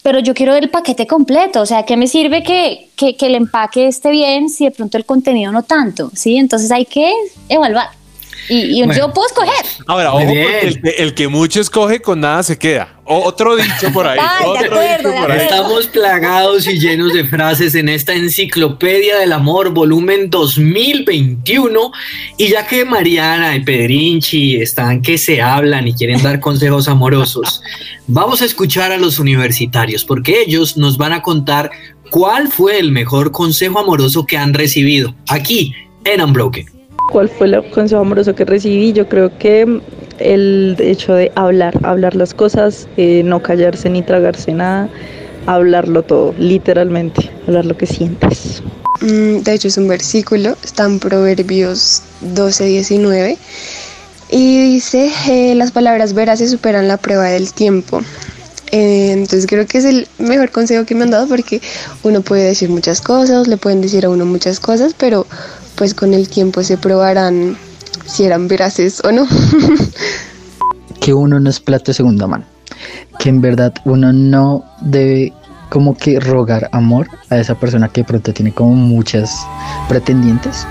pero 0.02 0.18
yo 0.18 0.34
quiero 0.34 0.54
el 0.54 0.70
paquete 0.70 1.06
completo, 1.06 1.60
o 1.60 1.66
sea, 1.66 1.84
¿qué 1.84 1.96
me 1.96 2.06
sirve 2.06 2.42
que, 2.42 2.90
que, 2.96 3.16
que 3.16 3.26
el 3.26 3.34
empaque 3.34 3.86
esté 3.86 4.10
bien 4.10 4.48
si 4.48 4.64
de 4.64 4.70
pronto 4.70 4.96
el 4.96 5.04
contenido 5.04 5.52
no 5.52 5.62
tanto? 5.62 6.10
¿Sí? 6.14 6.36
Entonces 6.36 6.70
hay 6.70 6.86
que 6.86 7.12
evaluar. 7.48 7.99
Y, 8.48 8.80
y 8.80 8.84
Bueno. 8.84 8.94
yo 9.08 9.12
puedo 9.12 9.28
escoger. 9.28 9.64
Ahora, 9.86 10.12
ojo, 10.12 10.22
el, 10.32 10.80
que- 10.80 10.94
el 10.98 11.14
que 11.14 11.28
mucho 11.28 11.60
escoge 11.60 12.00
con 12.00 12.20
nada 12.20 12.42
se 12.42 12.58
queda. 12.58 12.96
O- 13.04 13.24
otro 13.24 13.56
dicho 13.56 13.92
por 13.92 14.06
ahí. 14.06 14.18
Ay, 14.22 14.44
de 14.44 14.50
otro 14.50 14.64
acuerdo, 14.80 14.96
dicho 14.96 15.08
de 15.10 15.20
por 15.20 15.32
ahí. 15.32 15.40
Estamos 15.40 15.86
plagados 15.88 16.66
y 16.66 16.78
llenos 16.78 17.12
de 17.12 17.24
frases 17.24 17.74
en 17.74 17.88
esta 17.88 18.14
enciclopedia 18.14 19.18
del 19.18 19.32
amor, 19.32 19.70
volumen 19.70 20.30
2021. 20.30 21.92
Y 22.38 22.48
ya 22.48 22.66
que 22.66 22.84
Mariana 22.84 23.56
y 23.56 23.60
Pedrinchi 23.60 24.56
están 24.56 25.02
que 25.02 25.18
se 25.18 25.40
hablan 25.42 25.88
y 25.88 25.94
quieren 25.94 26.22
dar 26.22 26.40
consejos 26.40 26.88
amorosos, 26.88 27.62
vamos 28.06 28.42
a 28.42 28.44
escuchar 28.44 28.92
a 28.92 28.98
los 28.98 29.18
universitarios 29.18 30.04
porque 30.04 30.42
ellos 30.46 30.76
nos 30.76 30.96
van 30.96 31.12
a 31.12 31.22
contar 31.22 31.70
cuál 32.10 32.48
fue 32.48 32.78
el 32.78 32.90
mejor 32.92 33.30
consejo 33.32 33.78
amoroso 33.78 34.26
que 34.26 34.36
han 34.36 34.54
recibido 34.54 35.14
aquí 35.28 35.74
en 36.04 36.20
Unbroken. 36.22 36.79
¿Cuál 37.10 37.28
fue 37.28 37.48
el 37.48 37.70
consejo 37.70 38.02
amoroso 38.02 38.34
que 38.34 38.44
recibí? 38.44 38.92
Yo 38.92 39.08
creo 39.08 39.36
que 39.36 39.80
el 40.20 40.76
hecho 40.78 41.14
de 41.14 41.32
hablar, 41.34 41.78
hablar 41.82 42.14
las 42.14 42.34
cosas, 42.34 42.86
eh, 42.96 43.22
no 43.24 43.42
callarse 43.42 43.90
ni 43.90 44.02
tragarse 44.02 44.52
nada, 44.52 44.88
hablarlo 45.46 46.02
todo, 46.02 46.34
literalmente, 46.38 47.30
hablar 47.48 47.64
lo 47.66 47.76
que 47.76 47.86
sientes. 47.86 48.62
Mm, 49.00 49.38
De 49.38 49.54
hecho, 49.54 49.68
es 49.68 49.76
un 49.76 49.88
versículo, 49.88 50.56
está 50.62 50.84
en 50.84 51.00
Proverbios 51.00 52.02
12, 52.20 52.66
19. 52.66 53.38
Y 54.30 54.74
dice, 54.74 55.10
eh, 55.28 55.54
las 55.56 55.72
palabras 55.72 56.14
veraces 56.14 56.50
superan 56.52 56.86
la 56.86 56.96
prueba 56.96 57.24
del 57.24 57.52
tiempo. 57.52 58.02
Eh, 58.72 59.10
entonces 59.10 59.46
creo 59.48 59.66
que 59.66 59.78
es 59.78 59.84
el 59.84 60.06
mejor 60.18 60.52
consejo 60.52 60.84
que 60.84 60.94
me 60.94 61.02
han 61.02 61.10
dado 61.10 61.26
porque 61.26 61.60
uno 62.04 62.20
puede 62.20 62.44
decir 62.44 62.68
muchas 62.68 63.00
cosas, 63.00 63.48
le 63.48 63.56
pueden 63.56 63.80
decir 63.80 64.04
a 64.04 64.10
uno 64.10 64.24
muchas 64.26 64.60
cosas, 64.60 64.94
pero 64.96 65.26
pues 65.80 65.94
con 65.94 66.12
el 66.12 66.28
tiempo 66.28 66.62
se 66.62 66.76
probarán 66.76 67.56
si 68.04 68.24
eran 68.24 68.48
veraces 68.48 69.02
o 69.02 69.12
no. 69.12 69.26
que 71.00 71.14
uno 71.14 71.40
no 71.40 71.48
es 71.48 71.58
plato 71.58 71.86
de 71.86 71.94
segunda 71.94 72.26
mano, 72.26 72.44
que 73.18 73.30
en 73.30 73.40
verdad 73.40 73.72
uno 73.86 74.12
no 74.12 74.62
debe 74.82 75.32
como 75.70 75.96
que 75.96 76.20
rogar 76.20 76.68
amor 76.72 77.08
a 77.30 77.38
esa 77.38 77.54
persona 77.54 77.88
que 77.88 78.02
de 78.02 78.08
pronto 78.08 78.34
tiene 78.34 78.52
como 78.52 78.74
muchas 78.74 79.34
pretendientes. 79.88 80.66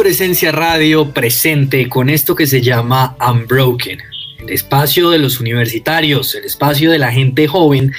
Presencia 0.00 0.50
radio 0.50 1.12
presente 1.12 1.86
con 1.90 2.08
esto 2.08 2.34
que 2.34 2.46
se 2.46 2.62
llama 2.62 3.18
Unbroken, 3.20 3.98
el 4.38 4.48
espacio 4.48 5.10
de 5.10 5.18
los 5.18 5.40
universitarios, 5.40 6.34
el 6.34 6.44
espacio 6.44 6.90
de 6.90 6.96
la 6.96 7.12
gente 7.12 7.46
joven, 7.46 7.92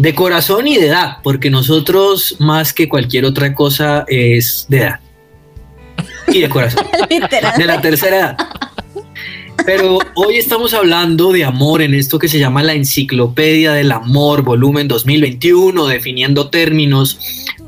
de 0.00 0.12
corazón 0.12 0.66
y 0.66 0.76
de 0.76 0.88
edad, 0.88 1.18
porque 1.22 1.48
nosotros 1.48 2.34
más 2.40 2.72
que 2.72 2.88
cualquier 2.88 3.26
otra 3.26 3.54
cosa 3.54 4.04
es 4.08 4.66
de 4.68 4.78
edad 4.78 5.00
y 6.26 6.40
de 6.40 6.48
corazón, 6.48 6.84
de 7.56 7.64
la 7.64 7.80
tercera 7.80 8.16
edad. 8.16 8.36
Pero 9.64 9.98
hoy 10.14 10.38
estamos 10.38 10.74
hablando 10.74 11.30
de 11.30 11.44
amor 11.44 11.80
en 11.80 11.94
esto 11.94 12.18
que 12.18 12.26
se 12.26 12.40
llama 12.40 12.64
la 12.64 12.74
Enciclopedia 12.74 13.72
del 13.72 13.92
Amor, 13.92 14.42
volumen 14.42 14.88
2021, 14.88 15.86
definiendo 15.86 16.50
términos. 16.50 17.20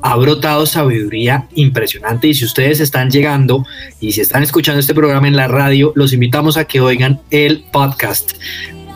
Ha 0.03 0.17
brotado 0.17 0.65
sabiduría 0.67 1.49
impresionante 1.55 2.29
y 2.29 2.35
si 2.35 2.45
ustedes 2.45 2.81
están 2.81 3.11
llegando 3.11 3.67
y 4.01 4.13
si 4.13 4.21
están 4.21 4.43
escuchando 4.43 4.81
este 4.81 4.95
programa 4.95 5.27
en 5.27 5.37
la 5.37 5.49
radio, 5.49 5.93
los 5.97 6.13
invitamos 6.13 6.57
a 6.57 6.65
que 6.65 6.81
oigan 6.81 7.21
el 7.31 7.65
podcast. 7.73 8.33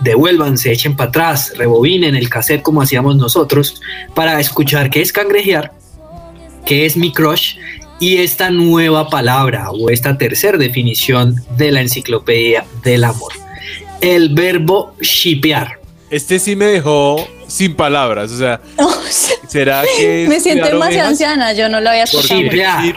Devuélvanse, 0.03 0.73
echen 0.73 0.97
para 0.97 1.09
atrás, 1.11 1.55
rebobinen 1.57 2.15
el 2.15 2.29
cassette 2.29 2.63
como 2.63 2.83
hacíamos 2.83 3.17
nosotros 3.17 3.81
para 4.15 4.41
escuchar 4.41 4.91
qué 4.91 5.01
es 5.01 5.13
cangrejear, 5.13 5.73
qué 6.67 6.87
es 6.87 6.97
mi 6.97 7.13
crush 7.13 7.57
y 7.99 8.17
esta 8.17 8.51
nueva 8.51 9.09
palabra 9.09 9.71
o 9.71 9.91
esta 9.91 10.19
tercera 10.19 10.59
definición 10.59 11.37
de 11.57 11.71
la 11.71 11.83
enciclopedia 11.83 12.65
del 12.83 13.05
amor. 13.05 13.33
El 14.01 14.35
verbo 14.35 14.95
shipear. 15.01 15.79
Este 16.11 16.41
sí 16.41 16.57
me 16.57 16.65
dejó 16.67 17.25
sin 17.53 17.75
palabras. 17.75 18.33
O 18.33 18.39
sea, 18.39 18.61
¿será 19.49 19.85
que. 19.97 20.27
Me 20.29 20.41
siento 20.41 20.67
demasiado 20.67 21.09
ovejas? 21.09 21.09
anciana, 21.09 21.53
yo 21.53 21.69
no 21.69 21.81
lo 21.81 21.91
había 21.91 22.05
escuchado. 22.05 22.41
Shipear. 22.41 22.83
chip 22.83 22.97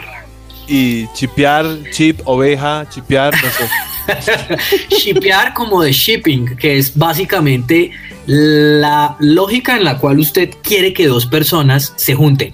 y 0.68 1.06
chipear, 1.12 1.66
chip, 1.92 2.20
oveja, 2.24 2.86
chipear, 2.90 3.34
no 3.34 3.50
sé. 3.50 4.56
Shipear 4.96 5.54
como 5.54 5.82
de 5.82 5.92
shipping, 5.92 6.56
que 6.56 6.78
es 6.78 6.96
básicamente 6.96 7.92
la 8.26 9.16
lógica 9.20 9.76
en 9.76 9.84
la 9.84 9.98
cual 9.98 10.18
usted 10.18 10.50
quiere 10.62 10.92
que 10.92 11.06
dos 11.06 11.26
personas 11.26 11.92
se 11.96 12.14
junten, 12.14 12.52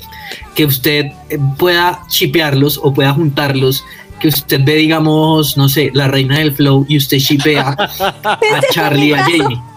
que 0.55 0.67
usted 0.67 1.07
eh, 1.31 1.39
pueda 1.59 2.01
shipearlos 2.11 2.79
o 2.83 2.93
pueda 2.93 3.13
juntarlos, 3.13 3.85
que 4.21 4.29
usted 4.29 4.61
ve, 4.63 4.75
digamos, 4.75 5.57
no 5.57 5.69
sé, 5.69 5.91
la 5.95 6.09
reina 6.09 6.39
del 6.39 6.55
flow 6.55 6.85
y 6.89 6.99
usted 6.99 7.19
shipea 7.19 7.77
a 7.79 8.61
Charlie 8.73 9.09
y 9.09 9.13
a 9.13 9.25
Jamie. 9.25 9.72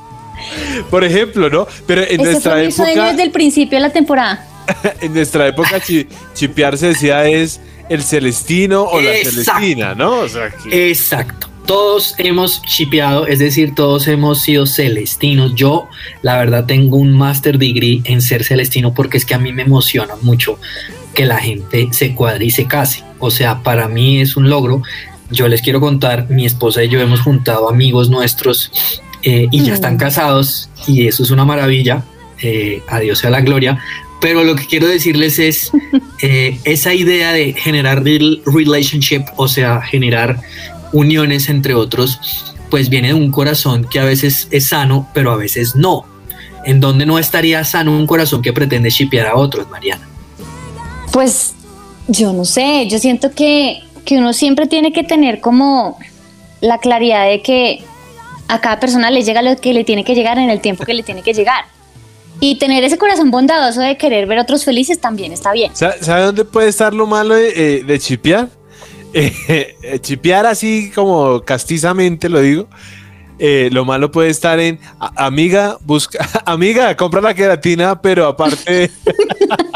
Por 0.89 1.04
ejemplo, 1.04 1.50
¿no? 1.50 1.68
Pero 1.88 2.02
en 2.02 2.22
Ese 2.22 2.24
nuestra 2.24 2.52
fue 2.54 2.66
mi 2.66 2.72
sueño 2.72 2.91
época, 2.93 3.10
desde 3.12 3.24
el 3.24 3.32
principio 3.32 3.78
de 3.78 3.82
la 3.82 3.89
temporada. 3.91 4.48
en 5.02 5.14
nuestra 5.14 5.48
época, 5.48 5.80
chi- 5.80 6.08
chipear 6.34 6.78
se 6.78 6.88
decía 6.88 7.26
es 7.28 7.60
el 7.89 8.02
celestino 8.04 8.84
o 8.84 9.00
la 9.00 9.12
celestina, 9.14 9.93
¿no? 9.96 10.20
O 10.20 10.30
sea, 10.30 10.50
que- 10.50 10.89
Exacto. 10.89 11.50
Todos 11.66 12.14
hemos 12.20 12.62
shipeado, 12.62 13.26
es 13.26 13.39
decir, 13.39 13.74
todos 13.74 14.08
hemos 14.08 14.41
sido 14.43 14.68
celestinos. 14.68 15.56
Yo, 15.56 15.88
la 16.22 16.38
verdad, 16.38 16.66
tengo 16.68 16.98
un 16.98 17.12
master 17.18 17.58
degree 17.58 18.02
en 18.04 18.22
ser 18.22 18.43
celestino 18.43 18.93
porque 18.93 19.18
es 19.18 19.26
que 19.26 19.34
a 19.34 19.39
mí 19.39 19.52
me 19.52 19.64
emociona 19.64 20.14
mucho 20.22 20.60
que 21.16 21.26
la 21.26 21.39
gente 21.39 21.88
se 21.91 22.14
cuadre 22.14 22.46
y 22.46 22.52
se 22.52 22.68
case. 22.68 23.04
O 23.18 23.32
sea, 23.32 23.64
para 23.64 23.88
mí 23.88 24.22
es 24.22 24.38
un 24.38 24.48
logro. 24.48 24.84
Yo 25.32 25.48
les 25.48 25.64
quiero 25.64 25.80
contar, 25.80 26.30
mi 26.30 26.46
esposa 26.46 26.84
y 26.84 26.89
yo 26.89 27.00
hemos 27.00 27.22
juntado 27.22 27.68
amigos 27.68 28.12
nuestros 28.12 28.72
eh, 29.28 29.48
y 29.50 29.64
ya 29.64 29.74
están 29.74 29.98
casados 29.98 30.70
y 30.86 31.08
eso 31.08 31.24
es 31.24 31.32
una 31.32 31.46
maravilla. 31.46 32.04
Eh, 32.42 32.84
a 32.88 33.00
Dios 33.00 33.20
sea 33.20 33.32
la 33.32 33.42
gloria. 33.42 33.80
Pero 34.22 34.44
lo 34.44 34.56
que 34.56 34.68
quiero 34.68 34.88
decirles 34.88 35.40
es 35.40 35.72
eh, 36.22 36.60
esa 36.64 36.94
idea 36.94 37.32
de 37.32 37.54
generar 37.54 38.04
real 38.04 38.42
relationship, 38.46 39.24
o 39.36 39.48
sea, 39.48 39.82
generar 39.82 40.40
uniones 40.94 41.50
entre 41.50 41.74
otros, 41.74 42.20
pues 42.70 42.90
viene 42.90 43.10
de 43.10 43.14
un 43.16 43.32
corazón 43.32 43.88
que 43.90 44.00
a 44.00 44.04
veces 44.04 44.48
es 44.52 44.68
sano, 44.68 45.10
pero 45.14 45.32
a 45.32 45.38
veces 45.38 45.76
no. 45.76 46.06
¿En 46.66 46.80
donde 46.80 47.08
no 47.08 47.18
estaría 47.18 47.64
sano 47.64 47.98
un 47.98 48.06
corazón 48.06 48.44
que 48.44 48.54
pretende 48.54 48.92
shipear 48.92 49.28
a 49.28 49.36
otros, 49.36 49.68
Mariana? 49.70 50.08
Pues 51.12 51.54
yo 52.08 52.32
no 52.32 52.46
sé, 52.46 52.88
yo 52.90 53.00
siento 53.00 53.32
que, 53.32 53.82
que 54.04 54.18
uno 54.20 54.34
siempre 54.34 54.68
tiene 54.68 54.94
que 54.94 55.04
tener 55.04 55.42
como 55.42 55.98
la 56.62 56.78
claridad 56.78 57.28
de 57.28 57.42
que 57.42 57.84
a 58.48 58.62
cada 58.62 58.80
persona 58.80 59.10
le 59.12 59.24
llega 59.24 59.41
lo 59.41 59.56
que 59.58 59.74
le 59.74 59.84
tiene 59.84 60.04
que 60.04 60.16
llegar 60.16 60.38
en 60.38 60.50
el 60.50 60.62
tiempo 60.62 60.86
que 60.86 60.93
le 60.93 61.04
tiene 61.04 61.22
que 61.24 61.34
llegar. 61.34 61.66
Y 62.39 62.56
tener 62.58 62.84
ese 62.84 62.98
corazón 62.98 63.32
bondadoso 63.32 63.82
de 63.82 63.98
querer 63.98 64.28
ver 64.28 64.39
a 64.39 64.41
otros 64.41 64.66
felices 64.66 65.00
también 65.00 65.32
está 65.32 65.54
bien. 65.54 65.72
¿Sabe 65.76 66.22
dónde 66.22 66.43
puede 66.43 66.68
estar 66.68 66.93
lo 66.93 67.08
malo 67.08 67.36
de, 67.36 67.78
eh, 67.78 67.84
de 67.84 68.00
chipear? 68.00 68.50
Eh, 69.18 69.78
eh, 69.82 70.34
así 70.34 70.91
como 70.93 71.39
castizamente 71.39 72.28
lo 72.28 72.41
digo. 72.41 72.68
eh, 73.39 73.70
lo 73.72 73.86
malo 73.86 74.12
puede 74.12 74.30
estar 74.30 74.60
en 74.60 74.78
amiga, 75.16 75.78
busca, 75.86 76.28
amiga, 76.46 76.98
compra 76.98 77.22
la 77.22 77.34
queratina, 77.34 78.02
pero 78.02 78.28
aparte, 78.28 78.91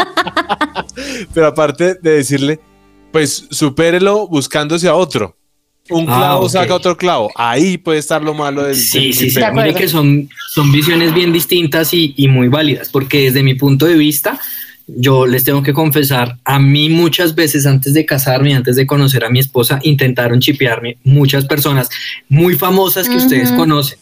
pero 1.34 1.48
aparte 1.48 1.96
de 1.96 2.12
decirle, 2.12 2.60
pues 3.14 3.48
supérelo 3.50 4.28
buscándose 4.28 4.90
a 4.90 4.96
otro. 4.96 5.39
Un 5.90 6.06
Ah, 6.08 6.18
clavo 6.18 6.46
ok. 6.46 6.52
saca 6.52 6.76
otro 6.76 6.98
clavo. 6.98 7.32
Ahí 7.36 7.78
puede 7.78 8.00
estar 8.00 8.22
lo 8.24 8.34
malo 8.34 8.64
del. 8.64 8.76
Sí, 8.76 9.06
del 9.06 9.14
sí, 9.14 9.30
sí. 9.32 9.40
Mire 9.54 9.74
que 9.74 9.88
son, 9.88 10.30
son 10.54 10.72
visiones 10.72 11.14
bien 11.14 11.34
distintas 11.34 11.94
y, 11.94 12.14
y 12.18 12.28
muy 12.28 12.48
válidas, 12.48 12.90
porque 12.90 13.24
desde 13.26 13.42
mi 13.44 13.56
punto 13.56 13.86
de 13.86 13.96
vista, 13.96 14.40
yo 14.88 15.26
les 15.28 15.44
tengo 15.44 15.62
que 15.64 15.74
confesar, 15.74 16.38
a 16.46 16.60
mí 16.60 16.90
muchas 16.90 17.36
veces 17.36 17.66
antes 17.66 17.94
de 17.94 18.06
casarme, 18.06 18.56
antes 18.56 18.76
de 18.76 18.86
conocer 18.88 19.24
a 19.24 19.30
mi 19.30 19.40
esposa, 19.40 19.80
intentaron 19.84 20.40
chipearme 20.40 20.98
muchas 21.04 21.46
personas 21.46 21.90
muy 22.28 22.56
famosas 22.56 23.08
que 23.10 23.18
ustedes 23.18 23.50
Ujú. 23.50 23.58
conocen. 23.60 24.00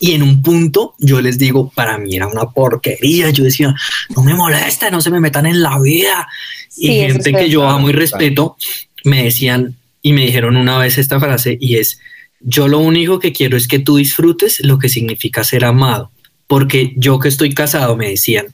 Y 0.00 0.12
en 0.12 0.22
un 0.22 0.42
punto 0.42 0.94
yo 0.98 1.20
les 1.20 1.38
digo, 1.38 1.72
para 1.74 1.98
mí 1.98 2.14
era 2.14 2.28
una 2.28 2.44
porquería. 2.44 3.30
Yo 3.30 3.42
decía, 3.44 3.74
no 4.14 4.22
me 4.22 4.32
molesta, 4.34 4.90
no 4.90 5.00
se 5.00 5.10
me 5.10 5.18
metan 5.20 5.44
en 5.46 5.60
la 5.60 5.78
vida. 5.80 6.28
Sí, 6.68 6.86
y 6.86 7.00
gente 7.00 7.30
es 7.30 7.36
que 7.36 7.48
yo 7.50 7.68
amo 7.68 7.88
y 7.90 7.92
respeto 7.92 8.56
me 9.04 9.24
decían 9.24 9.74
y 10.08 10.12
me 10.14 10.24
dijeron 10.24 10.56
una 10.56 10.78
vez 10.78 10.96
esta 10.96 11.20
frase 11.20 11.58
y 11.60 11.76
es, 11.76 12.00
yo 12.40 12.66
lo 12.66 12.78
único 12.78 13.18
que 13.18 13.30
quiero 13.30 13.58
es 13.58 13.68
que 13.68 13.78
tú 13.78 13.96
disfrutes 13.96 14.64
lo 14.64 14.78
que 14.78 14.88
significa 14.88 15.44
ser 15.44 15.66
amado. 15.66 16.10
Porque 16.46 16.94
yo 16.96 17.18
que 17.18 17.28
estoy 17.28 17.52
casado, 17.52 17.94
me 17.94 18.08
decían, 18.08 18.46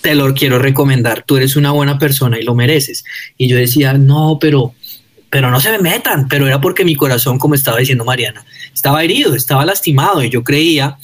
te 0.00 0.14
lo 0.14 0.32
quiero 0.32 0.58
recomendar, 0.58 1.22
tú 1.26 1.36
eres 1.36 1.56
una 1.56 1.72
buena 1.72 1.98
persona 1.98 2.38
y 2.40 2.44
lo 2.44 2.54
mereces. 2.54 3.04
Y 3.36 3.46
yo 3.46 3.58
decía, 3.58 3.92
no, 3.92 4.38
pero, 4.40 4.72
pero 5.28 5.50
no 5.50 5.60
se 5.60 5.70
me 5.70 5.80
metan, 5.80 6.28
pero 6.28 6.46
era 6.46 6.62
porque 6.62 6.86
mi 6.86 6.96
corazón, 6.96 7.38
como 7.38 7.56
estaba 7.56 7.76
diciendo 7.76 8.06
Mariana, 8.06 8.42
estaba 8.72 9.04
herido, 9.04 9.34
estaba 9.34 9.66
lastimado 9.66 10.24
y 10.24 10.30
yo 10.30 10.42
creía 10.44 10.96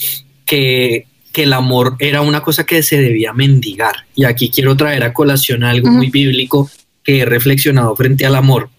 que, 0.46 1.04
que 1.32 1.42
el 1.42 1.52
amor 1.52 1.96
era 1.98 2.22
una 2.22 2.40
cosa 2.40 2.64
que 2.64 2.82
se 2.82 2.98
debía 2.98 3.34
mendigar. 3.34 4.06
Y 4.14 4.24
aquí 4.24 4.48
quiero 4.48 4.74
traer 4.74 5.04
a 5.04 5.12
colación 5.12 5.64
algo 5.64 5.90
muy 5.90 6.08
bíblico 6.08 6.70
que 7.04 7.18
he 7.18 7.24
reflexionado 7.26 7.94
frente 7.94 8.24
al 8.24 8.36
amor. 8.36 8.70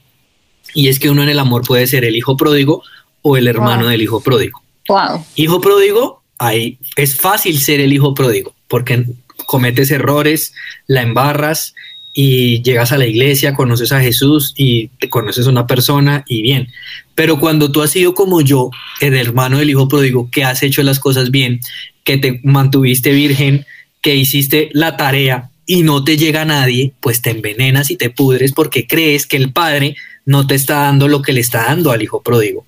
Y 0.74 0.88
es 0.88 1.00
que 1.00 1.10
uno 1.10 1.24
en 1.24 1.30
el 1.30 1.40
amor 1.40 1.64
puede 1.64 1.88
ser 1.88 2.06
el 2.06 2.16
hijo 2.16 2.38
pródigo 2.38 2.84
o 3.22 3.38
el 3.38 3.48
hermano 3.48 3.84
Wow. 3.84 3.92
del 3.92 4.02
hijo 4.02 4.22
pródigo. 4.22 4.62
Wow. 4.88 5.26
Hijo 5.36 5.62
pródigo, 5.62 6.22
ahí 6.40 6.78
es 6.96 7.16
fácil 7.16 7.60
ser 7.60 7.80
el 7.80 7.94
hijo 7.94 8.14
pródigo, 8.14 8.56
porque 8.68 9.06
cometes 9.46 9.92
errores, 9.92 10.54
la 10.88 11.02
embarras 11.02 11.74
y 12.14 12.62
llegas 12.62 12.92
a 12.92 12.98
la 12.98 13.06
iglesia, 13.06 13.54
conoces 13.54 13.92
a 13.92 14.02
Jesús 14.02 14.54
y 14.58 14.88
te 15.00 15.10
conoces 15.10 15.48
a 15.48 15.50
una 15.50 15.68
persona 15.68 16.24
y 16.28 16.42
bien. 16.42 16.68
Pero 17.16 17.40
cuando 17.40 17.72
tú 17.72 17.82
has 17.82 17.92
sido 17.92 18.14
como 18.14 18.42
yo, 18.42 18.70
el 19.00 19.16
hermano 19.16 19.60
del 19.60 19.70
hijo 19.70 19.88
pródigo, 19.88 20.30
que 20.32 20.44
has 20.44 20.64
hecho 20.64 20.84
las 20.84 21.00
cosas 21.00 21.32
bien, 21.32 21.60
que 22.04 22.18
te 22.18 22.40
mantuviste 22.44 23.12
virgen, 23.12 23.66
que 24.02 24.16
hiciste 24.16 24.70
la 24.74 24.98
tarea 24.98 25.52
y 25.66 25.84
no 25.84 26.04
te 26.04 26.18
llega 26.18 26.44
nadie, 26.44 26.92
pues 27.00 27.22
te 27.22 27.30
envenenas 27.30 27.92
y 27.92 27.96
te 27.96 28.10
pudres 28.10 28.52
porque 28.52 28.88
crees 28.88 29.26
que 29.28 29.38
el 29.38 29.54
padre 29.54 29.96
no 30.26 30.48
te 30.48 30.56
está 30.56 30.82
dando 30.82 31.08
lo 31.08 31.22
que 31.22 31.34
le 31.34 31.42
está 31.42 31.66
dando 31.66 31.92
al 31.92 32.02
hijo 32.02 32.22
pródigo. 32.22 32.66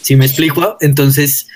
¿Sí 0.00 0.16
me 0.16 0.26
explico? 0.26 0.76
Entonces, 0.80 1.46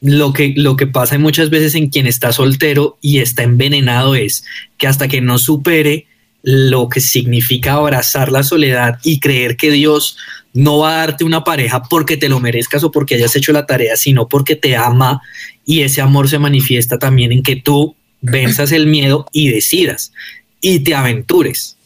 lo 0.00 0.32
que, 0.32 0.52
lo 0.56 0.76
que 0.76 0.86
pasa 0.86 1.18
muchas 1.18 1.50
veces 1.50 1.74
en 1.74 1.88
quien 1.88 2.06
está 2.06 2.32
soltero 2.32 2.98
y 3.00 3.20
está 3.20 3.42
envenenado 3.42 4.14
es 4.14 4.44
que 4.76 4.86
hasta 4.86 5.08
que 5.08 5.20
no 5.20 5.38
supere 5.38 6.06
lo 6.42 6.90
que 6.90 7.00
significa 7.00 7.72
abrazar 7.72 8.30
la 8.30 8.42
soledad 8.42 8.98
y 9.02 9.18
creer 9.18 9.56
que 9.56 9.70
Dios 9.70 10.18
no 10.52 10.78
va 10.78 10.90
a 10.90 10.98
darte 10.98 11.24
una 11.24 11.42
pareja 11.42 11.82
porque 11.82 12.18
te 12.18 12.28
lo 12.28 12.38
merezcas 12.38 12.84
o 12.84 12.90
porque 12.90 13.14
hayas 13.14 13.34
hecho 13.34 13.52
la 13.52 13.64
tarea, 13.64 13.96
sino 13.96 14.28
porque 14.28 14.54
te 14.54 14.76
ama 14.76 15.22
y 15.64 15.80
ese 15.80 16.02
amor 16.02 16.28
se 16.28 16.38
manifiesta 16.38 16.98
también 16.98 17.32
en 17.32 17.42
que 17.42 17.56
tú 17.56 17.96
venzas 18.20 18.72
el 18.72 18.86
miedo 18.86 19.26
y 19.32 19.48
decidas 19.48 20.12
y 20.60 20.80
te 20.80 20.94
aventures. 20.94 21.78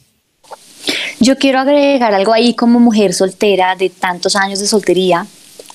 Yo 1.21 1.37
quiero 1.37 1.59
agregar 1.59 2.15
algo 2.15 2.33
ahí 2.33 2.55
como 2.55 2.81
mujer 2.81 3.13
soltera 3.15 3.77
de 3.77 3.91
tantos 3.91 4.37
años 4.37 4.61
de 4.61 4.67
soltería, 4.67 5.27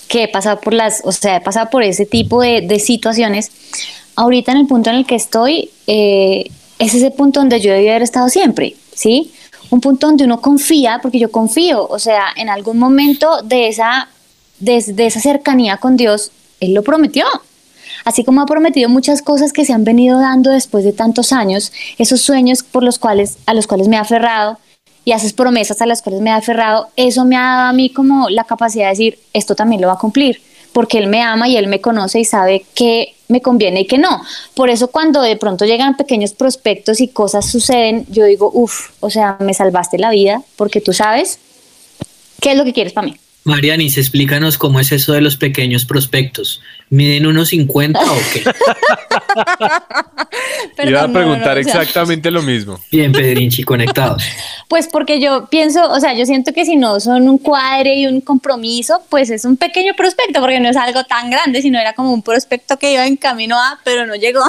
que 0.08 0.24
he 0.24 0.28
pasado 0.28 0.60
por 0.62 0.74
las, 0.74 1.02
o 1.04 1.12
sea, 1.12 1.38
he 1.38 1.42
pasado 1.42 1.70
por 1.70 1.84
ese 1.84 2.06
tipo 2.06 2.42
de, 2.42 2.62
de 2.62 2.80
situaciones. 2.80 3.52
Ahorita 4.16 4.52
en 4.52 4.60
el 4.60 4.68
punto 4.68 4.90
en 4.90 4.98
el 4.98 5.06
que 5.06 5.16
estoy, 5.16 5.72
eh, 5.88 6.50
es 6.80 6.94
ese 6.94 7.12
punto 7.12 7.40
donde 7.40 7.60
yo 7.60 7.72
debía 7.72 7.92
haber 7.92 8.04
estado 8.04 8.30
siempre, 8.30 8.76
¿sí? 8.94 9.32
Un 9.70 9.82
punto 9.82 10.08
donde 10.08 10.26
uno 10.26 10.40
confía, 10.40 11.00
porque 11.02 11.20
yo 11.20 11.32
confío, 11.32 11.88
o 11.88 11.98
sea, 11.98 12.26
en 12.36 12.50
algún 12.50 12.78
momento 12.78 13.42
de 13.42 13.68
esa, 13.68 14.10
de, 14.60 14.84
de 14.84 15.06
esa 15.08 15.20
cercanía 15.20 15.78
con 15.78 15.98
Dios, 15.98 16.32
Él 16.60 16.74
lo 16.74 16.84
prometió. 16.84 17.26
Así 18.06 18.24
como 18.24 18.42
ha 18.42 18.46
prometido 18.46 18.90
muchas 18.90 19.22
cosas 19.22 19.54
que 19.54 19.66
se 19.66 19.74
han 19.74 19.84
venido 19.84 20.20
dando 20.20 20.52
después 20.52 20.84
de 20.84 20.94
tantos 20.94 21.32
años, 21.32 21.72
esos 21.98 22.22
sueños 22.22 22.62
por 22.64 22.84
los 22.84 23.00
cuales, 23.00 23.38
a 23.46 23.54
los 23.54 23.66
cuales 23.66 23.88
me 23.88 23.96
he 23.96 24.00
aferrado 24.00 24.60
y 25.06 25.12
esas 25.12 25.34
promesas 25.34 25.82
a 25.82 25.86
las 25.86 26.02
cuales 26.02 26.22
me 26.22 26.30
he 26.30 26.34
aferrado, 26.34 26.88
eso 26.96 27.26
me 27.26 27.36
ha 27.36 27.42
dado 27.42 27.70
a 27.70 27.74
mí 27.74 27.90
como 27.90 28.30
la 28.30 28.44
capacidad 28.46 28.86
de 28.86 28.92
decir, 28.92 29.20
esto 29.34 29.56
también 29.56 29.82
lo 29.82 29.88
va 29.88 29.94
a 29.94 29.98
cumplir, 29.98 30.42
porque 30.72 30.98
Él 30.98 31.08
me 31.08 31.22
ama 31.22 31.48
y 31.48 31.58
Él 31.58 31.68
me 31.68 31.82
conoce 31.82 32.20
y 32.20 32.26
sabe 32.26 32.66
que 32.74 33.16
me 33.28 33.42
conviene 33.42 33.82
y 33.82 33.88
que 33.88 33.98
no. 33.98 34.22
Por 34.54 34.70
eso 34.70 34.88
cuando 34.88 35.22
de 35.22 35.36
pronto 35.36 35.66
llegan 35.66 35.98
pequeños 35.98 36.34
prospectos 36.34 37.02
y 37.02 37.08
cosas 37.10 37.50
suceden, 37.50 38.06
yo 38.10 38.26
digo, 38.26 38.50
uff, 38.54 38.92
o 39.00 39.10
sea, 39.10 39.38
me 39.40 39.54
salvaste 39.54 39.98
la 39.98 40.12
vida 40.12 40.42
porque 40.56 40.82
tú 40.82 40.94
sabes 40.94 41.40
qué 42.40 42.52
es 42.52 42.58
lo 42.58 42.64
que 42.64 42.74
quieres 42.74 42.94
para 42.94 43.08
mí. 43.08 43.18
Marianis, 43.46 43.98
explícanos 43.98 44.58
cómo 44.58 44.80
es 44.80 44.94
eso 44.94 45.12
de 45.12 45.20
los 45.20 45.36
pequeños 45.36 45.84
prospectos. 45.84 46.62
¿Miden 46.94 47.26
unos 47.26 47.50
50 47.50 48.00
o 48.00 48.18
qué? 48.32 48.44
Iba 50.88 51.02
a 51.02 51.08
no, 51.08 51.14
preguntar 51.14 51.56
no, 51.56 51.62
o 51.62 51.64
sea- 51.64 51.82
exactamente 51.82 52.30
lo 52.30 52.44
mismo. 52.44 52.80
Bien, 52.92 53.12
Pedrinchi, 53.12 53.64
conectados. 53.64 54.24
Pues 54.68 54.88
porque 54.88 55.20
yo 55.20 55.48
pienso, 55.48 55.92
o 55.92 56.00
sea, 56.00 56.14
yo 56.14 56.28
siento 56.28 56.54
que 56.54 56.66
si 56.66 56.76
no 56.76 57.00
son 57.00 57.28
un 57.28 57.40
cuadre 57.40 57.96
y 57.96 58.06
un 58.06 58.22
compromiso, 58.22 59.02
pues 59.10 59.32
es 59.32 59.44
un 59.46 59.58
pequeño 59.58 59.96
prospecto, 59.96 60.40
porque 60.40 60.60
no 60.60 60.70
es 60.70 60.78
algo 60.78 61.04
tan 61.04 61.32
grande, 61.32 61.64
sino 61.64 61.80
era 61.80 61.94
como 61.94 62.14
un 62.14 62.22
prospecto 62.22 62.78
que 62.78 62.94
iba 62.94 63.08
en 63.08 63.18
camino 63.18 63.60
a, 63.60 63.80
pero 63.84 64.06
no 64.06 64.14
llegó. 64.16 64.42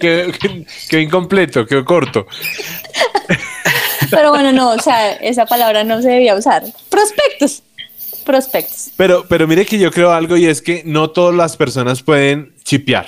quedó 0.00 1.00
incompleto, 1.00 1.66
quedó 1.66 1.84
corto. 1.84 2.26
Pero 4.10 4.30
bueno, 4.30 4.52
no, 4.52 4.72
o 4.72 4.78
sea, 4.78 5.12
esa 5.12 5.46
palabra 5.46 5.84
no 5.84 6.02
se 6.02 6.08
debía 6.08 6.34
usar. 6.34 6.64
Prospectos. 6.90 7.62
Prospectos. 8.24 8.90
Pero, 8.96 9.24
pero 9.28 9.46
mire 9.48 9.64
que 9.66 9.78
yo 9.78 9.90
creo 9.90 10.12
algo 10.12 10.36
y 10.36 10.46
es 10.46 10.62
que 10.62 10.82
no 10.84 11.10
todas 11.10 11.34
las 11.34 11.56
personas 11.56 12.02
pueden 12.02 12.54
chipear. 12.64 13.06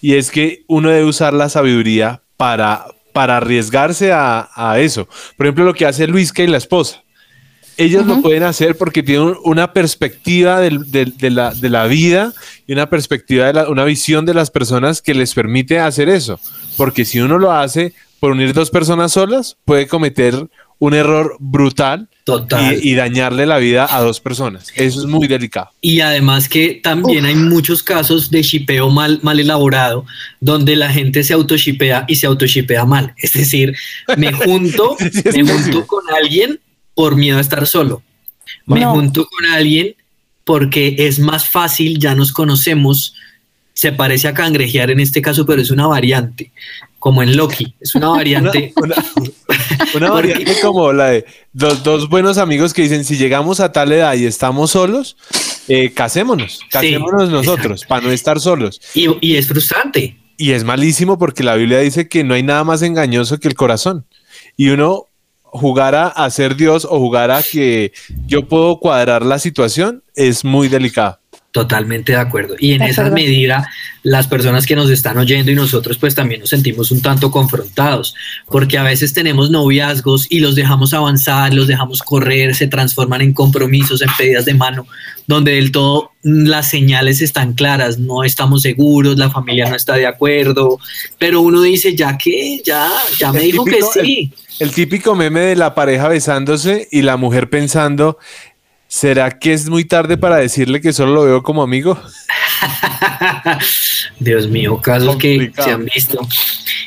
Y 0.00 0.14
es 0.14 0.30
que 0.30 0.62
uno 0.68 0.90
debe 0.90 1.04
usar 1.04 1.34
la 1.34 1.48
sabiduría 1.48 2.22
para, 2.36 2.84
para 3.12 3.38
arriesgarse 3.38 4.12
a, 4.12 4.48
a 4.54 4.78
eso. 4.78 5.08
Por 5.36 5.46
ejemplo, 5.46 5.64
lo 5.64 5.74
que 5.74 5.86
hace 5.86 6.06
Luisca 6.06 6.42
y 6.42 6.46
la 6.46 6.58
esposa. 6.58 7.02
Ellos 7.76 8.06
lo 8.06 8.20
pueden 8.22 8.42
hacer 8.42 8.76
porque 8.76 9.04
tienen 9.04 9.22
un- 9.28 9.36
una 9.44 9.72
perspectiva 9.72 10.58
del- 10.60 10.90
del- 10.90 11.16
de, 11.16 11.30
la, 11.30 11.54
de 11.54 11.68
la 11.68 11.86
vida 11.86 12.32
y 12.66 12.72
una 12.72 12.90
perspectiva, 12.90 13.46
de 13.46 13.52
la- 13.52 13.68
una 13.68 13.84
visión 13.84 14.26
de 14.26 14.34
las 14.34 14.50
personas 14.50 15.00
que 15.00 15.14
les 15.14 15.32
permite 15.32 15.78
hacer 15.78 16.08
eso. 16.08 16.40
Porque 16.76 17.04
si 17.04 17.20
uno 17.20 17.38
lo 17.38 17.52
hace 17.52 17.92
por 18.18 18.32
unir 18.32 18.52
dos 18.52 18.70
personas 18.70 19.12
solas, 19.12 19.56
puede 19.64 19.86
cometer 19.86 20.48
un 20.80 20.94
error 20.94 21.36
brutal 21.40 22.08
Total. 22.24 22.78
y, 22.82 22.90
y 22.90 22.94
dañarle 22.94 23.46
la 23.46 23.58
vida 23.58 23.88
a 23.90 24.00
dos 24.00 24.20
personas. 24.20 24.70
Eso 24.76 25.00
es 25.00 25.06
muy 25.06 25.26
delicado. 25.26 25.70
Y 25.80 26.00
además 26.00 26.48
que 26.48 26.80
también 26.82 27.24
hay 27.24 27.34
muchos 27.34 27.82
casos 27.82 28.30
de 28.30 28.42
shipeo 28.42 28.88
mal, 28.90 29.18
mal 29.22 29.40
elaborado, 29.40 30.06
donde 30.40 30.76
la 30.76 30.90
gente 30.92 31.24
se 31.24 31.32
autoshipea 31.32 32.04
y 32.06 32.16
se 32.16 32.26
autoshipea 32.26 32.84
mal. 32.84 33.14
Es 33.22 33.32
decir, 33.32 33.74
me 34.16 34.32
junto, 34.44 34.96
me 35.34 35.44
junto 35.44 35.86
con 35.86 36.04
alguien 36.14 36.60
por 36.94 37.16
miedo 37.16 37.38
a 37.38 37.40
estar 37.40 37.66
solo. 37.66 38.02
Me 38.66 38.80
No. 38.80 38.92
junto 38.92 39.26
con 39.26 39.46
alguien 39.46 39.94
porque 40.44 40.94
es 40.98 41.18
más 41.18 41.48
fácil, 41.48 41.98
ya 41.98 42.14
nos 42.14 42.32
conocemos. 42.32 43.14
Se 43.74 43.92
parece 43.92 44.28
a 44.28 44.34
cangrejear 44.34 44.90
en 44.90 45.00
este 45.00 45.20
caso, 45.22 45.44
pero 45.46 45.60
es 45.60 45.70
una 45.70 45.86
variante, 45.86 46.50
como 46.98 47.22
en 47.22 47.36
Loki. 47.36 47.74
Es 47.80 47.94
una 47.94 48.08
variante. 48.18 48.72
Una, 48.82 48.96
una 49.94 50.10
variante 50.12 50.52
como 50.60 50.92
la 50.92 51.06
de 51.10 51.24
dos, 51.52 51.82
dos 51.82 52.08
buenos 52.08 52.38
amigos 52.38 52.72
que 52.72 52.82
dicen, 52.82 53.04
si 53.04 53.16
llegamos 53.16 53.60
a 53.60 53.72
tal 53.72 53.92
edad 53.92 54.14
y 54.14 54.26
estamos 54.26 54.72
solos, 54.72 55.16
eh, 55.68 55.92
casémonos, 55.92 56.60
casémonos 56.70 57.30
nosotros, 57.30 57.84
para 57.84 58.02
no 58.02 58.10
estar 58.10 58.40
solos. 58.40 58.80
Y, 58.94 59.08
y 59.20 59.36
es 59.36 59.46
frustrante. 59.46 60.18
Y 60.36 60.52
es 60.52 60.64
malísimo 60.64 61.18
porque 61.18 61.42
la 61.42 61.56
Biblia 61.56 61.80
dice 61.80 62.08
que 62.08 62.24
no 62.24 62.34
hay 62.34 62.42
nada 62.42 62.64
más 62.64 62.82
engañoso 62.82 63.38
que 63.38 63.48
el 63.48 63.54
corazón. 63.54 64.06
Y 64.56 64.68
uno 64.68 65.06
jugar 65.42 65.94
a, 65.94 66.08
a 66.08 66.30
ser 66.30 66.56
Dios 66.56 66.84
o 66.84 66.98
jugar 66.98 67.30
a 67.30 67.42
que 67.42 67.92
yo 68.26 68.46
puedo 68.46 68.78
cuadrar 68.78 69.24
la 69.24 69.38
situación 69.38 70.02
es 70.14 70.44
muy 70.44 70.68
delicado. 70.68 71.18
Totalmente 71.62 72.12
de 72.12 72.18
acuerdo. 72.18 72.54
Y 72.58 72.72
en 72.72 72.78
De 72.80 72.86
esa 72.86 73.02
acuerdo. 73.02 73.16
medida, 73.16 73.68
las 74.04 74.26
personas 74.28 74.64
que 74.64 74.76
nos 74.76 74.88
están 74.90 75.18
oyendo 75.18 75.50
y 75.50 75.54
nosotros 75.54 75.98
pues 75.98 76.14
también 76.14 76.40
nos 76.40 76.50
sentimos 76.50 76.90
un 76.90 77.02
tanto 77.02 77.30
confrontados, 77.30 78.14
porque 78.46 78.78
a 78.78 78.82
veces 78.84 79.12
tenemos 79.12 79.50
noviazgos 79.50 80.26
y 80.30 80.38
los 80.40 80.54
dejamos 80.54 80.94
avanzar, 80.94 81.52
los 81.52 81.66
dejamos 81.66 82.00
correr, 82.02 82.54
se 82.54 82.68
transforman 82.68 83.22
en 83.22 83.32
compromisos, 83.32 84.00
en 84.02 84.08
pedidas 84.16 84.44
de 84.44 84.54
mano, 84.54 84.86
donde 85.26 85.52
del 85.52 85.72
todo 85.72 86.12
las 86.22 86.70
señales 86.70 87.20
están 87.22 87.54
claras, 87.54 87.98
no 87.98 88.22
estamos 88.24 88.62
seguros, 88.62 89.18
la 89.18 89.30
familia 89.30 89.68
no 89.68 89.74
está 89.76 89.94
de 89.94 90.06
acuerdo, 90.06 90.78
pero 91.18 91.40
uno 91.40 91.60
dice, 91.62 91.94
ya 91.96 92.16
que, 92.16 92.60
ya, 92.64 92.88
ya 93.18 93.32
me 93.32 93.40
El 93.40 93.44
dijo 93.52 93.64
que 93.64 93.72
típico- 93.78 93.92
sí. 93.92 94.32
El, 94.60 94.68
el 94.68 94.74
típico 94.74 95.14
meme 95.14 95.40
de 95.40 95.56
la 95.56 95.74
pareja 95.74 96.08
besándose 96.08 96.88
y 96.90 97.02
la 97.02 97.16
mujer 97.16 97.50
pensando, 97.50 98.18
¿será 98.88 99.38
que 99.38 99.52
es 99.52 99.68
muy 99.68 99.84
tarde 99.84 100.16
para 100.16 100.38
decirle 100.38 100.80
que 100.80 100.92
solo 100.92 101.12
lo 101.12 101.24
veo 101.24 101.42
como 101.42 101.62
amigo? 101.62 102.00
Dios 104.18 104.48
mío, 104.48 104.80
casos 104.80 105.16
que 105.16 105.52
se 105.54 105.70
han 105.70 105.84
visto. 105.84 106.26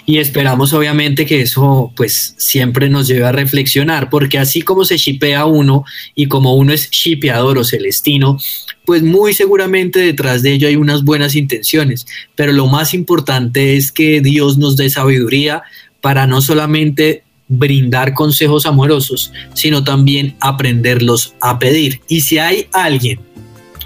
Y 0.06 0.18
esperamos 0.18 0.74
obviamente 0.74 1.26
que 1.26 1.42
eso 1.42 1.94
pues 1.96 2.34
siempre 2.38 2.90
nos 2.90 3.08
lleve 3.08 3.26
a 3.26 3.32
reflexionar, 3.32 4.10
porque 4.10 4.40
así 4.40 4.64
como 4.64 4.84
se 4.84 4.98
shipea 4.98 5.46
uno 5.46 5.86
y 6.16 6.26
como 6.26 6.56
uno 6.56 6.74
es 6.74 6.90
shipeador 6.90 7.60
o 7.60 7.64
celestino, 7.64 8.38
pues 8.84 9.04
muy 9.04 9.34
seguramente 9.34 10.00
detrás 10.00 10.42
de 10.42 10.54
ello 10.54 10.68
hay 10.68 10.76
unas 10.76 11.04
buenas 11.04 11.36
intenciones, 11.36 12.08
pero 12.36 12.52
lo 12.52 12.68
más 12.68 12.94
importante 12.94 13.78
es 13.78 13.92
que 13.92 14.22
Dios 14.22 14.58
nos 14.58 14.76
dé 14.76 14.90
sabiduría 14.90 15.64
para 16.02 16.26
no 16.26 16.42
solamente 16.42 17.24
brindar 17.52 18.14
consejos 18.14 18.66
amorosos, 18.66 19.32
sino 19.54 19.84
también 19.84 20.36
aprenderlos 20.40 21.36
a 21.42 21.60
pedir. 21.60 22.00
Y 22.08 22.22
si 22.22 22.38
hay 22.38 22.68
alguien 22.72 23.20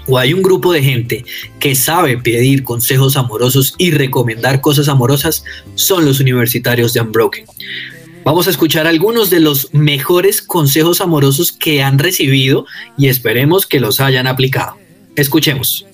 o 0.06 0.18
hay 0.18 0.32
un 0.32 0.42
grupo 0.42 0.72
de 0.72 0.82
gente 0.82 1.24
que 1.58 1.74
sabe 1.74 2.16
pedir 2.16 2.62
consejos 2.62 3.16
amorosos 3.16 3.74
y 3.76 3.90
recomendar 3.90 4.60
cosas 4.60 4.88
amorosas, 4.88 5.44
son 5.74 6.04
los 6.04 6.20
universitarios 6.20 6.92
de 6.92 7.00
Unbroken. 7.00 7.44
Vamos 8.24 8.46
a 8.46 8.50
escuchar 8.50 8.86
algunos 8.86 9.30
de 9.30 9.40
los 9.40 9.72
mejores 9.72 10.42
consejos 10.42 11.00
amorosos 11.00 11.52
que 11.52 11.82
han 11.82 11.98
recibido 11.98 12.66
y 12.96 13.08
esperemos 13.08 13.66
que 13.66 13.80
los 13.80 14.00
hayan 14.00 14.26
aplicado. 14.28 14.76
Escuchemos. 15.16 15.86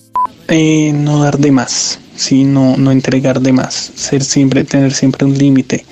Eh, 0.47 0.91
no 0.93 1.23
dar 1.23 1.39
de 1.39 1.51
más, 1.51 1.99
sí, 2.15 2.43
no, 2.43 2.77
no 2.77 2.91
entregar 2.91 3.41
de 3.41 3.51
más, 3.53 3.91
ser 3.95 4.23
siempre, 4.23 4.63
tener 4.63 4.93
siempre 4.93 5.25
un 5.25 5.37
límite, 5.37 5.85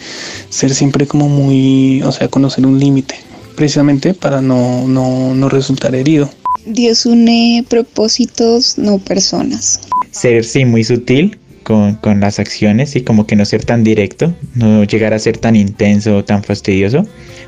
ser 0.49 0.73
siempre 0.73 1.07
como 1.07 1.29
muy, 1.29 2.01
o 2.03 2.11
sea, 2.11 2.27
conocer 2.27 2.65
un 2.65 2.79
límite, 2.79 3.15
precisamente 3.55 4.13
para 4.13 4.41
no, 4.41 4.87
no, 4.87 5.33
no 5.33 5.49
resultar 5.49 5.95
herido. 5.95 6.29
Dios 6.65 7.05
une 7.05 7.65
propósitos, 7.67 8.77
no 8.77 8.99
personas. 8.99 9.79
Ser, 10.11 10.43
sí, 10.45 10.65
muy 10.65 10.83
sutil 10.83 11.37
con, 11.63 11.95
con 11.95 12.19
las 12.19 12.39
acciones 12.39 12.95
y 12.95 13.01
como 13.01 13.25
que 13.25 13.35
no 13.35 13.45
ser 13.45 13.65
tan 13.65 13.83
directo, 13.83 14.33
no 14.55 14.83
llegar 14.83 15.13
a 15.13 15.19
ser 15.19 15.37
tan 15.37 15.55
intenso 15.55 16.17
o 16.17 16.23
tan 16.23 16.43
fastidioso, 16.43 17.05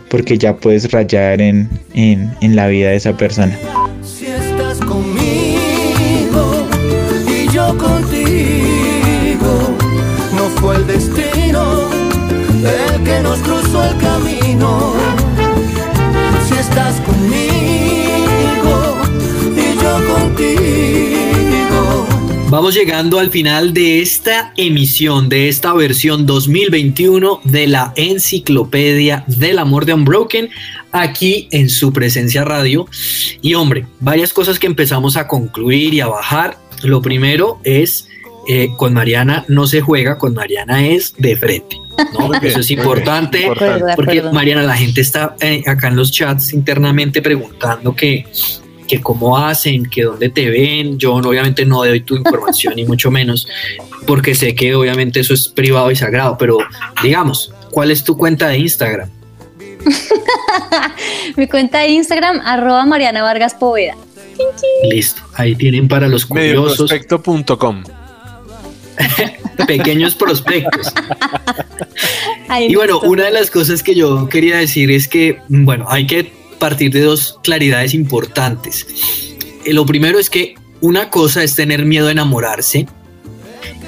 porque 0.10 0.38
ya 0.38 0.56
puedes 0.58 0.92
rayar 0.92 1.42
en, 1.42 1.70
en, 1.94 2.32
en 2.42 2.56
la 2.56 2.68
vida 2.68 2.90
de 2.90 2.96
esa 2.96 3.16
persona. 3.16 3.58
El 10.72 10.88
destino 10.88 11.90
el 12.64 13.04
que 13.04 13.20
nos 13.22 13.40
cruzó 13.40 13.84
el 13.84 13.98
camino. 13.98 14.94
Si 16.48 16.54
estás 16.54 17.02
conmigo 17.02 18.98
y 19.58 19.76
yo 19.82 20.14
contigo. 20.14 21.04
Vamos 22.50 22.76
llegando 22.76 23.20
al 23.20 23.32
final 23.32 23.74
de 23.74 24.02
esta 24.02 24.54
emisión, 24.56 25.28
de 25.28 25.50
esta 25.50 25.74
versión 25.74 26.26
2021 26.26 27.42
de 27.44 27.68
la 27.68 27.94
Enciclopedia 27.96 29.26
del 29.28 29.58
Amor 29.60 29.86
de 29.86 29.96
Unbroken, 29.96 30.50
aquí 30.92 31.48
en 31.52 31.70
su 31.70 31.92
presencia 31.92 32.46
radio. 32.46 32.88
Y 33.42 33.56
hombre, 33.56 33.88
varias 34.00 34.32
cosas 34.32 34.60
que 34.60 34.68
empezamos 34.68 35.18
a 35.18 35.28
concluir 35.28 35.94
y 35.96 36.00
a 36.00 36.08
bajar. 36.08 36.58
Lo 36.84 37.02
primero 37.02 37.60
es, 37.64 38.08
eh, 38.48 38.70
con 38.78 38.94
Mariana 38.94 39.46
no 39.48 39.68
se 39.68 39.82
juega, 39.82 40.18
con 40.18 40.34
Mariana 40.34 40.88
es 40.88 41.14
de 41.18 41.36
frente. 41.36 41.78
¿no? 42.18 42.30
Bien, 42.30 42.44
Eso 42.44 42.60
es 42.60 42.72
importante, 42.72 43.48
porque 43.96 44.20
acuerdo. 44.20 44.34
Mariana, 44.34 44.64
la 44.64 44.76
gente 44.76 45.02
está 45.02 45.36
eh, 45.40 45.64
acá 45.68 45.88
en 45.88 45.96
los 45.96 46.12
chats 46.12 46.54
internamente 46.54 47.22
preguntando 47.22 47.96
que 47.96 48.26
que 48.88 49.02
cómo 49.02 49.38
hacen, 49.38 49.86
que 49.86 50.04
dónde 50.04 50.30
te 50.30 50.50
ven. 50.50 50.98
Yo 50.98 51.16
obviamente 51.16 51.66
no 51.66 51.78
doy 51.78 52.02
tu 52.02 52.16
información 52.16 52.76
ni 52.76 52.86
mucho 52.86 53.12
menos, 53.12 53.48
porque 54.06 54.36
sé 54.36 54.56
que 54.56 54.76
obviamente 54.76 55.20
eso 55.20 55.34
es 55.34 55.48
privado 55.48 55.92
y 55.92 55.96
sagrado, 55.96 56.38
pero 56.38 56.58
digamos, 57.02 57.54
¿cuál 57.72 57.92
es 57.92 58.04
tu 58.04 58.18
cuenta 58.18 58.48
de 58.50 58.60
Instagram? 58.60 59.10
Mi 61.36 61.48
cuenta 61.48 61.80
de 61.80 61.90
Instagram, 61.90 62.40
arroba 62.44 62.86
Mariana 62.86 63.24
Vargas 63.24 63.54
Poveda. 63.54 63.96
Listo, 64.90 65.22
ahí 65.36 65.56
tienen 65.56 65.88
para 65.88 66.08
los 66.08 66.26
curiosos 66.26 66.92
Medioprospecto.com. 66.92 67.84
pequeños 69.68 70.16
prospectos. 70.16 70.94
Y 72.60 72.76
bueno, 72.76 73.00
una 73.02 73.26
de 73.26 73.32
las 73.32 73.50
cosas 73.50 73.82
que 73.82 73.96
yo 73.96 74.30
quería 74.30 74.58
decir 74.58 74.92
es 74.92 75.08
que, 75.08 75.40
bueno, 75.48 75.86
hay 75.90 76.06
que 76.06 76.32
partir 76.60 76.92
de 76.92 77.02
dos 77.02 77.40
claridades 77.44 77.94
importantes. 77.94 78.88
Eh, 79.66 79.74
Lo 79.74 79.86
primero 79.86 80.20
es 80.20 80.30
que 80.30 80.56
una 80.82 81.10
cosa 81.10 81.44
es 81.44 81.56
tener 81.56 81.86
miedo 81.86 82.08
a 82.08 82.12
enamorarse 82.12 82.88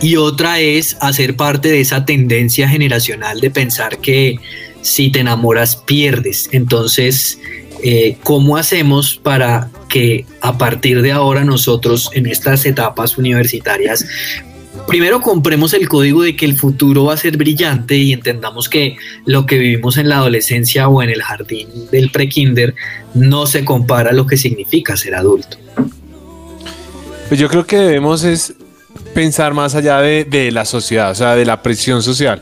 y 0.01 0.15
otra 0.15 0.59
es 0.59 0.97
hacer 0.99 1.35
parte 1.35 1.69
de 1.69 1.81
esa 1.81 2.05
tendencia 2.05 2.67
generacional 2.67 3.39
de 3.39 3.51
pensar 3.51 3.99
que 3.99 4.39
si 4.81 5.09
te 5.09 5.19
enamoras 5.21 5.77
pierdes. 5.77 6.49
Entonces, 6.51 7.39
eh, 7.83 8.17
¿cómo 8.23 8.57
hacemos 8.57 9.19
para 9.21 9.69
que 9.89 10.25
a 10.41 10.57
partir 10.57 11.01
de 11.01 11.11
ahora 11.11 11.43
nosotros 11.43 12.09
en 12.13 12.25
estas 12.27 12.65
etapas 12.65 13.17
universitarias 13.17 14.05
primero 14.87 15.21
compremos 15.21 15.73
el 15.73 15.87
código 15.87 16.23
de 16.23 16.35
que 16.35 16.45
el 16.45 16.55
futuro 16.55 17.05
va 17.05 17.13
a 17.13 17.17
ser 17.17 17.37
brillante 17.37 17.95
y 17.97 18.13
entendamos 18.13 18.69
que 18.69 18.97
lo 19.25 19.45
que 19.45 19.57
vivimos 19.57 19.97
en 19.97 20.09
la 20.09 20.17
adolescencia 20.17 20.87
o 20.87 21.01
en 21.01 21.09
el 21.09 21.21
jardín 21.21 21.67
del 21.91 22.11
prekinder 22.11 22.75
no 23.13 23.47
se 23.47 23.65
compara 23.65 24.11
a 24.11 24.13
lo 24.13 24.25
que 24.27 24.37
significa 24.37 24.97
ser 24.97 25.15
adulto. 25.15 25.57
Pues 27.27 27.39
yo 27.39 27.49
creo 27.49 27.65
que 27.65 27.77
debemos 27.77 28.23
es 28.23 28.53
pensar 29.13 29.53
más 29.53 29.75
allá 29.75 30.01
de, 30.01 30.25
de 30.25 30.51
la 30.51 30.65
sociedad, 30.65 31.11
o 31.11 31.15
sea, 31.15 31.35
de 31.35 31.45
la 31.45 31.61
presión 31.61 32.03
social. 32.03 32.41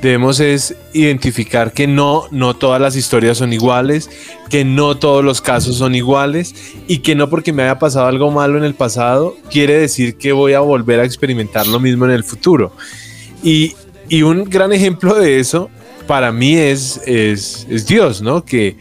Debemos 0.00 0.40
es 0.40 0.76
identificar 0.92 1.72
que 1.72 1.86
no, 1.86 2.24
no 2.30 2.54
todas 2.54 2.80
las 2.80 2.96
historias 2.96 3.38
son 3.38 3.52
iguales, 3.52 4.10
que 4.50 4.64
no 4.64 4.98
todos 4.98 5.24
los 5.24 5.40
casos 5.40 5.76
son 5.76 5.94
iguales 5.94 6.54
y 6.86 6.98
que 6.98 7.14
no 7.14 7.30
porque 7.30 7.52
me 7.52 7.62
haya 7.62 7.78
pasado 7.78 8.06
algo 8.06 8.30
malo 8.30 8.58
en 8.58 8.64
el 8.64 8.74
pasado 8.74 9.34
quiere 9.50 9.78
decir 9.78 10.16
que 10.16 10.32
voy 10.32 10.52
a 10.52 10.60
volver 10.60 11.00
a 11.00 11.04
experimentar 11.04 11.66
lo 11.66 11.80
mismo 11.80 12.04
en 12.04 12.10
el 12.10 12.24
futuro. 12.24 12.72
Y, 13.42 13.74
y 14.08 14.22
un 14.22 14.44
gran 14.44 14.72
ejemplo 14.72 15.14
de 15.14 15.40
eso 15.40 15.70
para 16.06 16.30
mí 16.30 16.56
es, 16.56 17.00
es, 17.06 17.66
es 17.70 17.86
Dios, 17.86 18.20
¿no? 18.20 18.44
Que 18.44 18.76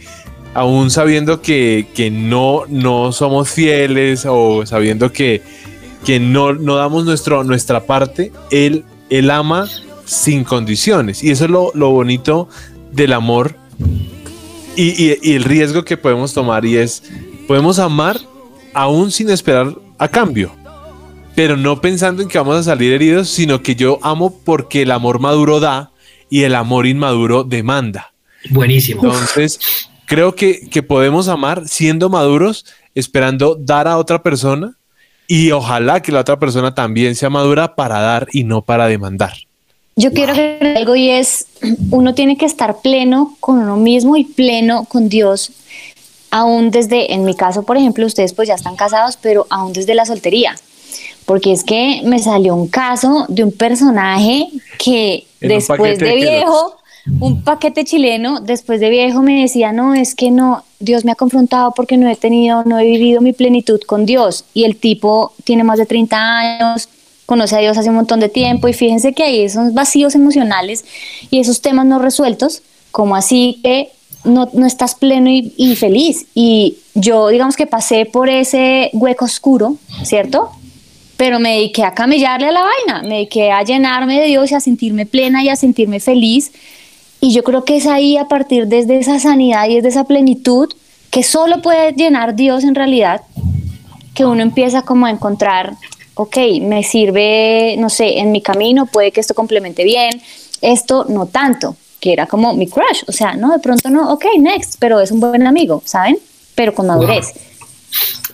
aún 0.53 0.91
sabiendo 0.91 1.41
que, 1.41 1.87
que 1.95 2.11
no, 2.11 2.63
no 2.67 3.11
somos 3.11 3.49
fieles 3.49 4.25
o 4.27 4.65
sabiendo 4.65 5.11
que, 5.11 5.41
que 6.05 6.19
no, 6.19 6.53
no 6.53 6.75
damos 6.75 7.05
nuestro, 7.05 7.43
nuestra 7.43 7.85
parte, 7.85 8.31
Él, 8.51 8.83
él 9.09 9.29
ama 9.31 9.67
sin 10.05 10.43
condiciones. 10.43 11.23
Y 11.23 11.31
eso 11.31 11.45
es 11.45 11.51
lo, 11.51 11.71
lo 11.73 11.89
bonito 11.89 12.47
del 12.91 13.13
amor 13.13 13.55
y, 14.75 14.89
y- 15.03 15.17
y 15.21 15.33
el 15.33 15.43
riesgo 15.43 15.83
que 15.83 15.97
podemos 15.97 16.33
tomar 16.33 16.65
y 16.65 16.77
es, 16.77 17.03
podemos 17.47 17.79
amar 17.79 18.19
aún 18.73 19.11
sin 19.11 19.29
esperar 19.29 19.73
a 19.97 20.07
cambio. 20.07 20.51
Pero 21.33 21.57
no 21.57 21.81
pensando 21.81 22.21
en 22.21 22.29
que 22.29 22.37
vamos 22.37 22.55
a 22.57 22.63
salir 22.63 22.93
heridos, 22.93 23.29
sino 23.29 23.61
que 23.61 23.75
yo 23.75 23.99
amo 24.03 24.39
porque 24.45 24.83
el 24.83 24.91
amor 24.91 25.19
maduro 25.19 25.59
da 25.59 25.91
y 26.29 26.43
el 26.43 26.55
amor 26.55 26.85
inmaduro 26.87 27.43
demanda. 27.43 28.13
Buenísimo. 28.51 29.03
Entonces, 29.03 29.59
creo 30.05 30.35
que, 30.35 30.69
que 30.69 30.81
podemos 30.83 31.27
amar 31.27 31.67
siendo 31.67 32.09
maduros, 32.09 32.65
esperando 32.93 33.55
dar 33.59 33.87
a 33.87 33.97
otra 33.97 34.23
persona 34.23 34.77
y 35.27 35.51
ojalá 35.51 36.01
que 36.01 36.11
la 36.11 36.21
otra 36.21 36.39
persona 36.39 36.73
también 36.75 37.15
sea 37.15 37.29
madura 37.29 37.75
para 37.75 37.99
dar 37.99 38.27
y 38.31 38.43
no 38.43 38.61
para 38.61 38.87
demandar. 38.87 39.33
Yo 39.97 40.11
quiero 40.11 40.33
que 40.33 40.75
algo 40.75 40.95
y 40.95 41.09
es, 41.09 41.47
uno 41.89 42.13
tiene 42.13 42.37
que 42.37 42.45
estar 42.45 42.81
pleno 42.81 43.37
con 43.39 43.59
uno 43.59 43.77
mismo 43.77 44.17
y 44.17 44.25
pleno 44.25 44.83
con 44.85 45.07
Dios, 45.07 45.51
aún 46.31 46.69
desde, 46.69 47.13
en 47.13 47.23
mi 47.23 47.33
caso, 47.33 47.63
por 47.63 47.77
ejemplo, 47.77 48.05
ustedes 48.05 48.33
pues 48.33 48.49
ya 48.49 48.55
están 48.55 48.75
casados, 48.75 49.17
pero 49.21 49.47
aún 49.49 49.71
desde 49.71 49.95
la 49.95 50.05
soltería. 50.05 50.55
Porque 51.25 51.53
es 51.53 51.63
que 51.63 52.01
me 52.03 52.19
salió 52.19 52.53
un 52.55 52.67
caso 52.67 53.25
de 53.29 53.43
un 53.45 53.51
personaje 53.51 54.49
que 54.77 55.25
En 55.39 55.49
después 55.49 55.97
de 55.97 56.15
viejo, 56.15 56.77
un 57.19 57.43
paquete 57.43 57.85
chileno, 57.85 58.39
después 58.39 58.79
de 58.79 58.89
viejo 58.89 59.21
me 59.21 59.41
decía, 59.41 59.71
no, 59.71 59.93
es 59.93 60.15
que 60.15 60.31
no, 60.31 60.63
Dios 60.79 61.05
me 61.05 61.11
ha 61.11 61.15
confrontado 61.15 61.71
porque 61.75 61.97
no 61.97 62.09
he 62.09 62.15
tenido, 62.15 62.63
no 62.63 62.79
he 62.79 62.85
vivido 62.85 63.21
mi 63.21 63.31
plenitud 63.31 63.79
con 63.85 64.05
Dios. 64.05 64.45
Y 64.53 64.63
el 64.63 64.77
tipo 64.77 65.33
tiene 65.43 65.63
más 65.63 65.77
de 65.77 65.85
30 65.85 66.37
años, 66.37 66.89
conoce 67.25 67.55
a 67.55 67.59
Dios 67.59 67.77
hace 67.77 67.89
un 67.89 67.95
montón 67.95 68.19
de 68.19 68.29
tiempo 68.29 68.67
y 68.67 68.73
fíjense 68.73 69.13
que 69.13 69.23
hay 69.23 69.41
esos 69.41 69.73
vacíos 69.73 70.15
emocionales 70.15 70.85
y 71.29 71.39
esos 71.39 71.61
temas 71.61 71.85
no 71.85 71.99
resueltos, 71.99 72.61
como 72.91 73.15
así 73.15 73.59
que 73.63 73.89
no, 74.23 74.49
no 74.53 74.65
estás 74.65 74.95
pleno 74.95 75.29
y, 75.29 75.53
y 75.57 75.75
feliz. 75.75 76.25
Y 76.33 76.77
yo 76.95 77.27
digamos 77.27 77.55
que 77.55 77.67
pasé 77.67 78.05
por 78.05 78.29
ese 78.29 78.89
hueco 78.93 79.25
oscuro, 79.25 79.77
¿cierto? 80.03 80.49
Pero 81.17 81.39
me 81.39 81.53
dediqué 81.53 81.83
a 81.83 81.93
camellarle 81.93 82.47
a 82.47 82.51
la 82.51 82.61
vaina, 82.61 83.07
me 83.07 83.15
dediqué 83.15 83.51
a 83.51 83.63
llenarme 83.63 84.19
de 84.19 84.27
Dios 84.27 84.51
y 84.51 84.55
a 84.55 84.59
sentirme 84.59 85.05
plena 85.05 85.43
y 85.43 85.49
a 85.49 85.55
sentirme 85.55 85.99
feliz. 85.99 86.51
Y 87.25 87.33
yo 87.33 87.43
creo 87.43 87.63
que 87.63 87.77
es 87.77 87.87
ahí 87.87 88.17
a 88.17 88.27
partir 88.27 88.67
desde 88.67 88.99
esa 88.99 89.19
sanidad 89.19 89.67
y 89.67 89.77
desde 89.77 89.89
esa 89.89 90.03
plenitud 90.03 90.71
que 91.09 91.23
solo 91.23 91.59
puede 91.63 91.93
llenar 91.93 92.35
Dios 92.35 92.63
en 92.63 92.75
realidad, 92.75 93.21
que 94.13 94.25
uno 94.25 94.43
empieza 94.43 94.83
como 94.83 95.07
a 95.07 95.09
encontrar 95.09 95.73
ok, 96.13 96.37
me 96.61 96.83
sirve, 96.83 97.75
no 97.79 97.89
sé, 97.89 98.19
en 98.19 98.31
mi 98.31 98.43
camino, 98.43 98.85
puede 98.85 99.11
que 99.11 99.21
esto 99.21 99.33
complemente 99.33 99.83
bien, 99.83 100.21
esto 100.61 101.07
no 101.09 101.25
tanto, 101.25 101.75
que 101.99 102.13
era 102.13 102.27
como 102.27 102.53
mi 102.53 102.67
crush, 102.67 103.01
o 103.07 103.11
sea, 103.11 103.35
no, 103.35 103.51
de 103.51 103.59
pronto 103.59 103.89
no, 103.89 104.13
ok, 104.13 104.25
next, 104.39 104.75
pero 104.77 104.99
es 104.99 105.09
un 105.09 105.19
buen 105.19 105.47
amigo, 105.47 105.81
¿saben? 105.83 106.19
Pero 106.53 106.75
con 106.75 106.85
madurez. 106.85 107.33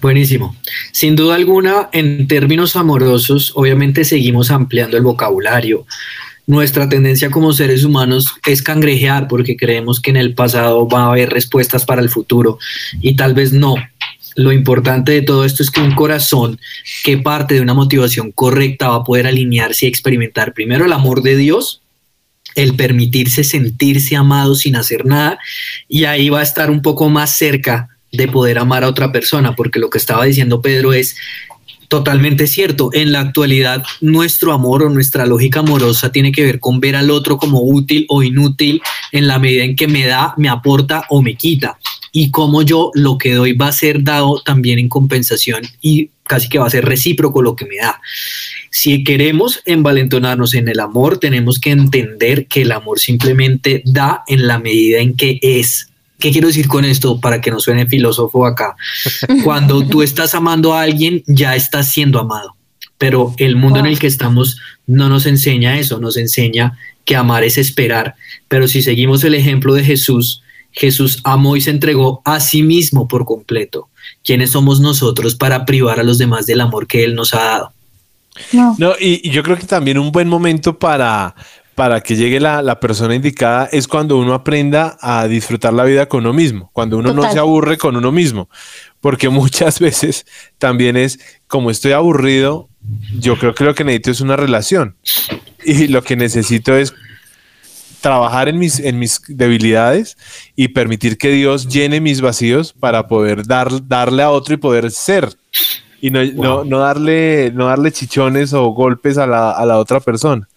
Buenísimo. 0.02 0.54
Sin 0.92 1.16
duda 1.16 1.36
alguna, 1.36 1.88
en 1.94 2.28
términos 2.28 2.76
amorosos, 2.76 3.54
obviamente 3.56 4.04
seguimos 4.04 4.52
ampliando 4.52 4.98
el 4.98 5.04
vocabulario. 5.04 5.86
Nuestra 6.48 6.90
tendencia 6.90 7.30
como 7.30 7.54
seres 7.54 7.84
humanos 7.84 8.28
es 8.46 8.62
cangrejear 8.62 9.28
porque 9.28 9.56
creemos 9.56 10.00
que 10.00 10.10
en 10.10 10.18
el 10.18 10.34
pasado 10.34 10.88
va 10.88 11.04
a 11.04 11.12
haber 11.12 11.30
respuestas 11.30 11.86
para 11.86 12.02
el 12.02 12.10
futuro 12.10 12.58
y 13.00 13.16
tal 13.16 13.34
vez 13.34 13.54
no. 13.54 13.76
Lo 14.36 14.52
importante 14.52 15.12
de 15.12 15.22
todo 15.22 15.46
esto 15.46 15.62
es 15.62 15.70
que 15.70 15.82
un 15.82 15.94
corazón 15.94 16.60
que 17.04 17.18
parte 17.18 17.56
de 17.56 17.62
una 17.62 17.74
motivación 17.74 18.32
correcta 18.32 18.90
va 18.90 18.96
a 18.98 19.04
poder 19.04 19.28
alinearse 19.28 19.86
y 19.86 19.90
experimentar 19.90 20.54
primero 20.54 20.86
el 20.86 20.94
amor 20.94 21.22
de 21.22 21.36
Dios, 21.36 21.82
el 22.56 22.76
permitirse 22.76 23.44
sentirse 23.44 24.16
amado 24.16 24.56
sin 24.56 24.76
hacer 24.76 25.06
nada 25.06 25.38
y 25.88 26.06
ahí 26.06 26.30
va 26.30 26.40
a 26.40 26.44
estar 26.44 26.72
un 26.72 26.82
poco 26.82 27.10
más 27.10 27.36
cerca 27.36 27.90
de 28.12 28.28
poder 28.28 28.60
amar 28.60 28.84
a 28.84 28.90
otra 28.90 29.12
persona, 29.12 29.56
porque 29.56 29.80
lo 29.80 29.90
que 29.90 29.98
estaba 29.98 30.26
diciendo 30.26 30.62
Pedro 30.62 30.94
es 30.94 31.16
totalmente 31.92 32.48
cierto. 32.48 32.90
En 32.94 33.12
la 33.12 33.20
actualidad, 33.20 33.84
nuestro 34.00 34.54
amor 34.54 34.84
o 34.84 34.90
nuestra 34.90 35.26
lógica 35.26 35.60
amorosa 35.60 36.10
tiene 36.10 36.32
que 36.32 36.46
ver 36.46 36.62
con 36.62 36.80
ver 36.80 36.96
al 36.96 37.12
otro 37.12 37.38
como 37.38 37.62
útil 37.62 38.06
o 38.08 38.24
inútil 38.24 38.82
en 39.12 39.28
la 39.28 39.40
medida 39.40 39.66
en 39.66 39.76
que 39.76 39.90
me 39.90 40.06
da, 40.06 40.34
me 40.38 40.48
aporta 40.48 41.04
o 41.10 41.22
me 41.22 41.36
quita. 41.36 41.78
Y 42.14 42.32
como 42.32 42.62
yo 42.62 42.92
lo 42.94 43.18
que 43.18 43.34
doy 43.34 43.52
va 43.52 43.68
a 43.68 43.74
ser 43.74 44.06
dado 44.06 44.42
también 44.42 44.80
en 44.80 44.88
compensación 44.88 45.64
y 45.82 46.12
casi 46.24 46.48
que 46.48 46.60
va 46.60 46.68
a 46.68 46.70
ser 46.70 46.86
recíproco 46.86 47.42
lo 47.42 47.58
que 47.58 47.66
me 47.66 47.76
da. 47.76 48.00
Si 48.70 49.04
queremos 49.04 49.62
envalentonarnos 49.66 50.54
en 50.54 50.70
el 50.70 50.80
amor, 50.80 51.18
tenemos 51.18 51.60
que 51.60 51.72
entender 51.72 52.48
que 52.48 52.62
el 52.62 52.72
amor 52.72 53.00
simplemente 53.00 53.84
da 53.86 54.24
en 54.28 54.48
la 54.48 54.60
medida 54.60 55.00
en 55.00 55.18
que 55.18 55.40
es. 55.42 55.91
¿Qué 56.22 56.32
quiero 56.32 56.48
decir 56.48 56.68
con 56.68 56.86
esto 56.86 57.20
para 57.20 57.42
que 57.42 57.52
no 57.52 57.60
suene 57.60 57.88
filósofo 57.88 58.46
acá? 58.46 58.76
Cuando 59.44 59.86
tú 59.86 60.04
estás 60.04 60.36
amando 60.36 60.74
a 60.74 60.82
alguien, 60.84 61.24
ya 61.26 61.56
estás 61.56 61.92
siendo 61.92 62.20
amado. 62.20 62.56
Pero 62.98 63.34
el 63.38 63.56
mundo 63.56 63.80
en 63.80 63.88
el 63.88 63.98
que 63.98 64.06
estamos 64.06 64.60
no 64.86 65.10
nos 65.10 65.26
enseña 65.26 65.80
eso, 65.80 66.00
nos 66.00 66.18
enseña 66.18 66.78
que 67.04 67.16
amar 67.16 67.44
es 67.44 67.58
esperar. 67.58 68.14
Pero 68.48 68.68
si 68.68 68.84
seguimos 68.84 69.24
el 69.24 69.34
ejemplo 69.34 69.74
de 69.74 69.84
Jesús, 69.84 70.44
Jesús 70.72 71.20
amó 71.24 71.58
y 71.58 71.62
se 71.62 71.72
entregó 71.72 72.22
a 72.24 72.40
sí 72.40 72.62
mismo 72.62 73.08
por 73.08 73.26
completo. 73.26 73.90
¿Quiénes 74.24 74.52
somos 74.52 74.80
nosotros 74.80 75.34
para 75.34 75.66
privar 75.66 76.00
a 76.00 76.04
los 76.04 76.20
demás 76.20 76.46
del 76.46 76.62
amor 76.62 76.86
que 76.86 77.04
Él 77.04 77.16
nos 77.16 77.34
ha 77.34 77.44
dado? 77.44 77.74
No, 78.78 78.94
y, 79.00 79.28
y 79.28 79.32
yo 79.32 79.42
creo 79.42 79.58
que 79.58 79.66
también 79.66 79.98
un 79.98 80.12
buen 80.12 80.30
momento 80.30 80.78
para, 80.78 81.36
para 81.76 82.02
que 82.02 82.16
llegue 82.16 82.40
la, 82.40 82.62
la 82.62 82.80
persona 82.80 83.16
indicada 83.16 83.70
es 83.72 83.88
cuando 83.88 84.18
uno 84.18 84.34
aprenda 84.34 84.98
a 85.02 85.28
disfrutar 85.28 85.74
la 85.74 85.84
vida 85.84 86.08
con 86.08 86.22
uno 86.22 86.34
mismo, 86.34 86.70
cuando 86.74 86.98
uno 86.98 87.14
no 87.14 87.32
se 87.32 87.40
aburre 87.40 87.78
con 87.78 87.96
uno 87.96 88.12
mismo, 88.12 88.50
porque 89.00 89.30
muchas 89.30 89.80
veces 89.80 90.26
también 90.58 90.98
es 90.98 91.20
como 91.48 91.72
estoy 91.72 91.94
aburrido, 91.94 92.70
yo 93.20 93.38
creo 93.38 93.54
que 93.54 93.64
lo 93.64 93.76
que 93.76 93.84
necesito 93.84 94.12
es 94.12 94.22
una 94.22 94.36
relación 94.36 94.96
y 95.64 95.88
lo 95.88 96.04
que 96.04 96.16
necesito 96.16 96.76
es 96.76 96.94
trabajar 98.02 98.50
en 98.50 98.58
mis, 98.58 98.80
en 98.80 99.00
mis 99.00 99.22
debilidades 99.28 100.18
y 100.56 100.70
permitir 100.70 101.18
que 101.18 101.30
Dios 101.30 101.68
llene 101.68 102.02
mis 102.02 102.20
vacíos 102.20 102.74
para 102.74 103.08
poder 103.08 103.46
dar, 103.46 103.88
darle 103.88 104.24
a 104.24 104.32
otro 104.32 104.56
y 104.56 104.58
poder 104.58 104.92
ser. 104.92 105.30
Y 106.02 106.10
no, 106.10 106.24
no, 106.26 106.66
no 106.66 106.80
darle, 106.80 107.52
no 107.54 107.68
darle 107.68 107.92
chichones 107.92 108.54
o 108.54 108.70
golpes 108.70 109.20
a 109.20 109.28
la, 109.28 109.52
a 109.52 109.66
la 109.68 109.78
otra 109.78 110.00
persona. 110.00 110.48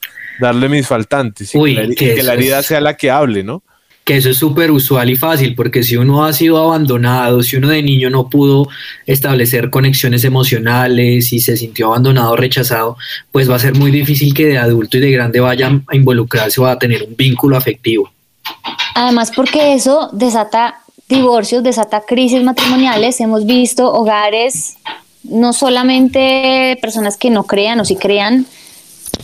Darle 0.41 0.69
mis 0.69 0.87
faltantes 0.87 1.55
y 1.55 1.59
Uy, 1.59 1.75
que, 1.75 1.83
la, 1.83 1.89
que 1.89 1.95
que 1.95 2.23
la 2.23 2.23
eso 2.23 2.33
herida 2.33 2.59
es- 2.61 2.67
sea 2.67 2.81
la 2.81 2.97
que 2.97 3.11
hable, 3.11 3.43
¿no? 3.45 3.63
que 4.05 4.19
eso 4.19 4.29
es 4.29 4.37
súper 4.37 4.71
usual 4.71 5.09
y 5.09 5.17
fácil, 5.17 5.55
porque 5.55 5.83
si 5.83 5.97
uno 5.97 6.27
ha 6.27 6.35
sido 6.35 6.59
abandonado, 6.59 7.43
si 7.43 7.57
uno 7.57 7.69
de 7.71 7.83
niño 7.83 8.11
no 8.11 8.29
pudo 8.29 8.69
establecer 9.07 9.71
conexiones 9.71 10.25
emocionales 10.25 11.33
y 11.33 11.41
se 11.41 11.57
sintió 11.57 11.87
abandonado, 11.87 12.37
rechazado, 12.37 12.99
pues 13.33 13.51
va 13.51 13.57
a 13.57 13.59
ser 13.59 13.75
muy 13.79 13.91
difícil 13.91 14.35
que 14.35 14.45
de 14.45 14.59
adulto 14.59 14.99
y 14.99 15.01
de 15.01 15.11
grande 15.11 15.41
vayan 15.41 15.87
a 15.89 15.97
involucrarse 15.97 16.61
o 16.61 16.67
a 16.67 16.79
tener 16.79 17.03
un 17.05 17.17
vínculo 17.17 17.57
afectivo. 17.57 18.13
Además, 18.95 19.33
porque 19.35 19.73
eso 19.73 20.11
desata 20.13 20.81
divorcios, 21.09 21.63
desata 21.63 22.03
crisis 22.07 22.43
matrimoniales. 22.43 23.19
Hemos 23.21 23.47
visto 23.47 23.91
hogares, 23.91 24.75
no 25.23 25.55
solamente 25.55 26.79
personas 26.83 27.17
que 27.17 27.31
no 27.31 27.45
crean 27.45 27.81
o 27.81 27.87
sí 27.87 27.97
crean, 27.97 28.45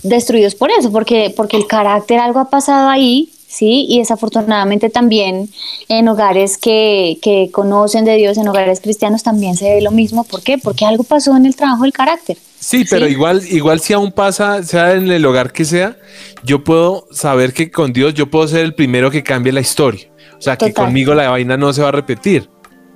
destruidos 0.03 0.55
por 0.55 0.71
eso, 0.71 0.91
porque, 0.91 1.33
porque 1.37 1.57
el 1.57 1.67
carácter, 1.67 2.19
algo 2.19 2.41
ha 2.41 2.51
pasado 2.51 2.89
ahí, 2.89 3.31
¿sí? 3.47 3.87
Y 3.89 3.99
desafortunadamente 3.99 4.91
también 4.91 5.49
en 5.89 6.09
hogares 6.09 6.57
que, 6.57 7.19
que 7.21 7.51
conocen 7.53 8.05
de 8.05 8.17
Dios, 8.17 8.39
en 8.39 8.49
hogares 8.49 8.81
cristianos 8.81 9.23
también 9.23 9.57
se 9.57 9.75
ve 9.75 9.81
lo 9.81 9.91
mismo. 9.91 10.25
¿Por 10.25 10.43
qué? 10.43 10.59
Porque 10.59 10.85
algo 10.85 11.05
pasó 11.05 11.37
en 11.37 11.47
el 11.47 11.57
trabajo 11.57 11.83
del 11.83 11.93
carácter. 11.93 12.39
Sí, 12.61 12.85
pero 12.89 13.09
igual, 13.09 13.43
igual 13.49 13.81
si 13.81 13.95
aún 13.95 14.13
pasa, 14.13 14.63
sea 14.63 14.93
en 14.93 15.11
el 15.11 15.25
hogar 15.25 15.51
que 15.53 15.65
sea, 15.65 15.97
yo 16.45 16.63
puedo 16.63 17.07
saber 17.11 17.55
que 17.55 17.71
con 17.71 17.93
Dios 17.93 18.15
yo 18.15 18.31
puedo 18.31 18.47
ser 18.47 18.61
el 18.61 18.75
primero 18.75 19.11
que 19.11 19.23
cambie 19.23 19.53
la 19.53 19.61
historia. 19.61 20.09
O 20.39 20.43
sea, 20.43 20.57
que 20.57 20.73
conmigo 20.73 21.15
la 21.15 21.31
vaina 21.31 21.57
no 21.57 21.73
se 21.73 21.83
va 21.83 21.89
a 21.89 21.93
repetir. 21.93 22.49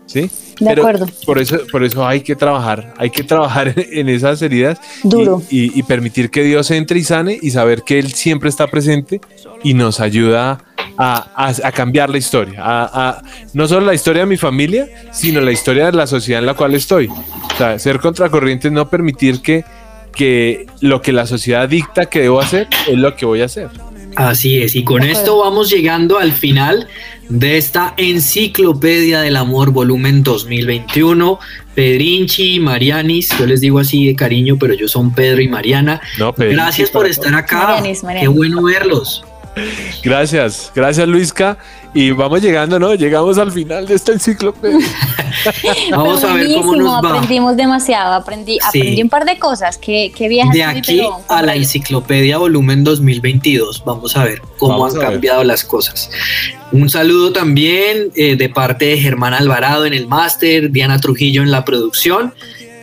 ¿Sí? 0.07 0.31
De 0.61 0.71
acuerdo. 0.71 1.07
Por 1.27 1.39
eso, 1.39 1.59
por 1.73 1.83
eso 1.83 2.07
hay 2.07 2.21
que 2.21 2.37
trabajar, 2.37 2.95
hay 2.99 3.11
que 3.11 3.23
trabajar 3.25 3.73
en 3.77 4.09
esas 4.09 4.41
heridas 4.43 4.79
Duro. 5.03 5.43
Y, 5.51 5.77
y 5.79 5.83
permitir 5.83 6.31
que 6.31 6.43
Dios 6.45 6.71
entre 6.71 6.99
y 7.01 7.05
sane 7.05 7.39
y 7.41 7.51
saber 7.51 7.83
que 7.83 7.99
Él 7.99 8.13
siempre 8.13 8.49
está 8.51 8.67
presente 8.69 9.21
y 9.65 9.75
nos 9.75 10.01
ayuda 10.01 10.61
a, 10.97 11.27
a- 11.35 11.55
a 11.69 11.73
cambiar 11.73 12.11
la 12.11 12.19
historia. 12.19 12.61
A, 12.63 13.23
no 13.55 13.67
solo 13.67 13.87
la 13.87 13.95
historia 13.95 14.23
de 14.23 14.27
mi 14.27 14.37
familia, 14.37 14.87
sino 15.11 15.41
la 15.41 15.51
historia 15.51 15.87
de 15.87 15.93
la 15.93 16.07
sociedad 16.07 16.41
en 16.41 16.47
la 16.47 16.55
cual 16.55 16.75
estoy. 16.75 17.09
O 17.09 17.57
sea, 17.57 17.79
ser 17.79 17.99
contracorriente 17.99 18.69
es 18.69 18.75
no 18.75 18.89
permitir 18.89 19.41
que, 19.41 19.65
que 20.15 20.67
lo 20.81 21.01
que 21.03 21.13
la 21.13 21.27
sociedad 21.27 21.69
dicta 21.69 22.07
que 22.07 22.21
debo 22.21 22.41
hacer 22.41 22.69
es 22.87 22.97
lo 22.99 23.17
que 23.17 23.27
voy 23.27 23.41
a 23.41 23.47
hacer. 23.47 23.71
Así 24.17 24.63
es, 24.63 24.75
y 24.75 24.85
con 24.85 25.03
esto 25.03 25.39
vamos 25.39 25.71
llegando 25.71 26.19
al 26.19 26.33
final 26.33 26.89
de 27.29 27.57
esta 27.57 27.95
enciclopedia 27.97 29.21
del 29.21 29.37
amor 29.37 29.71
volumen 29.71 30.23
2021. 30.23 31.39
Pedrinchi, 31.75 32.61
Marianis, 32.61 33.37
yo 33.39 33.47
les 33.47 33.61
digo 33.61 33.81
así 33.81 34.07
de 34.07 34.15
cariño, 34.15 34.57
pero 34.59 34.75
yo 34.75 34.87
son 34.87 35.13
Pedro 35.13 35.41
y 35.43 35.49
Mariana. 35.49 36.01
No, 36.19 36.33
Gracias 36.37 36.91
por 36.91 37.07
estar 37.07 37.35
acá. 37.35 37.81
Marianis, 38.03 38.03
Qué 38.21 38.29
bueno 38.29 38.63
verlos. 38.63 39.25
Gracias, 40.03 40.73
gracias 40.75 41.07
Luisca. 41.09 41.59
Y 41.95 42.11
vamos 42.11 42.43
llegando, 42.43 42.79
¿no? 42.81 42.93
Llegamos 42.95 43.39
al 43.39 43.53
final 43.53 43.87
de 43.87 43.95
esta 43.95 44.13
enciclopedia. 44.13 44.85
Vamos 45.91 46.21
Pero 46.21 46.33
a 46.33 46.37
ver 46.37 46.55
cómo 46.55 46.77
nos 46.77 47.05
va. 47.05 47.09
Aprendimos 47.11 47.57
demasiado, 47.57 48.15
aprendí, 48.15 48.59
Sí. 48.73 48.81
aprendí 48.81 49.03
un 49.03 49.09
par 49.09 49.25
de 49.25 49.39
cosas. 49.39 49.79
Qué, 49.79 50.13
qué 50.17 50.29
vieja 50.29 50.51
De 50.53 50.65
aquí 50.65 51.03
a 51.29 51.43
la 51.43 51.55
enciclopedia 51.55 52.39
volumen 52.39 52.83
2022, 52.85 53.83
vamos 53.85 54.17
a 54.17 54.25
ver 54.25 54.41
cómo 54.59 54.73
Vamos 54.75 54.95
han 54.95 55.01
ver. 55.01 55.11
cambiado 55.11 55.45
las 55.45 55.65
cosas. 55.65 56.11
Un 56.73 56.89
saludo 56.91 57.33
también 57.33 58.11
eh, 58.17 58.37
de 58.37 58.49
parte 58.49 58.87
de 58.87 58.99
Germán 58.99 59.35
Alvarado 59.35 59.87
en 59.87 59.95
el 59.95 60.07
máster, 60.09 60.71
Diana 60.73 61.01
Trujillo 61.01 61.43
en 61.43 61.51
la 61.51 61.65
producción 61.65 62.33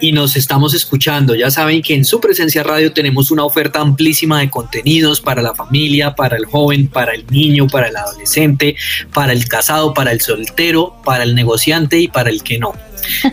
y 0.01 0.11
nos 0.11 0.35
estamos 0.35 0.73
escuchando. 0.73 1.35
Ya 1.35 1.51
saben 1.51 1.81
que 1.81 1.93
en 1.93 2.03
su 2.03 2.19
presencia 2.19 2.63
radio 2.63 2.91
tenemos 2.91 3.31
una 3.31 3.45
oferta 3.45 3.79
amplísima 3.79 4.39
de 4.39 4.49
contenidos 4.49 5.21
para 5.21 5.41
la 5.41 5.55
familia, 5.55 6.15
para 6.15 6.35
el 6.35 6.45
joven, 6.45 6.87
para 6.87 7.13
el 7.13 7.25
niño, 7.27 7.67
para 7.67 7.87
el 7.87 7.95
adolescente, 7.95 8.75
para 9.13 9.31
el 9.31 9.47
casado, 9.47 9.93
para 9.93 10.11
el 10.11 10.21
soltero, 10.21 10.95
para 11.05 11.23
el 11.23 11.35
negociante 11.35 11.99
y 11.99 12.07
para 12.07 12.29
el 12.29 12.43
que 12.43 12.57
no. 12.59 12.73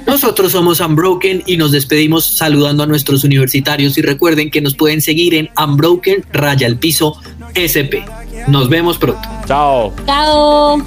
Nosotros 0.07 0.53
somos 0.53 0.81
Unbroken 0.81 1.43
y 1.47 1.57
nos 1.57 1.73
despedimos 1.73 2.25
saludando 2.25 2.83
a 2.83 2.87
nuestros 2.87 3.25
universitarios 3.25 3.99
y 3.99 4.03
recuerden 4.03 4.51
que 4.51 4.61
nos 4.61 4.75
pueden 4.75 5.03
seguir 5.03 5.35
en 5.35 5.51
Unbroken 5.57 6.25
Raya 6.33 6.66
el 6.66 6.79
Piso 6.79 7.21
SP. 7.55 8.05
Nos 8.47 8.69
vemos 8.69 8.99
pronto. 8.99 9.29
Chao. 9.47 9.95
Chao. 10.07 10.83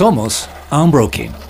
Somos 0.00 0.48
Unbroken. 0.70 1.49